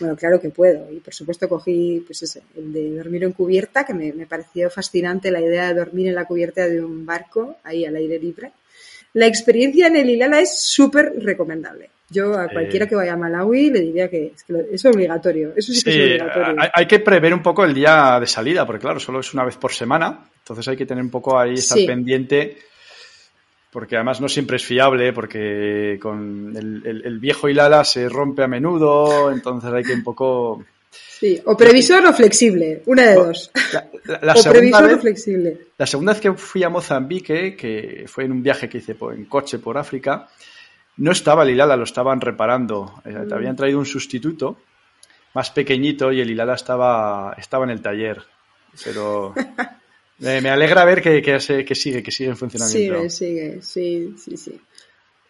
Bueno, 0.00 0.16
claro 0.16 0.40
que 0.40 0.50
puedo. 0.50 0.90
Y 0.92 1.00
por 1.00 1.12
supuesto 1.12 1.48
cogí 1.48 2.02
pues 2.06 2.22
ese, 2.22 2.42
el 2.56 2.72
de 2.72 2.96
dormir 2.96 3.24
en 3.24 3.32
cubierta, 3.32 3.84
que 3.84 3.94
me, 3.94 4.12
pareció 4.26 4.70
fascinante 4.70 5.30
la 5.30 5.40
idea 5.40 5.68
de 5.68 5.74
dormir 5.74 6.08
en 6.08 6.14
la 6.14 6.24
cubierta 6.24 6.66
de 6.66 6.82
un 6.82 7.04
barco, 7.04 7.56
ahí 7.64 7.84
al 7.84 7.96
aire 7.96 8.18
libre. 8.18 8.52
La 9.14 9.26
experiencia 9.26 9.88
en 9.88 9.96
el 9.96 10.10
Ilala 10.10 10.40
es 10.40 10.60
súper 10.60 11.14
recomendable. 11.18 11.90
Yo 12.10 12.38
a 12.38 12.48
cualquiera 12.48 12.86
que 12.86 12.94
vaya 12.94 13.14
a 13.14 13.16
Malawi 13.16 13.70
le 13.70 13.80
diría 13.80 14.08
que 14.08 14.32
es, 14.72 14.84
obligatorio. 14.86 15.52
Eso 15.56 15.72
sí, 15.72 15.82
que 15.82 15.90
es 15.90 16.22
obligatorio. 16.22 16.70
Hay, 16.72 16.86
que 16.86 17.00
prever 17.00 17.34
un 17.34 17.42
poco 17.42 17.64
el 17.64 17.74
día 17.74 18.18
de 18.18 18.26
salida, 18.26 18.64
porque 18.64 18.80
claro, 18.80 18.98
solo 18.98 19.20
es 19.20 19.34
una 19.34 19.44
vez 19.44 19.56
por 19.56 19.72
semana. 19.72 20.26
Entonces 20.38 20.66
hay 20.68 20.76
que 20.76 20.86
tener 20.86 21.04
un 21.04 21.10
poco 21.10 21.38
ahí, 21.38 21.54
estar 21.54 21.78
pendiente, 21.86 22.56
porque 23.70 23.96
además 23.96 24.20
no 24.20 24.28
siempre 24.28 24.56
es 24.56 24.64
fiable, 24.64 25.12
porque 25.12 25.98
con 26.00 26.56
el, 26.56 27.18
viejo 27.18 27.48
Hilala 27.48 27.84
se 27.84 28.08
rompe 28.08 28.42
a 28.42 28.48
menudo, 28.48 29.30
entonces 29.30 29.72
hay 29.72 29.82
que 29.82 29.92
un 29.92 30.02
poco... 30.02 30.64
Sí, 30.90 31.40
o 31.44 31.56
previsor 31.56 32.06
o 32.06 32.12
flexible, 32.12 32.82
una 32.86 33.08
de 33.08 33.14
dos. 33.14 33.50
La, 34.22 34.34
o 34.34 34.42
previsor 34.42 34.94
o 34.94 34.98
flexible. 34.98 35.58
La 35.76 35.86
segunda 35.86 36.12
vez 36.12 36.22
que 36.22 36.32
fui 36.32 36.62
a 36.62 36.68
Mozambique, 36.68 37.56
que 37.56 38.04
fue 38.06 38.24
en 38.24 38.32
un 38.32 38.42
viaje 38.42 38.68
que 38.68 38.78
hice 38.78 38.96
en 39.00 39.24
coche 39.26 39.58
por 39.58 39.76
África, 39.76 40.28
no 40.96 41.12
estaba 41.12 41.42
el 41.42 41.50
Hilala, 41.50 41.76
lo 41.76 41.84
estaban 41.84 42.20
reparando. 42.20 43.02
Eh, 43.04 43.26
te 43.28 43.34
habían 43.34 43.56
traído 43.56 43.78
un 43.78 43.86
sustituto 43.86 44.58
más 45.34 45.50
pequeñito 45.50 46.12
y 46.12 46.20
el 46.20 46.30
Hilala 46.30 46.54
estaba, 46.54 47.34
estaba 47.36 47.64
en 47.64 47.70
el 47.70 47.82
taller. 47.82 48.22
Pero 48.84 49.34
me 50.18 50.50
alegra 50.50 50.84
ver 50.84 51.00
que, 51.00 51.22
que, 51.22 51.40
sigue, 51.40 52.02
que 52.02 52.10
sigue 52.10 52.30
en 52.30 52.36
funcionamiento. 52.36 53.08
Sigue, 53.08 53.10
sigue, 53.10 53.62
sí, 53.62 54.14
sí, 54.18 54.36
sí. 54.36 54.60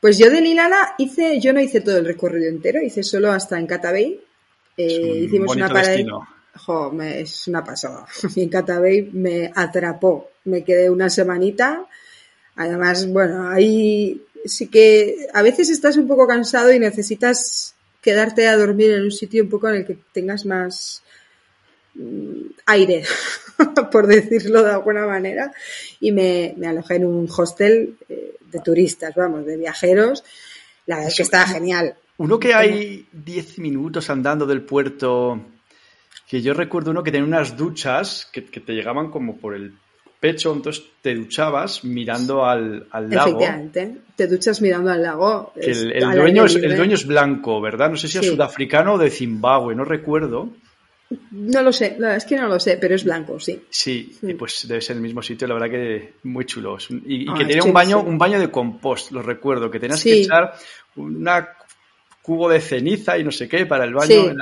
Pues 0.01 0.16
yo 0.16 0.30
del 0.30 0.47
Hilala 0.47 0.95
hice, 0.99 1.41
yo 1.41 1.53
no 1.53 1.61
hice 1.61 1.80
todo 1.80 1.99
el 1.99 2.05
recorrido 2.05 2.49
entero, 2.49 2.80
hice 2.80 3.03
solo 3.03 3.32
hasta 3.32 3.59
en 3.59 3.66
Catabey. 3.66 4.20
Eh, 4.76 5.22
hicimos 5.24 5.57
una 5.57 5.68
parada. 5.68 5.97
Jo, 6.55 6.93
es 7.03 7.49
una 7.49 7.64
pasada. 7.64 8.07
en 8.36 8.49
Catabey 8.49 9.11
me 9.12 9.51
atrapó. 9.55 10.30
Me 10.45 10.62
quedé 10.62 10.89
una 10.89 11.11
semanita. 11.11 11.84
Además, 12.57 13.07
bueno, 13.09 13.49
ahí 13.49 14.22
sí 14.45 14.68
que 14.68 15.26
a 15.34 15.43
veces 15.43 15.68
estás 15.68 15.97
un 15.97 16.07
poco 16.07 16.26
cansado 16.26 16.72
y 16.72 16.78
necesitas 16.78 17.74
quedarte 18.01 18.47
a 18.47 18.57
dormir 18.57 18.93
en 18.93 19.03
un 19.03 19.11
sitio 19.11 19.43
un 19.43 19.49
poco 19.49 19.68
en 19.68 19.76
el 19.76 19.86
que 19.86 19.99
tengas 20.12 20.47
más 20.47 21.03
aire, 22.66 23.05
por 23.92 24.07
decirlo 24.07 24.62
de 24.62 24.70
alguna 24.72 25.07
manera, 25.07 25.53
y 26.01 26.12
me, 26.12 26.55
alojé 26.66 26.96
en 26.96 27.07
un 27.07 27.28
hostel 27.30 27.96
eh, 28.09 28.36
de 28.51 28.61
turistas, 28.61 29.14
vamos, 29.14 29.44
de 29.46 29.57
viajeros. 29.57 30.24
La 30.86 30.96
verdad 30.96 31.11
es 31.11 31.16
que 31.16 31.22
estaba 31.22 31.46
genial. 31.46 31.94
Uno 32.16 32.38
que 32.38 32.55
hay 32.55 33.07
10 33.12 33.59
minutos 33.59 34.11
andando 34.11 34.46
del 34.46 34.62
puerto, 34.62 35.40
que 36.28 36.42
yo 36.42 36.55
recuerdo 36.55 36.90
uno 36.90 37.03
que 37.03 37.12
tenía 37.12 37.26
unas 37.26 37.57
duchas 37.57 38.28
que 38.32 38.42
te 38.42 38.72
llegaban 38.72 39.11
como 39.11 39.36
por 39.36 39.55
el 39.55 39.74
pecho, 40.20 40.53
entonces 40.53 40.84
te 41.01 41.14
duchabas 41.14 41.84
mirando 41.84 42.44
al, 42.44 42.86
al 42.90 43.11
lago. 43.11 43.28
Efectivamente, 43.28 43.96
te 44.16 44.26
duchas 44.26 44.61
mirando 44.61 44.90
al 44.90 45.03
lago. 45.03 45.53
el, 45.57 46.01
dueño 46.01 46.44
es, 46.44 46.57
el, 46.57 46.76
dueño 46.76 46.94
es, 46.94 47.07
blanco, 47.07 47.61
¿verdad? 47.61 47.90
No 47.90 47.96
sé 47.96 48.09
si 48.09 48.18
es 48.18 48.26
sudafricano 48.26 48.94
o 48.94 48.99
de 48.99 49.11
Zimbabue, 49.11 49.74
no 49.74 49.84
recuerdo. 49.84 50.51
No 51.30 51.62
lo 51.62 51.72
sé, 51.72 51.96
es 52.16 52.24
que 52.26 52.36
no 52.36 52.48
lo 52.48 52.61
sé, 52.61 52.76
pero 52.76 52.94
es 52.94 53.04
blanco, 53.04 53.40
sí. 53.40 53.59
Sí, 53.70 54.18
y 54.22 54.34
pues 54.34 54.68
debe 54.68 54.82
ser 54.82 54.96
el 54.96 55.02
mismo 55.02 55.22
sitio, 55.22 55.48
la 55.48 55.54
verdad 55.54 55.70
que 55.70 56.14
muy 56.24 56.44
chulo. 56.44 56.76
Y, 57.06 57.26
ah, 57.30 57.34
que 57.36 57.46
tenía 57.46 57.62
un 57.62 57.72
baño, 57.72 58.02
un 58.02 58.18
baño 58.18 58.38
de 58.38 58.50
compost, 58.50 59.12
lo 59.12 59.22
recuerdo, 59.22 59.70
que 59.70 59.80
tenías 59.80 60.02
que 60.02 60.20
echar 60.20 60.54
un 60.96 61.26
cubo 62.20 62.50
de 62.50 62.61
ceniza 62.61 63.16
y 63.16 63.24
no 63.24 63.30
sé 63.30 63.48
qué 63.48 63.64
para 63.64 63.84
el 63.84 63.94
baño. 63.94 64.34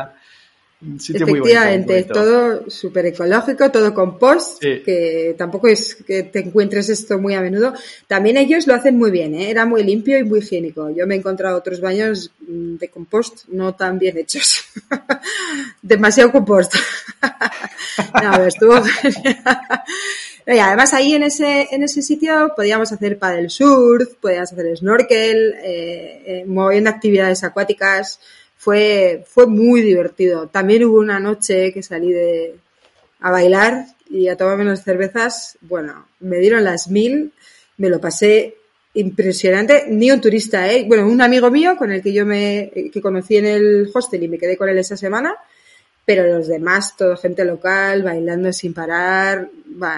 Efectivamente, 0.83 2.05
todo 2.05 2.69
súper 2.69 3.07
ecológico, 3.07 3.71
todo 3.71 3.95
compost, 3.95 4.61
que 4.61 5.35
tampoco 5.37 5.69
es 5.69 5.95
que 5.95 6.25
te 6.25 6.41
encuentres 6.41 6.91
esto 6.91 7.19
muy 7.19 7.35
a 7.35 7.41
menudo. 7.41 7.73
También 8.07 8.37
ellos 8.37 8.67
lo 8.67 8.75
hacen 8.75 8.99
muy 8.99 9.11
bien, 9.11 9.35
¿eh? 9.35 9.51
era 9.51 9.65
muy 9.65 9.83
limpio 9.83 10.19
y 10.19 10.25
muy 10.25 10.41
higiénico. 10.41 10.91
Yo 10.91 11.07
me 11.07 11.15
he 11.15 11.19
encontrado 11.19 11.57
otros 11.57 11.81
baños 11.81 12.31
mm, 12.41 12.77
de 12.77 12.89
compost 12.89 13.49
no 13.49 13.75
tan 13.75 13.99
bien 13.99 14.19
hechos. 14.19 14.65
Demasiado 15.83 16.31
compost. 16.31 16.75
no, 18.23 18.45
estuvo 18.45 18.75
Y 20.47 20.59
además 20.59 20.93
ahí 20.93 21.15
en 21.15 21.23
ese, 21.23 21.69
en 21.71 21.85
ese 21.85 22.03
sitio 22.03 22.53
podíamos 22.55 22.93
hacer 22.93 23.19
paddle 23.19 23.49
surf, 23.49 24.15
podíamos 24.21 24.53
hacer 24.53 24.77
snorkel, 24.77 25.55
eh, 25.65 26.23
eh, 26.27 26.45
moviendo 26.47 26.91
actividades 26.91 27.43
acuáticas 27.45 28.21
fue, 28.67 29.25
fue 29.29 29.47
muy 29.47 29.81
divertido. 29.81 30.49
También 30.49 30.83
hubo 30.83 30.99
una 30.99 31.21
noche 31.21 31.73
que 31.73 31.85
salí 31.85 32.11
de, 32.11 32.57
a 33.21 33.31
bailar 33.31 33.87
y 34.11 34.27
a 34.27 34.37
tomarme 34.37 34.65
unas 34.65 34.83
cervezas. 34.83 35.57
Bueno, 35.61 36.09
me 36.19 36.39
dieron 36.39 36.65
las 36.65 36.89
mil, 36.89 37.33
me 37.77 37.89
lo 37.89 38.01
pasé 38.01 38.57
impresionante. 38.95 39.85
Ni 39.89 40.11
un 40.11 40.21
turista, 40.21 40.69
¿eh? 40.69 40.85
Bueno, 40.85 41.07
un 41.07 41.23
amigo 41.23 41.49
mío 41.49 41.77
con 41.77 41.93
el 41.93 42.03
que 42.03 42.13
yo 42.13 42.27
me, 42.27 42.73
que 42.93 43.01
conocí 43.01 43.37
en 43.37 43.47
el 43.47 43.89
hostel 43.95 44.25
y 44.25 44.29
me 44.29 44.37
quedé 44.37 44.57
con 44.57 44.69
él 44.69 44.79
esa 44.79 44.97
semana. 44.97 45.37
Pero 46.05 46.27
los 46.27 46.49
demás, 46.49 46.97
todo 46.97 47.17
gente 47.17 47.45
local, 47.45 48.03
bailando 48.03 48.53
sin 48.53 48.75
parar. 48.75 49.49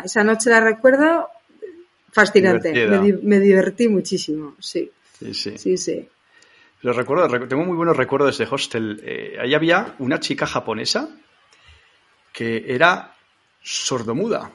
Esa 0.04 0.24
noche 0.24 0.50
la 0.50 0.60
recuerdo 0.60 1.26
fascinante. 2.12 2.74
Me, 2.74 3.14
me, 3.14 3.40
divertí 3.40 3.88
muchísimo, 3.88 4.56
sí. 4.60 4.90
Sí, 5.18 5.32
sí. 5.32 5.56
sí, 5.56 5.78
sí. 5.78 6.08
Lo 6.82 6.92
recuerdo, 6.92 7.46
tengo 7.48 7.64
muy 7.64 7.76
buenos 7.76 7.96
recuerdos 7.96 8.38
de 8.38 8.46
hostel. 8.50 9.00
Eh, 9.04 9.36
ahí 9.40 9.54
había 9.54 9.94
una 9.98 10.20
chica 10.20 10.46
japonesa 10.46 11.08
que 12.32 12.64
era 12.68 13.14
sordomuda. 13.62 14.52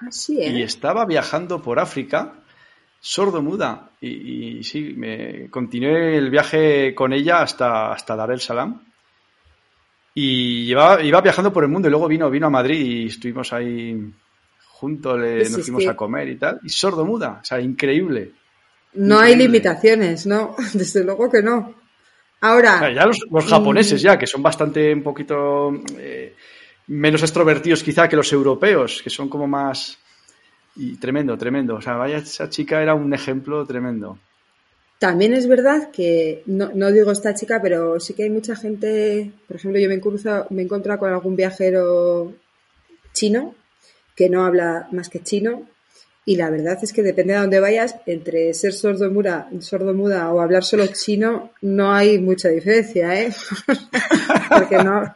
Así 0.00 0.38
Y 0.40 0.62
estaba 0.62 1.04
viajando 1.04 1.62
por 1.62 1.78
África 1.78 2.34
sordomuda. 3.00 3.90
Y, 4.00 4.58
y 4.58 4.64
sí, 4.64 4.94
me 4.96 5.48
continué 5.50 6.16
el 6.16 6.30
viaje 6.30 6.94
con 6.94 7.12
ella 7.12 7.42
hasta, 7.42 7.92
hasta 7.92 8.16
Dar 8.16 8.32
el 8.32 8.40
Salam. 8.40 8.82
Y 10.14 10.70
iba, 10.70 11.02
iba 11.02 11.20
viajando 11.20 11.52
por 11.52 11.62
el 11.62 11.70
mundo 11.70 11.88
y 11.88 11.90
luego 11.90 12.08
vino, 12.08 12.28
vino 12.28 12.48
a 12.48 12.50
Madrid 12.50 12.80
y 12.80 13.06
estuvimos 13.06 13.52
ahí 13.52 14.12
juntos, 14.66 15.20
le, 15.20 15.48
nos 15.48 15.62
fuimos 15.62 15.86
a 15.86 15.94
comer 15.94 16.28
y 16.28 16.36
tal. 16.36 16.60
Y 16.64 16.68
sordomuda, 16.68 17.38
o 17.42 17.44
sea, 17.44 17.60
increíble. 17.60 18.32
No 18.94 19.18
hay 19.18 19.36
limitaciones, 19.36 20.26
¿no? 20.26 20.56
Desde 20.74 21.04
luego 21.04 21.30
que 21.30 21.42
no. 21.42 21.74
Ahora. 22.40 22.92
Ya 22.92 23.06
los, 23.06 23.20
japoneses, 23.46 24.00
ya, 24.02 24.18
que 24.18 24.26
son 24.26 24.42
bastante 24.42 24.92
un 24.92 25.02
poquito 25.02 25.72
eh, 25.98 26.34
menos 26.86 27.22
extrovertidos 27.22 27.82
quizá 27.82 28.08
que 28.08 28.16
los 28.16 28.32
europeos, 28.32 29.00
que 29.02 29.10
son 29.10 29.28
como 29.28 29.46
más. 29.46 29.98
Y 30.76 30.96
tremendo, 30.96 31.36
tremendo. 31.36 31.76
O 31.76 31.80
sea, 31.80 31.94
vaya, 31.94 32.18
esa 32.18 32.48
chica 32.48 32.80
era 32.82 32.94
un 32.94 33.12
ejemplo 33.12 33.66
tremendo. 33.66 34.18
También 34.98 35.32
es 35.32 35.48
verdad 35.48 35.90
que, 35.90 36.42
no, 36.46 36.70
no 36.74 36.92
digo 36.92 37.10
esta 37.10 37.34
chica, 37.34 37.60
pero 37.62 37.98
sí 38.00 38.12
que 38.14 38.24
hay 38.24 38.30
mucha 38.30 38.54
gente, 38.54 39.32
por 39.46 39.56
ejemplo, 39.56 39.80
yo 39.80 39.88
me, 39.88 39.96
me 40.50 40.62
he 40.62 40.64
encontrado 40.64 40.98
con 40.98 41.10
algún 41.10 41.36
viajero 41.36 42.34
chino 43.12 43.54
que 44.14 44.28
no 44.28 44.44
habla 44.44 44.88
más 44.92 45.08
que 45.08 45.22
chino 45.22 45.66
y 46.30 46.36
la 46.36 46.48
verdad 46.48 46.78
es 46.80 46.92
que 46.92 47.02
depende 47.02 47.32
de 47.32 47.40
dónde 47.40 47.58
vayas, 47.58 47.96
entre 48.06 48.54
ser 48.54 48.72
sordo-muda 48.72 49.48
sordo 49.58 49.92
-muda 49.92 50.32
o 50.32 50.40
hablar 50.40 50.62
solo 50.62 50.86
chino, 50.86 51.50
no 51.60 51.92
hay 51.92 52.20
mucha 52.20 52.50
diferencia, 52.50 53.20
¿eh? 53.20 53.32
Porque 54.48 54.76
no, 54.76 55.12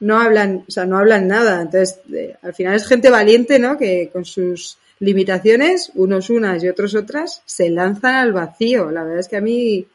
no, 0.00 0.20
hablan, 0.20 0.66
o 0.68 0.70
sea, 0.70 0.84
no 0.84 0.98
hablan 0.98 1.26
nada. 1.26 1.62
Entonces, 1.62 2.00
eh, 2.12 2.36
al 2.42 2.52
final 2.52 2.74
es 2.74 2.86
gente 2.86 3.08
valiente, 3.08 3.58
¿no? 3.58 3.78
Que 3.78 4.10
con 4.12 4.26
sus 4.26 4.76
limitaciones, 4.98 5.90
unos 5.94 6.28
unas 6.28 6.62
y 6.62 6.68
otros 6.68 6.94
otras, 6.94 7.40
se 7.46 7.70
lanzan 7.70 8.14
al 8.14 8.34
vacío. 8.34 8.90
La 8.90 9.04
verdad 9.04 9.20
es 9.20 9.28
que 9.28 9.38
a 9.38 9.40
mí, 9.40 9.86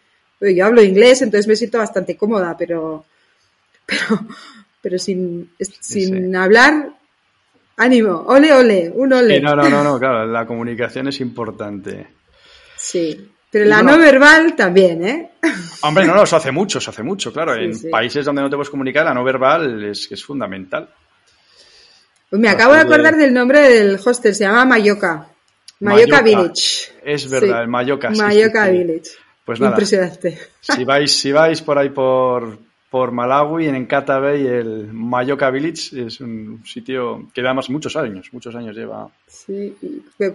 yo 0.41 0.65
hablo 0.65 0.81
inglés, 0.81 1.21
entonces 1.21 1.45
me 1.47 1.55
siento 1.55 1.77
bastante 1.77 2.17
cómoda, 2.17 2.57
pero, 2.57 3.05
pero, 3.85 4.27
pero 4.81 4.97
sin, 4.97 5.51
sin 5.59 6.35
hablar 6.35 6.95
Ánimo, 7.77 8.23
ole, 8.27 8.53
ole, 8.53 8.91
un 8.93 9.13
ole. 9.13 9.41
no, 9.41 9.55
no, 9.55 9.69
no, 9.69 9.83
no, 9.83 9.99
claro, 9.99 10.25
la 10.27 10.45
comunicación 10.45 11.07
es 11.07 11.19
importante. 11.21 12.07
Sí, 12.75 13.31
pero 13.49 13.65
la 13.65 13.81
no 13.81 13.97
verbal 13.97 14.55
también, 14.55 15.05
¿eh? 15.05 15.31
Hombre, 15.81 16.05
no, 16.05 16.15
no, 16.15 16.23
eso 16.23 16.35
hace 16.35 16.51
mucho, 16.51 16.77
eso 16.77 16.91
hace 16.91 17.03
mucho, 17.03 17.31
claro. 17.33 17.55
en 17.55 17.71
países 17.89 18.25
donde 18.25 18.41
no 18.41 18.49
te 18.49 18.55
puedes 18.55 18.69
comunicar, 18.69 19.05
la 19.05 19.13
no 19.13 19.23
verbal 19.23 19.83
es, 19.83 20.11
es 20.11 20.23
fundamental. 20.23 20.89
Pues 22.29 22.41
me 22.41 22.49
acabo 22.49 22.73
de 22.73 22.79
acordar 22.79 23.15
del 23.15 23.33
nombre 23.33 23.59
del 23.69 23.99
hostel, 24.03 24.33
se 24.33 24.43
llama 24.43 24.65
Mayoka. 24.65 25.27
Mayoka, 25.79 26.21
Village. 26.21 26.93
Es 27.03 27.29
verdad, 27.29 27.61
el 27.61 27.67
Mayoka. 27.67 28.09
Mayoka 28.09 28.69
Village. 28.69 29.11
Pues 29.45 29.59
nada. 29.59 29.73
Impresionante. 29.73 30.39
Si 30.61 30.83
vais, 30.83 31.11
si 31.11 31.31
vais 31.31 31.61
por 31.61 31.77
ahí 31.77 31.89
por, 31.89 32.57
por 32.93 33.11
Malawi, 33.11 33.69
en 33.69 33.73
Encata 33.73 34.19
Bay, 34.19 34.45
el 34.45 34.93
Mayoka 34.93 35.49
Village, 35.49 36.05
es 36.05 36.21
un 36.21 36.61
sitio 36.63 37.27
que 37.33 37.41
da 37.41 37.51
más 37.51 37.67
muchos 37.71 37.95
años, 37.95 38.29
muchos 38.31 38.53
años 38.53 38.75
lleva. 38.75 39.09
Sí, 39.27 39.75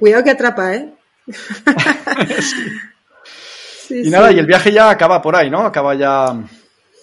cuidado 0.01 0.25
que 0.25 0.31
atrapa, 0.31 0.75
¿eh? 0.75 0.93
y 3.91 4.11
nada, 4.11 4.33
y 4.33 4.41
el 4.41 4.47
viaje 4.47 4.73
ya 4.73 4.91
acaba 4.91 5.23
por 5.23 5.37
ahí, 5.37 5.49
¿no? 5.49 5.61
Acaba 5.61 5.95
ya. 5.95 6.37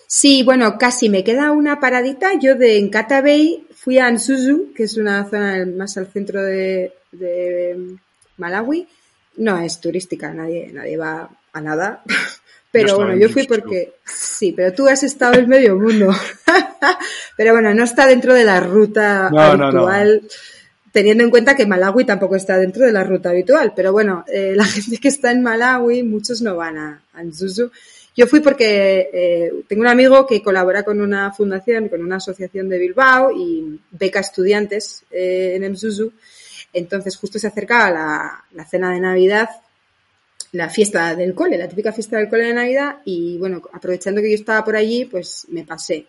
Sí, 0.08 0.44
bueno, 0.44 0.78
casi 0.78 1.08
me 1.08 1.24
queda 1.24 1.54
una 1.54 1.80
paradita. 1.80 2.38
Yo 2.38 2.56
de 2.56 2.78
Encata 2.78 3.22
Bay 3.22 3.66
fui 3.74 3.98
a 3.98 4.08
Ansuzu, 4.08 4.74
que 4.76 4.84
es 4.84 4.98
una 4.98 5.24
zona 5.24 5.66
más 5.66 5.96
al 5.96 6.08
centro 6.08 6.44
de, 6.44 6.92
de 7.14 7.96
Malawi. 8.36 8.90
No 9.38 9.58
es 9.58 9.80
turística, 9.80 10.34
nadie, 10.34 10.70
nadie 10.74 10.98
va 10.98 11.30
a 11.54 11.62
nada. 11.62 12.04
Pero 12.76 12.98
bueno, 12.98 13.16
yo 13.16 13.30
fui 13.30 13.48
porque 13.48 13.94
sí, 14.04 14.52
pero 14.52 14.74
tú 14.74 14.88
has 14.88 15.02
estado 15.04 15.36
en 15.36 15.48
medio 15.48 15.78
mundo. 15.78 16.14
pero 17.38 17.54
bueno, 17.54 17.74
no 17.74 17.86
está 17.86 18.06
dentro 18.06 18.34
de 18.34 18.44
la 18.44 18.60
ruta 18.60 19.28
habitual. 19.28 20.22
Teniendo 20.92 21.24
en 21.24 21.30
cuenta 21.30 21.56
que 21.56 21.66
Malawi 21.66 22.06
tampoco 22.06 22.36
está 22.36 22.58
dentro 22.58 22.86
de 22.86 22.92
la 22.92 23.04
ruta 23.04 23.30
habitual. 23.30 23.72
Pero 23.74 23.94
bueno, 23.94 24.26
eh, 24.28 24.54
la 24.56 24.66
gente 24.66 24.98
que 24.98 25.08
está 25.08 25.32
en 25.32 25.42
Malawi, 25.42 26.04
muchos 26.04 26.42
no 26.42 26.58
van 26.58 26.78
a, 26.78 27.02
a 27.14 27.24
Nzuzu. 27.24 27.72
Yo 28.18 28.28
fui 28.28 28.42
porque 28.42 29.10
eh, 29.14 29.54
tengo 29.68 29.82
un 29.82 29.88
amigo 29.88 30.28
que 30.28 30.42
colabora 30.42 30.84
con 30.84 31.00
una 31.00 31.32
fundación, 31.32 31.88
con 31.88 32.02
una 32.02 32.18
asociación 32.18 32.68
de 32.68 32.80
Bilbao 32.80 33.32
y 33.32 33.80
beca 33.92 34.20
estudiantes 34.20 35.06
eh, 35.12 35.54
en 35.56 35.72
Mzuzu. 35.72 36.12
Entonces 36.74 37.16
justo 37.16 37.40
se 37.40 37.48
acercaba 37.48 37.90
la, 37.90 38.44
la 38.52 38.66
cena 38.66 38.92
de 38.92 39.00
Navidad 39.00 39.50
la 40.56 40.70
fiesta 40.70 41.16
del 41.16 41.34
cole, 41.34 41.58
la 41.58 41.68
típica 41.68 41.92
fiesta 41.92 42.18
del 42.18 42.30
cole 42.30 42.46
de 42.46 42.54
Navidad 42.54 42.98
y 43.04 43.38
bueno, 43.38 43.62
aprovechando 43.74 44.22
que 44.22 44.30
yo 44.30 44.36
estaba 44.36 44.64
por 44.64 44.76
allí, 44.76 45.06
pues 45.06 45.46
me 45.50 45.66
pasé. 45.66 46.06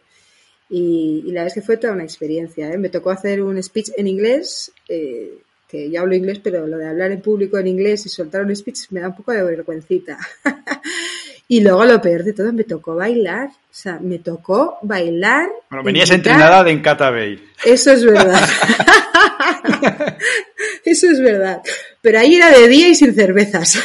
Y, 0.69 1.23
la 1.27 1.43
verdad 1.43 1.47
es 1.49 1.55
que 1.55 1.63
fue 1.63 1.77
toda 1.77 1.93
una 1.93 2.05
experiencia. 2.05 2.71
¿eh? 2.71 2.79
Me 2.79 2.89
tocó 2.89 3.11
hacer 3.11 3.43
un 3.43 3.61
speech 3.61 3.91
en 3.97 4.07
inglés, 4.07 4.73
eh, 4.89 5.39
que 5.69 5.91
ya 5.91 6.01
hablo 6.01 6.15
inglés, 6.15 6.41
pero 6.43 6.67
lo 6.67 6.79
de 6.79 6.89
hablar 6.89 7.11
en 7.11 7.21
público 7.21 7.59
en 7.59 7.67
inglés 7.67 8.07
y 8.07 8.09
soltar 8.09 8.43
un 8.43 8.55
speech 8.55 8.91
me 8.91 9.01
da 9.01 9.09
un 9.09 9.17
poco 9.17 9.33
de 9.33 9.43
vergüencita. 9.43 10.17
y 11.49 11.61
luego 11.61 11.85
lo 11.85 12.01
peor 12.01 12.23
de 12.23 12.33
todo, 12.33 12.53
me 12.53 12.65
tocó 12.65 12.95
bailar. 12.95 13.49
O 13.49 13.79
sea, 13.79 13.99
me 14.01 14.21
tocó 14.21 14.79
bailar. 14.83 15.49
Bueno, 15.71 15.85
venías 15.85 16.11
entrenada 16.11 16.63
de 16.63 16.71
Encata 16.71 17.11
Bay. 17.11 17.43
Eso 17.65 17.91
es 17.91 18.05
verdad. 18.05 18.49
Eso 20.85 21.11
es 21.11 21.21
verdad. 21.21 21.63
Pero 22.07 22.21
ahí 22.21 22.37
era 22.37 22.57
de 22.57 22.69
día 22.69 22.87
y 22.89 22.95
sin 22.95 23.13
cervezas. 23.17 23.75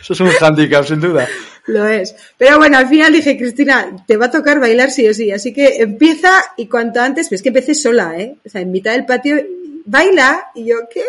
Eso 0.00 0.14
es 0.14 0.20
un 0.20 0.30
handicap, 0.40 0.82
sin 0.82 0.98
duda. 0.98 1.28
Lo 1.66 1.86
es. 1.86 2.16
Pero 2.38 2.56
bueno, 2.56 2.78
al 2.78 2.88
final 2.88 3.12
dije, 3.12 3.36
Cristina, 3.36 4.02
te 4.06 4.16
va 4.16 4.24
a 4.24 4.30
tocar 4.30 4.58
bailar 4.60 4.90
sí 4.90 5.06
o 5.06 5.12
sí. 5.12 5.30
Así 5.30 5.52
que 5.52 5.82
empieza 5.82 6.30
y 6.56 6.68
cuanto 6.68 7.02
antes, 7.02 7.28
pues 7.28 7.42
que 7.42 7.50
empecé 7.50 7.74
sola, 7.74 8.18
¿eh? 8.18 8.34
O 8.42 8.48
sea, 8.48 8.62
en 8.62 8.72
mitad 8.72 8.92
del 8.92 9.04
patio, 9.04 9.44
baila. 9.84 10.46
Y 10.54 10.70
yo, 10.70 10.76
¿qué? 10.90 11.02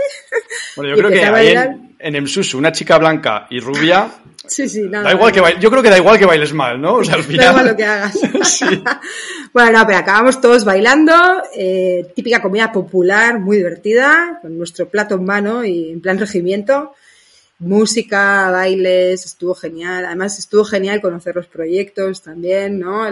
Bueno, 0.75 0.93
yo 0.93 0.97
creo 0.97 1.09
que 1.09 1.23
ahí 1.23 1.47
en, 1.55 1.95
en 1.97 2.15
Emsusu, 2.17 2.57
una 2.57 2.73
chica 2.73 2.97
blanca 2.97 3.47
y 3.49 3.61
rubia, 3.61 4.11
Sí, 4.51 4.67
sí, 4.67 4.81
nada. 4.81 5.05
Da 5.05 5.13
igual 5.13 5.31
que 5.31 5.39
baile, 5.39 5.61
yo 5.61 5.71
creo 5.71 5.81
que 5.81 5.89
da 5.89 5.97
igual 5.97 6.19
que 6.19 6.25
bailes 6.25 6.53
mal, 6.53 6.79
¿no? 6.81 6.95
O 6.95 7.03
sea, 7.05 7.15
al 7.15 7.23
final. 7.23 7.45
Da 7.45 7.51
igual 7.51 7.67
lo 7.67 7.75
que 7.77 7.85
hagas. 7.85 8.19
bueno, 9.53 9.79
no, 9.79 9.87
pero 9.87 9.97
acabamos 9.97 10.41
todos 10.41 10.65
bailando, 10.65 11.13
eh, 11.55 12.11
típica 12.13 12.41
comida 12.41 12.69
popular, 12.69 13.39
muy 13.39 13.55
divertida, 13.55 14.39
con 14.41 14.57
nuestro 14.57 14.89
plato 14.89 15.15
en 15.15 15.23
mano 15.23 15.63
y 15.63 15.91
en 15.91 16.01
plan 16.01 16.19
regimiento. 16.19 16.93
Música, 17.59 18.51
bailes, 18.51 19.25
estuvo 19.25 19.55
genial. 19.55 20.03
Además, 20.03 20.37
estuvo 20.37 20.65
genial 20.65 20.99
conocer 20.99 21.33
los 21.33 21.47
proyectos 21.47 22.21
también, 22.21 22.77
¿no? 22.77 23.03
a 23.03 23.11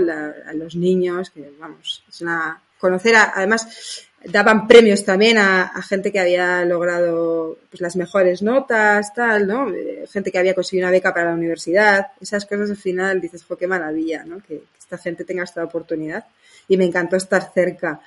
los 0.54 0.76
niños, 0.76 1.30
que 1.30 1.54
vamos, 1.58 2.04
es 2.10 2.20
una. 2.20 2.62
Conocer, 2.80 3.16
a, 3.16 3.32
además, 3.36 4.09
daban 4.26 4.67
premios 4.67 5.05
también 5.05 5.38
a, 5.38 5.82
gente 5.82 6.11
que 6.11 6.20
había 6.20 6.65
logrado 6.65 7.57
pues, 7.70 7.82
las 7.82 7.95
mejores 7.95 8.41
notas, 8.41 9.13
tal, 9.13 9.47
¿no? 9.47 9.70
Eh, 9.74 10.05
gente 10.11 10.32
que 10.32 10.39
había 10.39 10.53
conseguido 10.53 10.88
una 10.88 10.91
beca 10.91 11.13
para 11.13 11.30
la 11.30 11.36
universidad. 11.36 12.07
Esas 12.20 12.45
cosas 12.45 12.70
al 12.70 12.78
final 12.78 13.22
dices, 13.22 13.43
fue 13.43 13.57
qué 13.57 13.67
maravilla, 13.67 14.24
¿no? 14.26 14.41
Que, 14.41 14.61
esta 14.80 14.97
gente 14.97 15.24
tenga 15.24 15.43
esta 15.43 15.63
oportunidad. 15.63 16.26
Y 16.67 16.76
me 16.76 16.84
encantó 16.84 17.15
estar 17.15 17.53
cerca. 17.53 18.01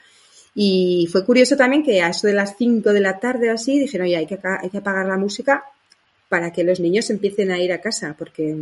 Y 0.53 1.09
fue 1.13 1.25
curioso 1.25 1.57
también 1.57 1.85
que 1.85 2.03
a 2.03 2.09
eso 2.09 2.27
de 2.27 2.33
las 2.33 2.57
5 2.57 2.93
de 2.93 3.01
la 3.01 3.21
tarde 3.21 3.51
o 3.51 3.55
así, 3.55 3.79
dijeron, 3.79 4.07
oye, 4.09 4.17
hay 4.17 4.27
que, 4.27 4.37
hay 4.43 4.69
que 4.69 4.79
apagar 4.79 5.07
la 5.07 5.17
música 5.17 5.65
para 6.29 6.53
que 6.53 6.65
los 6.65 6.81
niños 6.81 7.09
empiecen 7.11 7.53
a 7.53 7.61
ir 7.61 7.73
a 7.73 7.81
casa, 7.81 8.17
porque 8.19 8.57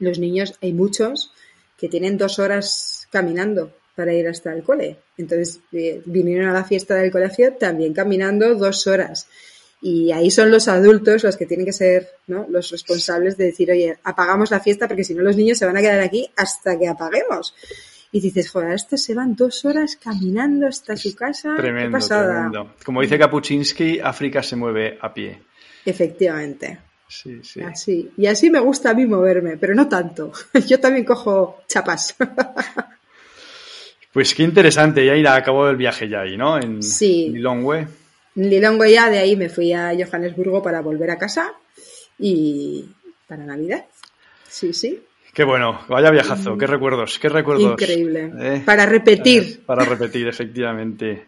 los 0.00 0.18
niños, 0.18 0.54
hay 0.60 0.72
muchos 0.72 1.32
que 1.78 1.88
tienen 1.88 2.18
dos 2.18 2.40
horas 2.40 3.06
caminando 3.10 3.72
para 3.96 4.12
ir 4.12 4.28
hasta 4.28 4.52
el 4.52 4.62
cole. 4.62 4.98
Entonces 5.16 5.60
eh, 5.72 6.02
vinieron 6.04 6.48
a 6.48 6.52
la 6.52 6.64
fiesta 6.64 6.94
del 6.94 7.10
colegio 7.10 7.54
también 7.54 7.94
caminando 7.94 8.54
dos 8.54 8.86
horas. 8.86 9.26
Y 9.80 10.12
ahí 10.12 10.30
son 10.30 10.50
los 10.50 10.68
adultos 10.68 11.24
los 11.24 11.36
que 11.36 11.46
tienen 11.46 11.66
que 11.66 11.72
ser 11.72 12.08
¿no? 12.26 12.46
los 12.48 12.70
responsables 12.70 13.36
de 13.36 13.46
decir, 13.46 13.70
oye, 13.70 13.98
apagamos 14.04 14.50
la 14.50 14.60
fiesta 14.60 14.86
porque 14.86 15.04
si 15.04 15.14
no 15.14 15.22
los 15.22 15.36
niños 15.36 15.58
se 15.58 15.66
van 15.66 15.76
a 15.76 15.80
quedar 15.80 16.00
aquí 16.00 16.28
hasta 16.36 16.78
que 16.78 16.88
apaguemos. 16.88 17.54
Y 18.12 18.20
dices, 18.20 18.50
joder, 18.50 18.72
estos 18.72 19.02
se 19.02 19.14
van 19.14 19.34
dos 19.34 19.64
horas 19.64 19.96
caminando 19.96 20.66
hasta 20.66 20.96
su 20.96 21.14
casa. 21.14 21.54
Tremendo, 21.56 21.98
tremendo. 21.98 22.74
Como 22.84 23.02
dice 23.02 23.18
Kapuczynski, 23.18 24.00
África 24.00 24.42
se 24.42 24.56
mueve 24.56 24.98
a 25.00 25.12
pie. 25.12 25.42
Efectivamente. 25.84 26.78
Sí, 27.08 27.40
sí. 27.42 27.60
Así. 27.60 28.10
Y 28.16 28.26
así 28.26 28.50
me 28.50 28.60
gusta 28.60 28.90
a 28.90 28.94
mí 28.94 29.06
moverme, 29.06 29.56
pero 29.56 29.74
no 29.74 29.88
tanto. 29.88 30.32
Yo 30.66 30.80
también 30.80 31.04
cojo 31.04 31.62
chapas. 31.68 32.16
Pues 34.16 34.34
qué 34.34 34.44
interesante, 34.44 35.04
ya 35.04 35.14
ir 35.14 35.28
a 35.28 35.42
cabo 35.42 35.66
del 35.66 35.76
viaje 35.76 36.08
ya 36.08 36.22
ahí, 36.22 36.38
¿no? 36.38 36.56
En 36.56 36.82
sí. 36.82 37.28
Lilongwe. 37.34 37.86
En 38.34 38.48
Lilongwe 38.48 38.90
ya, 38.90 39.10
de 39.10 39.18
ahí 39.18 39.36
me 39.36 39.50
fui 39.50 39.74
a 39.74 39.92
Johannesburgo 39.94 40.62
para 40.62 40.80
volver 40.80 41.10
a 41.10 41.18
casa 41.18 41.52
y 42.18 42.86
para 43.28 43.44
Navidad. 43.44 43.84
Sí, 44.48 44.72
sí. 44.72 45.02
Qué 45.34 45.44
bueno, 45.44 45.82
vaya 45.88 46.10
viajazo, 46.10 46.56
qué 46.56 46.66
recuerdos, 46.66 47.18
qué 47.18 47.28
recuerdos. 47.28 47.72
Increíble. 47.72 48.32
¿Eh? 48.40 48.62
Para 48.64 48.86
repetir. 48.86 49.60
Para 49.66 49.84
repetir, 49.84 50.26
efectivamente. 50.26 51.26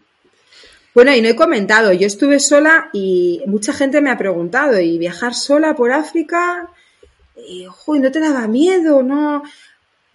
Bueno, 0.95 1.15
y 1.15 1.21
no 1.21 1.27
he 1.27 1.35
comentado, 1.35 1.93
yo 1.93 2.07
estuve 2.07 2.39
sola 2.39 2.89
y 2.91 3.43
mucha 3.45 3.71
gente 3.71 4.01
me 4.01 4.09
ha 4.09 4.17
preguntado, 4.17 4.79
¿y 4.79 4.97
viajar 4.97 5.35
sola 5.35 5.75
por 5.75 5.91
África? 5.91 6.67
Y, 7.35 7.67
¿no 7.99 8.11
te 8.11 8.19
daba 8.19 8.47
miedo? 8.47 9.03
¿No? 9.03 9.43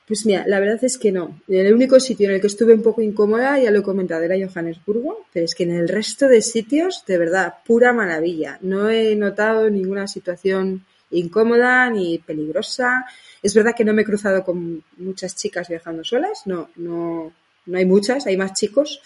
Pues 0.06 0.26
mira, 0.26 0.44
la 0.46 0.60
verdad 0.60 0.84
es 0.84 0.98
que 0.98 1.10
no. 1.10 1.40
El 1.48 1.72
único 1.72 1.98
sitio 1.98 2.28
en 2.28 2.34
el 2.34 2.40
que 2.40 2.48
estuve 2.48 2.74
un 2.74 2.82
poco 2.82 3.00
incómoda, 3.00 3.58
ya 3.58 3.70
lo 3.70 3.78
he 3.78 3.82
comentado, 3.82 4.22
era 4.22 4.36
Johannesburgo, 4.36 5.24
pero 5.32 5.46
es 5.46 5.54
que 5.54 5.62
en 5.62 5.72
el 5.72 5.88
resto 5.88 6.28
de 6.28 6.42
sitios, 6.42 7.04
de 7.06 7.16
verdad, 7.16 7.54
pura 7.64 7.92
maravilla. 7.94 8.58
No 8.60 8.90
he 8.90 9.16
notado 9.16 9.70
ninguna 9.70 10.06
situación 10.06 10.84
incómoda 11.10 11.88
ni 11.88 12.18
peligrosa. 12.18 13.06
Es 13.42 13.54
verdad 13.54 13.74
que 13.74 13.84
no 13.84 13.94
me 13.94 14.02
he 14.02 14.04
cruzado 14.04 14.44
con 14.44 14.82
muchas 14.98 15.36
chicas 15.36 15.68
viajando 15.68 16.04
solas, 16.04 16.42
no, 16.46 16.68
no, 16.76 17.32
no 17.64 17.78
hay 17.78 17.86
muchas, 17.86 18.26
hay 18.26 18.36
más 18.36 18.52
chicos, 18.52 19.00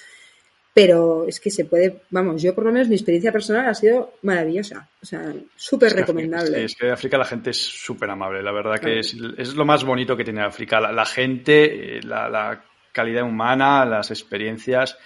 pero 0.78 1.24
es 1.26 1.40
que 1.40 1.50
se 1.50 1.64
puede, 1.64 2.02
vamos, 2.10 2.40
yo 2.40 2.54
por 2.54 2.64
lo 2.64 2.70
menos 2.70 2.86
mi 2.86 2.94
experiencia 2.94 3.32
personal 3.32 3.66
ha 3.66 3.74
sido 3.74 4.14
maravillosa, 4.22 4.88
o 5.02 5.04
sea, 5.04 5.34
súper 5.56 5.92
recomendable. 5.92 6.62
es 6.62 6.76
que 6.76 6.86
en 6.86 6.92
África 6.92 7.18
la 7.18 7.24
gente 7.24 7.50
es 7.50 7.56
súper 7.56 8.08
amable, 8.08 8.44
la 8.44 8.52
verdad 8.52 8.78
que 8.78 9.00
es, 9.00 9.12
lo 9.56 9.64
más 9.64 9.82
bonito 9.82 10.16
que 10.16 10.22
tiene 10.22 10.40
África, 10.40 10.78
la, 10.78 11.04
gente, 11.04 11.96
eh, 11.96 12.00
la, 12.04 12.62
calidad 12.92 13.24
humana, 13.24 13.84
las 13.84 14.12
experiencias 14.12 14.96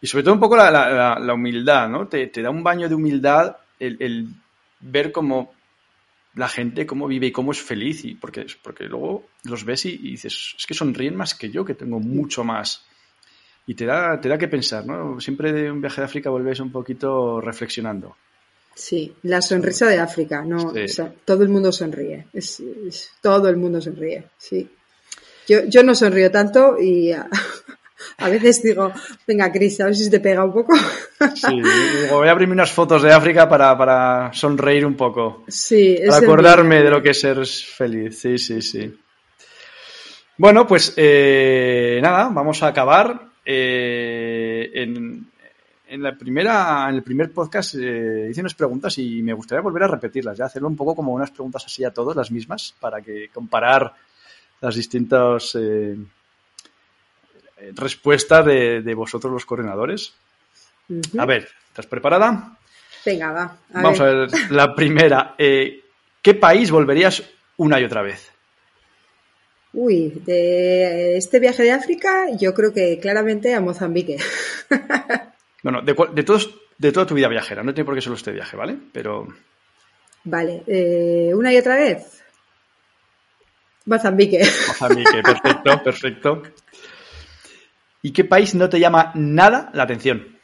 y 0.00 0.08
sobre 0.08 0.24
todo 0.24 0.34
un 0.34 0.40
poco 0.40 0.56
la, 0.56 1.32
humildad, 1.32 1.88
¿no? 1.88 2.08
Te, 2.08 2.28
da 2.34 2.50
un 2.50 2.64
baño 2.64 2.88
de 2.88 2.96
humildad 2.96 3.56
el, 3.78 4.26
ver 4.80 5.12
cómo 5.12 5.54
la 6.34 6.48
gente, 6.48 6.86
cómo 6.86 7.06
vive 7.06 7.28
y 7.28 7.32
cómo 7.32 7.52
es 7.52 7.62
feliz, 7.62 8.04
y 8.04 8.16
porque, 8.16 8.46
porque 8.64 8.86
luego 8.86 9.28
los 9.44 9.64
ves 9.64 9.86
y 9.86 9.96
dices, 9.96 10.56
es 10.58 10.66
que 10.66 10.74
sonríen 10.74 11.14
más 11.14 11.36
que 11.36 11.50
yo, 11.50 11.64
que 11.64 11.74
tengo 11.74 12.00
mucho 12.00 12.42
más 12.42 12.84
y 13.68 13.74
te 13.74 13.84
da, 13.84 14.18
te 14.18 14.30
da 14.30 14.38
que 14.38 14.48
pensar, 14.48 14.86
¿no? 14.86 15.20
Siempre 15.20 15.52
de 15.52 15.70
un 15.70 15.82
viaje 15.82 16.00
de 16.00 16.06
África 16.06 16.30
volvéis 16.30 16.58
un 16.60 16.72
poquito 16.72 17.38
reflexionando. 17.38 18.16
Sí, 18.74 19.12
la 19.24 19.42
sonrisa 19.42 19.86
de 19.88 19.98
África, 19.98 20.42
no, 20.42 20.72
todo 21.26 21.42
el 21.42 21.50
mundo 21.50 21.70
sonríe, 21.70 22.28
es, 22.32 22.62
todo 23.20 23.46
el 23.50 23.58
mundo 23.58 23.78
sonríe, 23.82 24.24
sí. 24.38 24.66
Yo, 25.46 25.64
yo 25.66 25.82
no 25.82 25.94
sonrío 25.94 26.30
tanto 26.30 26.80
y 26.80 27.12
a, 27.12 27.28
veces 28.30 28.62
digo, 28.62 28.90
venga 29.26 29.52
Cris, 29.52 29.80
a 29.82 29.86
ver 29.86 29.96
si 29.96 30.08
te 30.08 30.20
pega 30.20 30.44
un 30.44 30.52
poco. 30.52 30.74
Sí, 31.34 31.60
voy 32.10 32.28
a 32.28 32.30
abrirme 32.30 32.54
unas 32.54 32.72
fotos 32.72 33.02
de 33.02 33.12
África 33.12 33.46
para, 33.50 33.76
para 33.76 34.32
sonreír 34.32 34.86
un 34.86 34.94
poco. 34.94 35.44
Sí, 35.46 35.98
Para 36.06 36.24
acordarme 36.24 36.82
de 36.82 36.90
lo 36.90 37.02
que 37.02 37.10
es 37.10 37.20
ser 37.20 37.44
feliz, 37.44 38.18
sí, 38.18 38.38
sí, 38.38 38.62
sí. 38.62 38.98
Bueno, 40.38 40.66
pues 40.66 40.94
eh, 40.96 41.98
nada, 42.00 42.30
vamos 42.32 42.62
a 42.62 42.68
acabar. 42.68 43.27
Eh, 43.50 44.70
en, 44.74 46.02
la 46.02 46.14
primera, 46.18 46.86
en 46.90 46.96
el 46.96 47.02
primer 47.02 47.32
podcast 47.32 47.76
eh, 47.76 48.28
hice 48.30 48.42
unas 48.42 48.52
preguntas 48.52 48.98
y 48.98 49.22
me 49.22 49.32
gustaría 49.32 49.62
volver 49.62 49.84
a 49.84 49.88
repetirlas, 49.88 50.36
ya 50.36 50.44
hacerlo 50.44 50.68
un 50.68 50.76
poco 50.76 50.94
como 50.94 51.14
unas 51.14 51.30
preguntas 51.30 51.64
así 51.64 51.82
a 51.82 51.90
todos, 51.90 52.14
las 52.14 52.30
mismas, 52.30 52.74
para 52.78 53.00
que 53.00 53.30
comparar 53.32 53.94
las 54.60 54.74
distintas 54.74 55.56
eh, 55.58 55.96
respuestas 57.74 58.44
de, 58.44 58.94
vosotros 58.94 59.32
los 59.32 59.46
coordinadores. 59.46 60.12
A 61.18 61.24
ver, 61.24 61.48
¿estás 61.68 61.86
preparada? 61.86 62.54
Venga, 63.06 63.32
va. 63.32 63.56
Vamos 63.70 63.98
a 64.00 64.04
ver 64.04 64.28
la 64.50 64.74
primera. 64.74 65.34
¿Qué 65.38 66.34
país 66.38 66.70
volverías 66.70 67.22
una 67.56 67.80
y 67.80 67.84
otra 67.84 68.02
vez? 68.02 68.30
Uy, 69.80 70.08
de 70.26 71.16
este 71.16 71.38
viaje 71.38 71.62
de 71.62 71.70
África, 71.70 72.26
yo 72.36 72.52
creo 72.52 72.72
que 72.72 72.98
claramente 72.98 73.54
a 73.54 73.60
Mozambique. 73.60 74.16
bueno, 75.62 75.82
de, 75.82 75.94
de, 76.14 76.22
todos, 76.24 76.52
de 76.76 76.90
toda 76.90 77.06
tu 77.06 77.14
vida 77.14 77.28
viajera, 77.28 77.62
no 77.62 77.72
tiene 77.72 77.84
por 77.84 77.94
qué 77.94 78.00
solo 78.00 78.16
este 78.16 78.32
viaje, 78.32 78.56
¿vale? 78.56 78.76
Pero. 78.92 79.28
Vale, 80.24 80.64
eh, 80.66 81.30
¿una 81.32 81.52
y 81.52 81.58
otra 81.58 81.76
vez? 81.76 82.24
Mozambique. 83.84 84.40
Mozambique, 84.66 85.22
perfecto, 85.22 85.80
perfecto. 85.84 86.42
¿Y 88.02 88.12
qué 88.12 88.24
país 88.24 88.56
no 88.56 88.68
te 88.68 88.80
llama 88.80 89.12
nada 89.14 89.70
la 89.74 89.84
atención? 89.84 90.40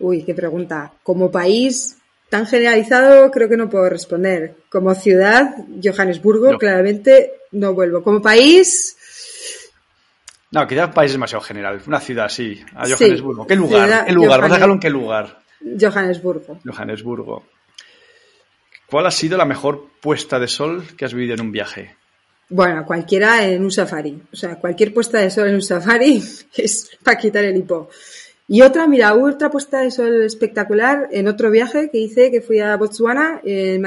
Uy, 0.00 0.24
qué 0.24 0.34
pregunta. 0.34 0.94
Como 1.04 1.30
país 1.30 1.97
tan 2.30 2.46
generalizado, 2.46 3.30
creo 3.30 3.48
que 3.48 3.56
no 3.56 3.68
puedo 3.68 3.88
responder. 3.88 4.56
Como 4.70 4.94
ciudad, 4.94 5.54
Johannesburgo, 5.82 6.52
No. 6.52 6.58
claramente 6.58 7.32
no 7.52 7.72
vuelvo. 7.74 8.02
Como 8.02 8.20
país, 8.22 8.96
No, 10.50 10.66
quizás 10.66 10.88
un 10.88 10.94
país 10.94 11.12
demasiado 11.12 11.42
general. 11.42 11.82
Una 11.86 12.00
ciudad, 12.00 12.28
sí. 12.30 12.58
A 12.74 12.86
Sí. 12.86 12.92
Johannesburgo. 12.94 13.46
¿Qué 13.46 13.54
lugar? 13.54 13.84
Ciudad, 13.86 14.06
¿Qué 14.06 14.12
lugar? 14.12 14.28
Vamos 14.30 14.32
a 14.32 14.38
Johannes- 14.38 14.56
dejarlo 14.56 14.74
en 14.74 14.80
qué 14.80 14.90
lugar. 14.90 15.38
Johannesburgo. 15.78 16.58
Johannesburgo. 16.64 17.44
¿Cuál 18.90 19.06
ha 19.06 19.10
sido 19.10 19.36
la 19.36 19.44
mejor 19.44 19.90
puesta 20.00 20.38
de 20.38 20.48
sol 20.48 20.84
que 20.96 21.04
has 21.04 21.12
vivido 21.12 21.34
en 21.34 21.42
un 21.42 21.52
viaje? 21.52 21.96
Bueno, 22.48 22.86
cualquiera 22.86 23.44
en 23.46 23.62
un 23.62 23.70
safari. 23.70 24.22
O 24.32 24.36
sea, 24.36 24.56
cualquier 24.56 24.94
puesta 24.94 25.18
de 25.18 25.30
sol 25.30 25.48
en 25.48 25.56
un 25.56 25.62
safari 25.62 26.22
es 26.56 26.90
para 27.04 27.18
quitar 27.18 27.44
el 27.44 27.56
hipo. 27.58 27.90
Y 28.50 28.62
otra, 28.62 28.86
mira, 28.86 29.14
otra 29.14 29.50
puesta 29.50 29.80
de 29.80 29.90
sol 29.90 30.22
espectacular 30.22 31.08
en 31.12 31.28
otro 31.28 31.50
viaje 31.50 31.90
que 31.90 31.98
hice, 31.98 32.30
que 32.30 32.40
fui 32.40 32.60
a 32.60 32.76
Botswana, 32.76 33.40
en 33.44 33.82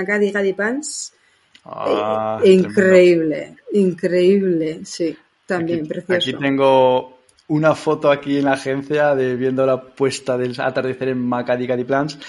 Pans. 0.55 1.13
Ah, 1.65 2.39
Eh, 2.43 2.51
increíble, 2.51 3.55
increíble, 3.71 4.81
sí, 4.85 5.17
también, 5.47 5.79
Aquí- 5.79 5.87
precioso. 5.89 6.13
Aquí 6.15 6.33
tengo 6.33 7.19
una 7.47 7.75
foto 7.75 8.09
aquí 8.11 8.37
en 8.37 8.45
la 8.45 8.53
agencia 8.53 9.15
de 9.15 9.35
viendo 9.35 9.65
la 9.65 9.81
puesta 9.81 10.37
del 10.37 10.59
atardecer 10.59 11.09
en 11.09 11.19
Macadi 11.19 11.67
Cadi 11.67 11.83
Plans, 11.83 12.19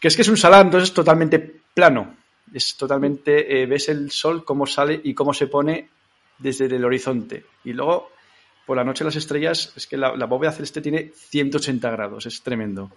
que 0.00 0.08
es 0.08 0.16
que 0.16 0.22
es 0.22 0.28
un 0.28 0.36
salar, 0.36 0.64
entonces 0.64 0.90
es 0.90 0.94
totalmente 0.94 1.38
plano. 1.74 2.16
Es 2.52 2.76
totalmente, 2.76 3.62
eh, 3.62 3.66
ves 3.66 3.88
el 3.88 4.12
sol 4.12 4.44
cómo 4.44 4.64
sale 4.66 5.00
y 5.02 5.12
cómo 5.12 5.34
se 5.34 5.48
pone 5.48 5.88
desde 6.38 6.66
el 6.66 6.84
horizonte. 6.84 7.44
Y 7.64 7.72
luego, 7.72 8.10
por 8.66 8.76
la 8.76 8.84
noche 8.84 9.04
las 9.04 9.16
estrellas, 9.16 9.72
es 9.76 9.86
que 9.86 9.96
la, 9.96 10.16
la 10.16 10.26
bóveda 10.26 10.52
celeste 10.52 10.80
tiene 10.80 11.12
180 11.14 11.90
grados, 11.90 12.26
es 12.26 12.42
tremendo. 12.42 12.90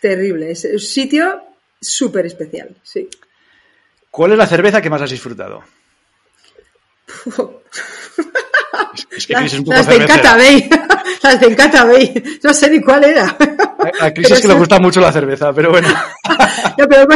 Terrible, 0.00 0.50
es 0.50 0.64
un 0.64 0.78
sitio 0.78 1.42
súper 1.80 2.26
especial, 2.26 2.76
sí. 2.82 3.08
¿Cuál 4.10 4.32
es 4.32 4.38
la 4.38 4.46
cerveza 4.46 4.80
que 4.82 4.90
más 4.90 5.02
has 5.02 5.10
disfrutado? 5.10 5.62
Es, 8.94 9.06
es 9.10 9.26
que 9.26 9.32
Las, 9.34 9.52
un 9.54 9.64
poco 9.64 9.76
las 9.76 9.86
de 9.88 9.98
Bay, 9.98 10.70
las 11.22 11.40
de 11.40 11.46
Encata 11.46 11.84
Bay, 11.84 12.38
no 12.42 12.54
sé 12.54 12.70
ni 12.70 12.80
cuál 12.80 13.04
era. 13.04 13.24
A- 14.00 14.06
A 14.06 14.14
Cris 14.14 14.30
es 14.30 14.40
que 14.40 14.48
le 14.48 14.54
gusta 14.54 14.78
mucho 14.78 15.00
la 15.00 15.12
cerveza, 15.12 15.52
pero 15.52 15.70
bueno. 15.70 15.88
No, 16.78 16.86
pero, 16.88 17.06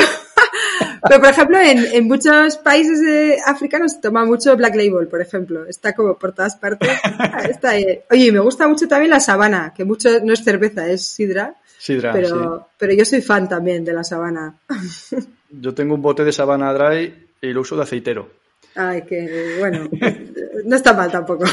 pero, 1.09 1.21
por 1.21 1.31
ejemplo, 1.31 1.59
en, 1.59 1.79
en 1.93 2.07
muchos 2.07 2.57
países 2.59 3.01
de 3.01 3.39
africanos 3.45 3.93
se 3.93 4.01
toma 4.01 4.25
mucho 4.25 4.57
Black 4.57 4.75
Label, 4.75 5.09
por 5.09 5.21
ejemplo. 5.21 5.67
Está 5.67 5.95
como 5.95 6.19
por 6.19 6.33
todas 6.33 6.57
partes. 6.57 6.91
Está 7.49 7.71
ahí. 7.71 8.01
Oye, 8.11 8.33
me 8.33 8.41
gusta 8.41 8.69
mucho 8.69 8.89
también 8.89 9.11
la 9.11 9.21
sabana, 9.21 9.73
que 9.75 9.85
mucho 9.85 10.09
no 10.23 10.33
es 10.33 10.43
cerveza, 10.43 10.89
es 10.91 11.07
sidra. 11.07 11.55
Sidra, 11.79 12.13
pero, 12.13 12.59
sí. 12.59 12.65
pero 12.79 12.93
yo 12.93 13.05
soy 13.05 13.23
fan 13.23 13.49
también 13.49 13.85
de 13.85 13.93
la 13.93 14.05
sabana. 14.05 14.55
Yo 15.53 15.75
tengo 15.75 15.97
un 15.97 16.03
bote 16.03 16.25
de 16.25 16.31
Sabana 16.31 16.73
Dry 16.73 17.31
y 17.41 17.53
lo 17.53 17.63
uso 17.63 17.75
de 17.75 17.83
aceitero. 17.83 18.31
Ay, 18.77 19.03
que 19.03 19.57
bueno, 19.59 19.89
no 20.65 20.77
está 20.77 20.93
mal 20.93 21.11
tampoco. 21.11 21.45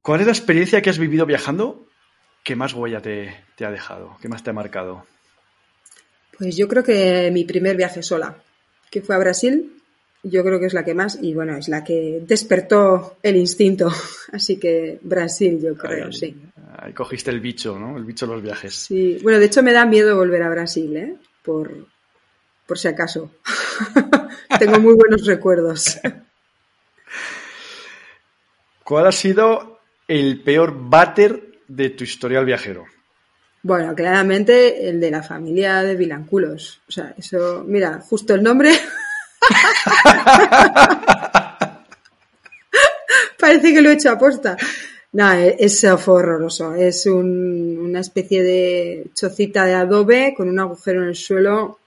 ¿Cuál 0.00 0.20
es 0.20 0.26
la 0.26 0.32
experiencia 0.32 0.80
que 0.80 0.88
has 0.88 0.98
vivido 0.98 1.26
viajando 1.26 1.86
que 2.42 2.56
más 2.56 2.72
huella 2.72 3.02
te, 3.02 3.36
te 3.54 3.66
ha 3.66 3.70
dejado? 3.70 4.16
¿Qué 4.22 4.28
más 4.28 4.42
te 4.42 4.48
ha 4.48 4.54
marcado? 4.54 5.04
Pues 6.40 6.56
yo 6.56 6.66
creo 6.68 6.82
que 6.82 7.30
mi 7.30 7.44
primer 7.44 7.76
viaje 7.76 8.02
sola, 8.02 8.34
que 8.90 9.02
fue 9.02 9.14
a 9.14 9.18
Brasil, 9.18 9.74
yo 10.22 10.42
creo 10.42 10.58
que 10.58 10.66
es 10.66 10.72
la 10.74 10.84
que 10.86 10.94
más, 10.94 11.18
y 11.20 11.34
bueno, 11.34 11.54
es 11.58 11.68
la 11.68 11.84
que 11.84 12.20
despertó 12.26 13.18
el 13.22 13.36
instinto. 13.36 13.92
Así 14.32 14.58
que 14.58 14.98
Brasil, 15.02 15.60
yo 15.62 15.76
creo, 15.76 16.06
Ahí- 16.06 16.12
sí. 16.14 16.34
ahí 16.78 16.94
cogiste 16.94 17.30
el 17.30 17.40
bicho, 17.40 17.78
¿no? 17.78 17.98
El 17.98 18.04
bicho 18.04 18.26
de 18.26 18.32
los 18.32 18.42
viajes. 18.42 18.74
Sí, 18.74 19.18
bueno, 19.22 19.38
de 19.38 19.44
hecho 19.44 19.62
me 19.62 19.74
da 19.74 19.84
miedo 19.84 20.16
volver 20.16 20.42
a 20.42 20.48
Brasil, 20.48 20.96
¿eh? 20.96 21.14
Por, 21.42 21.86
por 22.66 22.78
si 22.78 22.88
acaso. 22.88 23.30
Tengo 24.58 24.80
muy 24.80 24.94
buenos 24.94 25.26
recuerdos. 25.26 25.98
¿Cuál 28.84 29.06
ha 29.08 29.12
sido 29.12 29.80
el 30.08 30.42
peor 30.42 30.74
váter 30.88 31.60
de 31.68 31.90
tu 31.90 32.02
historial 32.04 32.44
viajero? 32.46 32.86
Bueno, 33.62 33.94
claramente 33.94 34.88
el 34.88 35.00
de 35.00 35.10
la 35.10 35.22
familia 35.22 35.82
de 35.82 35.94
Vilanculos. 35.96 36.80
O 36.88 36.92
sea, 36.92 37.14
eso, 37.18 37.62
mira, 37.66 38.00
justo 38.00 38.34
el 38.34 38.42
nombre. 38.42 38.70
Parece 43.38 43.72
que 43.74 43.80
lo 43.82 43.90
he 43.90 43.94
hecho 43.94 44.10
a 44.10 44.18
posta. 44.18 44.56
No, 45.12 45.32
e- 45.32 45.56
eso 45.58 45.98
fue 45.98 46.14
horroroso. 46.14 46.74
Es 46.74 47.06
un- 47.06 47.78
una 47.78 48.00
especie 48.00 48.42
de 48.42 49.06
chocita 49.14 49.64
de 49.64 49.74
adobe 49.74 50.34
con 50.36 50.48
un 50.48 50.58
agujero 50.60 51.02
en 51.02 51.08
el 51.08 51.16
suelo 51.16 51.78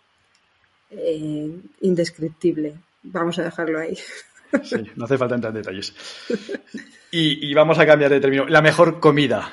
eh, 0.91 1.49
indescriptible. 1.81 2.75
Vamos 3.03 3.39
a 3.39 3.43
dejarlo 3.43 3.79
ahí. 3.79 3.97
Sí, 4.63 4.75
no 4.95 5.05
hace 5.05 5.17
falta 5.17 5.35
entrar 5.35 5.51
en 5.55 5.61
detalles. 5.61 5.93
Y, 7.11 7.49
y 7.49 7.53
vamos 7.53 7.79
a 7.79 7.85
cambiar 7.85 8.11
de 8.11 8.19
término. 8.19 8.45
La 8.47 8.61
mejor 8.61 8.99
comida 8.99 9.51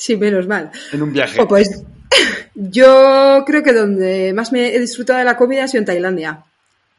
Sí, 0.00 0.16
menos 0.16 0.46
mal. 0.46 0.70
en 0.92 1.02
un 1.02 1.12
viaje. 1.12 1.38
Jo, 1.38 1.46
pues 1.46 1.82
yo 2.54 3.44
creo 3.46 3.62
que 3.62 3.72
donde 3.72 4.32
más 4.34 4.50
me 4.52 4.74
he 4.74 4.78
disfrutado 4.80 5.18
de 5.18 5.24
la 5.24 5.36
comida 5.36 5.64
ha 5.64 5.68
sido 5.68 5.80
en 5.80 5.86
Tailandia. 5.86 6.42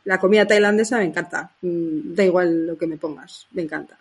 La 0.06 0.20
comida 0.20 0.46
tailandesa 0.48 0.98
me 0.98 1.06
encanta. 1.06 1.52
Mm, 1.62 2.14
Da 2.16 2.24
igual 2.24 2.66
lo 2.68 2.78
que 2.78 2.88
me 2.88 2.98
pongas, 2.98 3.48
me 3.52 3.62
encanta. 3.64 3.98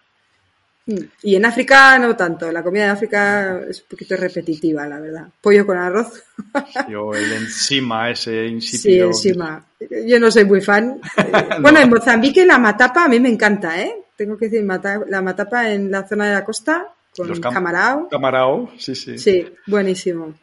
Mm, 0.86 0.96
Y 1.22 1.34
en 1.36 1.44
África 1.44 1.98
no 1.98 2.16
tanto. 2.16 2.51
La 2.53 2.62
comida 2.62 2.84
de 2.84 2.90
África 2.90 3.61
es 3.68 3.80
un 3.82 3.88
poquito 3.88 4.16
repetitiva, 4.16 4.86
la 4.86 4.98
verdad. 5.01 5.26
Pollo 5.40 5.66
con 5.66 5.76
arroz. 5.78 6.22
O 6.98 7.14
el 7.14 7.32
encima, 7.32 8.11
ese 8.11 8.48
Sí, 8.48 8.53
insípido. 8.55 9.07
encima. 9.09 9.64
Yo 10.07 10.18
no 10.20 10.30
soy 10.30 10.44
muy 10.44 10.61
fan. 10.61 11.01
Eh, 11.16 11.32
Bueno, 11.61 11.80
en 11.80 11.88
Mozambique 11.90 12.44
la 12.46 12.59
matapa 12.59 13.05
a 13.05 13.09
mí 13.09 13.18
me 13.20 13.28
encanta, 13.30 13.80
¿eh? 13.80 13.92
Tengo 14.16 14.36
que 14.36 14.48
decir, 14.48 14.66
la 15.09 15.22
matapa 15.22 15.70
en 15.70 15.90
la 15.90 16.07
zona 16.07 16.26
de 16.28 16.34
la 16.34 16.44
costa 16.44 16.86
con 17.16 17.28
cam- 17.40 17.52
camarao. 17.54 18.08
Camarao, 18.08 18.72
sí, 18.78 18.94
sí. 18.94 19.18
Sí, 19.18 19.52
buenísimo. 19.66 20.34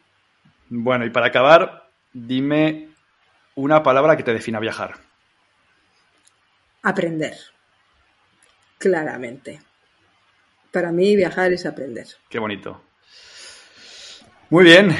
Bueno, 0.68 1.04
y 1.06 1.10
para 1.10 1.26
acabar, 1.26 1.88
dime 2.12 2.88
una 3.54 3.82
palabra 3.82 4.16
que 4.16 4.22
te 4.22 4.32
defina 4.32 4.60
viajar. 4.60 4.94
Aprender. 6.82 7.34
Claramente. 8.78 9.60
Para 10.72 10.92
mí 10.92 11.16
viajar 11.16 11.52
es 11.52 11.66
aprender. 11.66 12.06
Qué 12.28 12.38
bonito. 12.38 12.82
Muy 14.50 14.64
bien, 14.64 14.94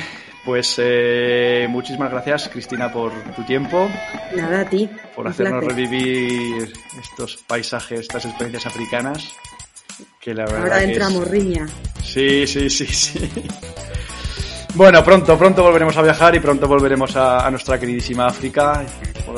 pues 0.45 0.75
eh, 0.79 1.67
muchísimas 1.71 2.11
gracias, 2.11 2.49
Cristina, 2.49 2.93
por 2.93 3.13
tu 3.35 3.45
tiempo, 3.45 3.89
Nada 4.35 4.61
a 4.63 4.69
ti. 4.69 4.91
por 5.15 5.27
hacernos 5.29 5.65
placer. 5.65 5.77
revivir 5.77 6.73
estos 7.01 7.37
paisajes, 7.47 8.01
estas 8.01 8.25
experiencias 8.27 8.67
africanas. 8.67 9.35
Que 10.29 10.35
la 10.35 10.45
verdad 10.45 10.63
Ahora 10.65 10.83
entra 10.83 11.07
es- 11.09 11.15
morriña. 11.15 11.67
Sí, 12.05 12.47
sí, 12.47 12.69
sí, 12.69 12.85
sí. 12.85 13.31
Bueno, 14.75 15.03
pronto, 15.03 15.39
pronto 15.39 15.63
volveremos 15.63 15.97
a 15.97 16.03
viajar 16.03 16.35
y 16.35 16.41
pronto 16.41 16.69
volveremos 16.69 17.17
a, 17.17 17.47
a 17.47 17.51
nuestra 17.51 17.81
queridísima 17.81 18.27
África, 18.27 18.85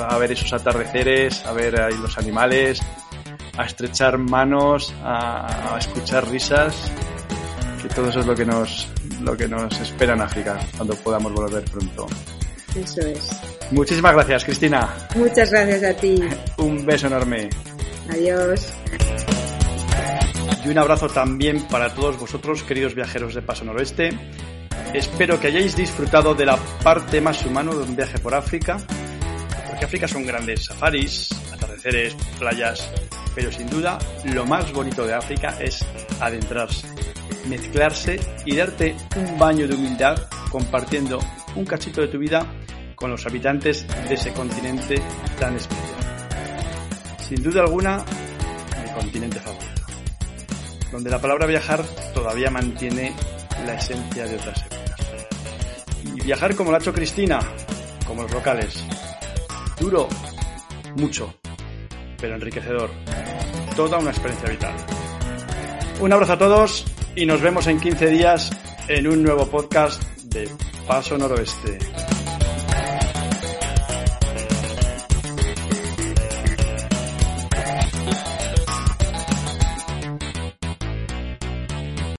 a 0.08 0.18
ver 0.18 0.32
esos 0.32 0.52
atardeceres, 0.52 1.46
a 1.46 1.52
ver 1.52 1.80
ahí 1.80 1.94
los 1.96 2.18
animales, 2.18 2.80
a 3.56 3.66
estrechar 3.66 4.18
manos, 4.18 4.92
a, 5.04 5.76
a 5.76 5.78
escuchar 5.78 6.28
risas, 6.28 6.74
que 7.80 7.88
todo 7.90 8.08
eso 8.08 8.18
es 8.18 8.26
lo 8.26 8.34
que 8.34 8.44
nos, 8.44 8.88
lo 9.20 9.36
que 9.36 9.46
nos 9.46 9.80
espera 9.80 10.14
en 10.14 10.22
África 10.22 10.58
cuando 10.76 10.96
podamos 10.96 11.32
volver 11.32 11.62
pronto. 11.66 12.08
Eso 12.74 13.00
es. 13.02 13.28
Muchísimas 13.70 14.12
gracias, 14.12 14.44
Cristina. 14.44 14.88
Muchas 15.14 15.52
gracias 15.52 15.84
a 15.84 15.94
ti. 15.96 16.20
Un 16.56 16.84
beso 16.84 17.06
enorme. 17.06 17.48
Adiós. 18.10 18.72
Y 20.64 20.68
un 20.68 20.78
abrazo 20.78 21.08
también 21.08 21.66
para 21.68 21.94
todos 21.94 22.18
vosotros, 22.18 22.62
queridos 22.62 22.94
viajeros 22.94 23.34
de 23.34 23.40
Paso 23.40 23.64
Noroeste. 23.64 24.10
Espero 24.92 25.40
que 25.40 25.46
hayáis 25.46 25.74
disfrutado 25.74 26.34
de 26.34 26.44
la 26.44 26.56
parte 26.82 27.20
más 27.20 27.44
humana 27.46 27.70
de 27.70 27.78
un 27.78 27.96
viaje 27.96 28.18
por 28.18 28.34
África, 28.34 28.76
porque 29.68 29.86
África 29.86 30.06
son 30.06 30.26
grandes 30.26 30.66
safaris, 30.66 31.30
atardeceres, 31.52 32.14
playas, 32.38 32.90
pero 33.34 33.50
sin 33.50 33.70
duda 33.70 33.98
lo 34.34 34.44
más 34.44 34.70
bonito 34.72 35.06
de 35.06 35.14
África 35.14 35.56
es 35.60 35.82
adentrarse, 36.20 36.86
mezclarse 37.48 38.20
y 38.44 38.56
darte 38.56 38.96
un 39.16 39.38
baño 39.38 39.66
de 39.66 39.74
humildad 39.74 40.28
compartiendo 40.50 41.20
un 41.54 41.64
cachito 41.64 42.02
de 42.02 42.08
tu 42.08 42.18
vida 42.18 42.46
con 42.96 43.10
los 43.10 43.24
habitantes 43.24 43.86
de 44.08 44.14
ese 44.14 44.32
continente 44.34 45.00
tan 45.38 45.56
especial. 45.56 46.00
Sin 47.26 47.42
duda 47.42 47.62
alguna, 47.62 48.04
mi 48.84 48.92
continente 48.92 49.40
favorito 49.40 49.79
donde 50.92 51.10
la 51.10 51.20
palabra 51.20 51.46
viajar 51.46 51.84
todavía 52.14 52.50
mantiene 52.50 53.14
la 53.66 53.74
esencia 53.74 54.26
de 54.26 54.36
otras 54.36 54.62
épocas. 54.62 55.06
Y 56.04 56.20
viajar 56.22 56.54
como 56.56 56.70
lo 56.70 56.76
ha 56.76 56.80
hecho 56.80 56.92
Cristina, 56.92 57.40
como 58.06 58.22
los 58.22 58.32
locales. 58.32 58.84
Duro, 59.78 60.08
mucho, 60.96 61.34
pero 62.20 62.34
enriquecedor. 62.34 62.90
toda 63.76 63.98
una 63.98 64.10
experiencia 64.10 64.50
vital. 64.50 64.74
Un 66.00 66.12
abrazo 66.12 66.32
a 66.32 66.38
todos 66.38 66.84
y 67.14 67.26
nos 67.26 67.40
vemos 67.40 67.66
en 67.66 67.80
15 67.80 68.06
días 68.08 68.50
en 68.88 69.06
un 69.06 69.22
nuevo 69.22 69.46
podcast 69.46 70.02
de 70.24 70.48
Paso 70.86 71.16
Noroeste. 71.16 71.78